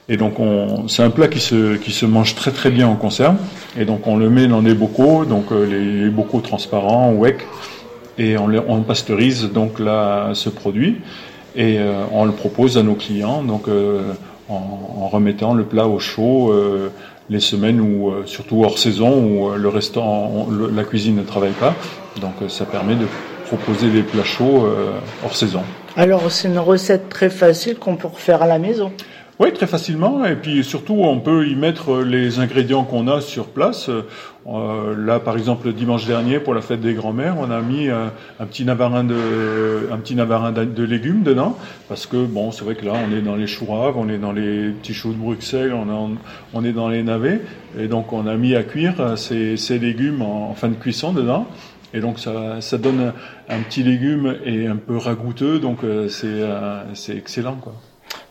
Et 0.07 0.15
donc 0.15 0.39
on, 0.39 0.87
c'est 0.87 1.03
un 1.03 1.09
plat 1.09 1.27
qui 1.27 1.41
se 1.41 1.75
qui 1.75 1.91
se 1.91 2.05
mange 2.05 2.35
très 2.35 2.51
très 2.51 2.71
bien 2.71 2.87
en 2.87 2.95
conserve. 2.95 3.35
Et 3.77 3.83
donc 3.83 4.07
on 4.07 4.15
le 4.15 4.29
met 4.29 4.47
dans 4.47 4.61
des 4.61 4.75
bocaux, 4.75 5.25
donc 5.25 5.51
euh, 5.51 5.65
les, 5.65 6.09
bocaux 6.09 6.39
transparents, 6.39 7.11
WEC, 7.11 7.45
et 8.17 8.37
on, 8.37 8.81
pasteurise 8.83 9.51
donc 9.51 9.79
là 9.79 10.29
ce 10.33 10.47
produit 10.47 11.01
et 11.57 11.79
on 12.13 12.23
le 12.23 12.31
propose 12.31 12.77
à 12.77 12.83
nos 12.83 12.95
clients. 12.95 13.43
Donc 13.43 13.67
en 14.47 15.07
remettant 15.09 15.53
le 15.53 15.65
plat 15.65 15.85
au 15.85 15.99
chaud. 15.99 16.53
Les 17.29 17.39
semaines 17.39 17.81
où, 17.81 18.09
euh, 18.09 18.23
surtout 18.25 18.63
hors 18.63 18.77
saison, 18.77 19.23
où 19.23 19.49
euh, 19.49 19.57
le 19.57 19.69
restaurant, 19.69 20.47
la 20.49 20.83
cuisine 20.83 21.15
ne 21.15 21.23
travaille 21.23 21.53
pas. 21.53 21.73
Donc 22.21 22.33
euh, 22.41 22.49
ça 22.49 22.65
permet 22.65 22.95
de 22.95 23.07
proposer 23.47 23.89
des 23.89 24.03
plats 24.03 24.23
chauds 24.23 24.67
hors 25.23 25.35
saison. 25.35 25.61
Alors 25.95 26.31
c'est 26.31 26.47
une 26.47 26.57
recette 26.57 27.09
très 27.09 27.29
facile 27.29 27.77
qu'on 27.77 27.95
peut 27.95 28.07
refaire 28.07 28.41
à 28.41 28.47
la 28.47 28.57
maison. 28.57 28.91
Oui, 29.37 29.51
très 29.51 29.67
facilement. 29.67 30.23
Et 30.23 30.35
puis 30.35 30.63
surtout, 30.63 30.93
on 30.93 31.19
peut 31.19 31.45
y 31.45 31.55
mettre 31.55 32.01
les 32.01 32.39
ingrédients 32.39 32.85
qu'on 32.85 33.09
a 33.09 33.19
sur 33.19 33.47
place. 33.47 33.89
Euh, 34.47 34.95
là, 34.95 35.19
par 35.19 35.35
exemple, 35.35 35.67
le 35.67 35.73
dimanche 35.73 36.05
dernier, 36.05 36.39
pour 36.39 36.53
la 36.53 36.61
fête 36.61 36.79
des 36.79 36.93
grands-mères, 36.93 37.35
on 37.37 37.51
a 37.51 37.59
mis 37.59 37.89
euh, 37.89 38.07
un 38.39 38.45
petit 38.45 38.63
navarin 38.63 39.03
de, 39.03 39.89
un 39.91 39.97
petit 39.97 40.15
navarin 40.15 40.51
de, 40.51 40.83
légumes 40.83 41.23
dedans, 41.23 41.57
parce 41.89 42.05
que 42.05 42.25
bon, 42.25 42.51
c'est 42.51 42.63
vrai 42.63 42.75
que 42.75 42.85
là, 42.85 42.93
on 42.93 43.13
est 43.13 43.21
dans 43.21 43.35
les 43.35 43.47
choux 43.47 43.65
raves, 43.65 43.97
on 43.97 44.07
est 44.07 44.19
dans 44.19 44.31
les 44.31 44.69
petits 44.69 44.93
choux 44.93 45.11
de 45.11 45.17
Bruxelles, 45.17 45.73
on 45.73 46.63
est, 46.63 46.71
dans 46.71 46.89
les 46.89 47.03
navets, 47.03 47.41
et 47.77 47.87
donc 47.87 48.13
on 48.13 48.27
a 48.27 48.35
mis 48.35 48.55
à 48.55 48.63
cuire 48.63 48.93
euh, 48.99 49.15
ces, 49.15 49.79
légumes 49.79 50.21
en, 50.21 50.53
fin 50.53 50.69
de 50.69 50.75
cuisson 50.75 51.11
dedans. 51.11 51.47
Et 51.93 51.99
donc 51.99 52.19
ça, 52.19 52.61
ça 52.61 52.77
donne 52.77 53.13
un, 53.49 53.59
petit 53.59 53.83
légume 53.83 54.35
et 54.45 54.67
un 54.67 54.75
peu 54.75 54.97
ragoûteux, 54.97 55.59
donc 55.59 55.83
euh, 55.83 56.07
c'est 56.07 56.27
euh, 56.27 56.83
excellent 57.09 57.55
quoi. 57.55 57.73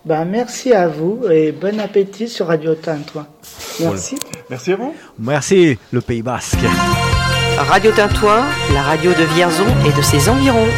Ben, 0.05 0.27
merci 0.27 0.75
à 0.75 0.87
vous 0.87 1.23
et 1.31 1.51
bon 1.51 1.81
appétit 1.81 2.29
sur 2.29 2.49
Radio 2.49 2.75
Tintouin. 2.75 3.27
Merci. 3.81 4.17
Merci 4.51 4.73
à 4.73 4.77
vous. 4.77 4.95
Merci, 5.19 5.79
le 5.93 6.03
Pays 6.03 6.21
Basque. 6.21 6.59
Radio 7.57 7.91
Tintouin, 7.91 8.45
la 8.75 8.83
radio 8.83 9.13
de 9.13 9.25
Vierzon 9.35 9.65
et 9.87 9.97
de 9.97 10.03
ses 10.03 10.29
environs. 10.29 10.69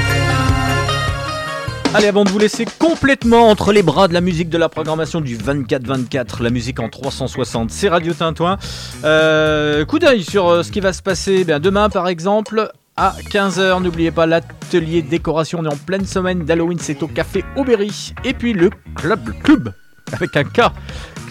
Allez, 1.92 2.06
avant 2.06 2.22
de 2.22 2.30
vous 2.30 2.38
laisser 2.38 2.66
complètement 2.78 3.48
entre 3.48 3.72
les 3.72 3.82
bras 3.82 4.06
de 4.06 4.14
la 4.14 4.20
musique 4.20 4.48
de 4.48 4.58
la 4.58 4.68
programmation 4.68 5.20
du 5.20 5.36
24-24, 5.36 6.42
la 6.44 6.50
musique 6.50 6.78
en 6.78 6.88
360, 6.88 7.72
c'est 7.72 7.88
Radio 7.88 8.12
Tintouin. 8.12 8.58
Euh, 9.02 9.84
coup 9.86 9.98
d'œil 9.98 10.22
sur 10.22 10.48
euh, 10.48 10.62
ce 10.62 10.70
qui 10.70 10.78
va 10.78 10.92
se 10.92 11.02
passer 11.02 11.42
bien, 11.42 11.58
demain, 11.58 11.88
par 11.88 12.06
exemple. 12.06 12.70
À 12.98 13.14
15h, 13.30 13.82
n'oubliez 13.82 14.10
pas 14.10 14.24
l'atelier 14.24 15.02
décoration, 15.02 15.58
on 15.60 15.64
est 15.66 15.72
en 15.72 15.76
pleine 15.76 16.06
semaine. 16.06 16.46
d'Halloween, 16.46 16.78
c'est 16.80 17.02
au 17.02 17.06
café 17.06 17.44
Aubéry. 17.54 18.14
Et 18.24 18.32
puis 18.32 18.54
le 18.54 18.70
club, 18.94 19.26
le 19.26 19.32
club, 19.34 19.74
avec 20.14 20.34
un 20.34 20.44
K, 20.44 20.72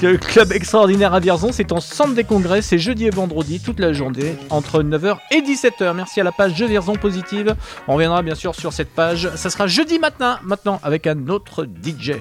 le 0.02 0.18
club 0.18 0.52
extraordinaire 0.52 1.14
à 1.14 1.20
Vierzon, 1.20 1.52
c'est 1.52 1.72
en 1.72 1.80
centre 1.80 2.14
des 2.14 2.24
congrès, 2.24 2.62
c'est 2.62 2.78
jeudi 2.78 3.06
et 3.06 3.10
vendredi, 3.10 3.60
toute 3.60 3.80
la 3.80 3.94
journée, 3.94 4.36
entre 4.50 4.84
9h 4.84 5.18
et 5.32 5.42
17h. 5.42 5.94
Merci 5.94 6.22
à 6.22 6.24
la 6.24 6.32
page 6.32 6.56
Jeux 6.56 6.68
Vierzon 6.68 6.94
Positive. 6.94 7.56
On 7.88 7.94
reviendra 7.94 8.22
bien 8.22 8.36
sûr 8.36 8.56
sur 8.56 8.74
cette 8.74 8.94
page. 8.94 9.30
Ça 9.36 9.50
sera 9.50 9.68
jeudi 9.68 10.00
matin, 10.00 10.40
maintenant, 10.44 10.80
avec 10.84 11.08
un 11.08 11.28
autre 11.30 11.66
DJ 11.66 12.14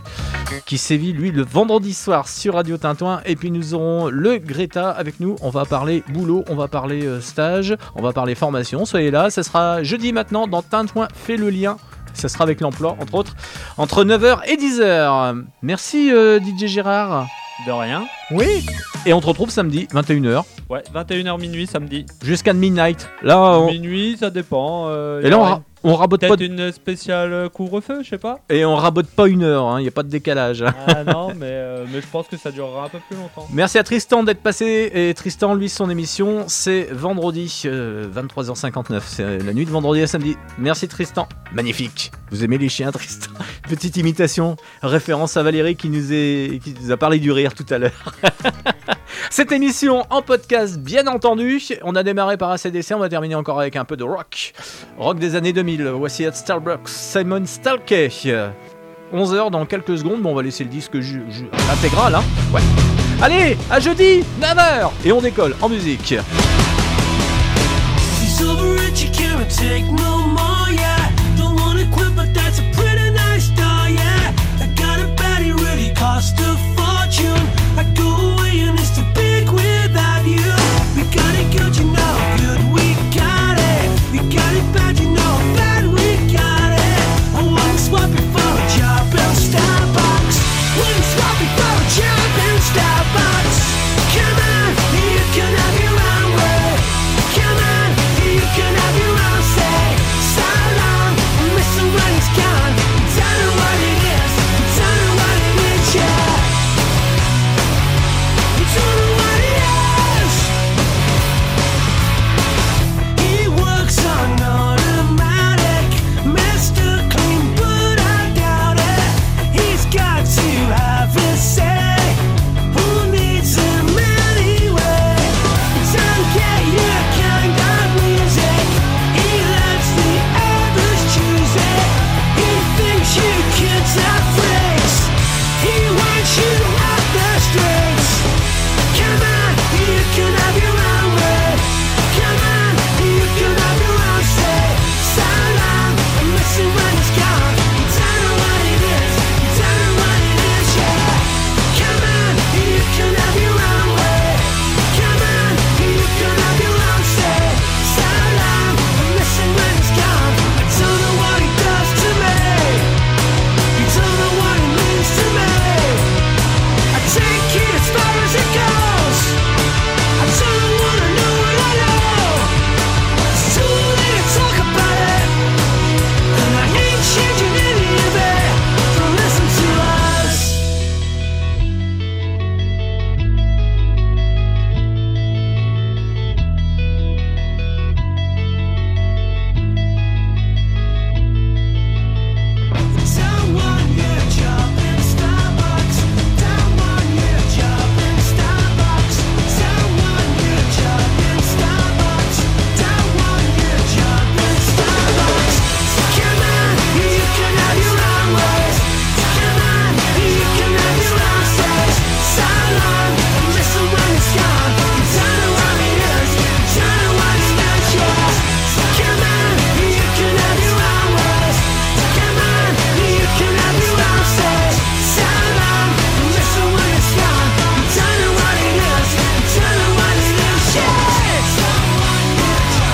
qui 0.66 0.78
sévit, 0.78 1.12
lui, 1.12 1.30
le 1.30 1.42
vendredi 1.42 1.94
soir 1.94 2.28
sur 2.28 2.54
Radio 2.54 2.76
Tintouin. 2.76 3.20
Et 3.26 3.36
puis 3.36 3.50
nous 3.50 3.74
aurons 3.74 4.08
le 4.08 4.38
Greta 4.38 4.90
avec 4.90 5.20
nous. 5.20 5.36
On 5.40 5.50
va 5.50 5.64
parler 5.64 6.02
boulot, 6.08 6.44
on 6.48 6.54
va 6.54 6.68
parler 6.68 7.04
euh, 7.04 7.20
stage, 7.20 7.76
on 7.94 8.02
va 8.02 8.12
parler 8.12 8.34
formation. 8.34 8.84
Soyez 8.84 9.10
là, 9.10 9.30
ça 9.30 9.42
sera 9.42 9.82
jeudi 9.82 10.12
maintenant 10.12 10.46
dans 10.46 10.62
Tintouin 10.62 11.08
fait 11.14 11.36
le 11.36 11.50
lien. 11.50 11.76
Ça 12.14 12.28
sera 12.28 12.44
avec 12.44 12.60
l'emploi, 12.60 12.96
entre 13.00 13.14
autres, 13.14 13.34
entre 13.76 14.04
9h 14.04 14.38
et 14.46 14.56
10h. 14.56 15.44
Merci 15.62 16.12
euh, 16.12 16.38
DJ 16.38 16.66
Gérard. 16.66 17.26
De 17.66 17.70
rien. 17.72 18.04
Oui. 18.30 18.66
Et 19.06 19.12
on 19.12 19.20
te 19.20 19.26
retrouve 19.26 19.50
samedi, 19.50 19.86
21h, 19.92 20.42
Ouais, 20.68 20.82
21h 20.94 21.40
minuit 21.40 21.66
samedi. 21.66 22.04
jusqu'à 22.22 22.52
midnight. 22.52 23.08
Là, 23.22 23.38
on... 23.60 23.66
Minuit, 23.70 24.16
ça 24.18 24.30
dépend. 24.30 24.86
euh, 24.88 25.20
Et 25.22 25.26
y 25.26 25.30
là, 25.30 25.38
on, 25.38 25.42
ra- 25.42 25.62
on 25.84 25.94
rabote 25.94 26.26
pas. 26.26 26.36
De- 26.36 26.44
une 26.44 26.72
spéciale 26.72 27.48
couvre-feu, 27.50 28.00
je 28.02 28.08
sais 28.10 28.18
pas. 28.18 28.40
Et 28.50 28.64
on 28.64 28.74
rabote 28.76 29.06
pas 29.06 29.26
une 29.28 29.42
heure, 29.42 29.78
il 29.78 29.82
n'y 29.82 29.88
a 29.88 29.92
pas 29.92 30.02
de 30.02 30.08
décalage. 30.08 30.62
Ah 30.62 31.04
non, 31.06 31.28
mais, 31.34 31.46
euh, 31.46 31.84
mais 31.92 32.00
je 32.00 32.06
pense 32.06 32.26
que 32.26 32.36
ça 32.36 32.50
durera 32.50 32.86
un 32.86 32.88
peu 32.88 32.98
plus 33.08 33.16
longtemps. 33.16 33.46
Merci 33.52 33.78
à 33.78 33.82
Tristan 33.84 34.22
d'être 34.22 34.42
passé. 34.42 34.90
Et 34.94 35.14
Tristan, 35.14 35.54
lui, 35.54 35.68
son 35.68 35.88
émission, 35.90 36.44
c'est 36.48 36.88
vendredi, 36.92 37.62
euh, 37.66 38.08
23h59. 38.14 39.02
C'est 39.06 39.38
la 39.38 39.52
nuit 39.52 39.64
de 39.64 39.70
vendredi 39.70 40.02
à 40.02 40.06
samedi. 40.06 40.36
Merci 40.58 40.88
Tristan. 40.88 41.28
Magnifique. 41.52 42.10
Vous 42.30 42.42
aimez 42.44 42.58
les 42.58 42.68
chiens, 42.68 42.90
Tristan 42.90 43.30
Petite 43.68 43.96
imitation, 43.96 44.56
référence 44.82 45.36
à 45.36 45.42
Valérie 45.42 45.76
qui 45.76 45.88
nous, 45.88 46.12
est, 46.12 46.60
qui 46.62 46.74
nous 46.82 46.90
a 46.90 46.96
parlé 46.96 47.18
du 47.18 47.30
rire 47.32 47.54
tout 47.54 47.66
à 47.70 47.78
l'heure. 47.78 48.14
Cette 49.30 49.52
émission 49.52 50.04
en 50.10 50.22
podcast, 50.22 50.78
bien 50.78 51.06
entendu. 51.06 51.60
On 51.82 51.94
a 51.94 52.02
démarré 52.02 52.36
par 52.36 52.50
ACDC, 52.50 52.92
on 52.94 52.98
va 52.98 53.08
terminer 53.08 53.34
encore 53.34 53.60
avec 53.60 53.76
un 53.76 53.84
peu 53.84 53.96
de 53.96 54.04
rock. 54.04 54.52
Rock 54.98 55.18
des 55.18 55.34
années 55.34 55.52
2000. 55.52 55.84
Voici 55.88 56.24
at 56.26 56.32
Starbucks, 56.32 56.88
Simon 56.88 57.44
Stalkey. 57.46 58.10
11h 59.12 59.50
dans 59.50 59.66
quelques 59.66 59.98
secondes. 59.98 60.22
Bon, 60.22 60.32
on 60.32 60.34
va 60.34 60.42
laisser 60.42 60.64
le 60.64 60.70
disque 60.70 60.96
intégral, 60.96 62.14
hein. 62.14 62.22
Ouais. 62.52 62.60
Allez, 63.22 63.56
à 63.70 63.80
jeudi, 63.80 64.24
9h 64.40 64.90
Et 65.04 65.12
on 65.12 65.20
décolle 65.20 65.54
en 65.60 65.68
musique. 65.68 66.14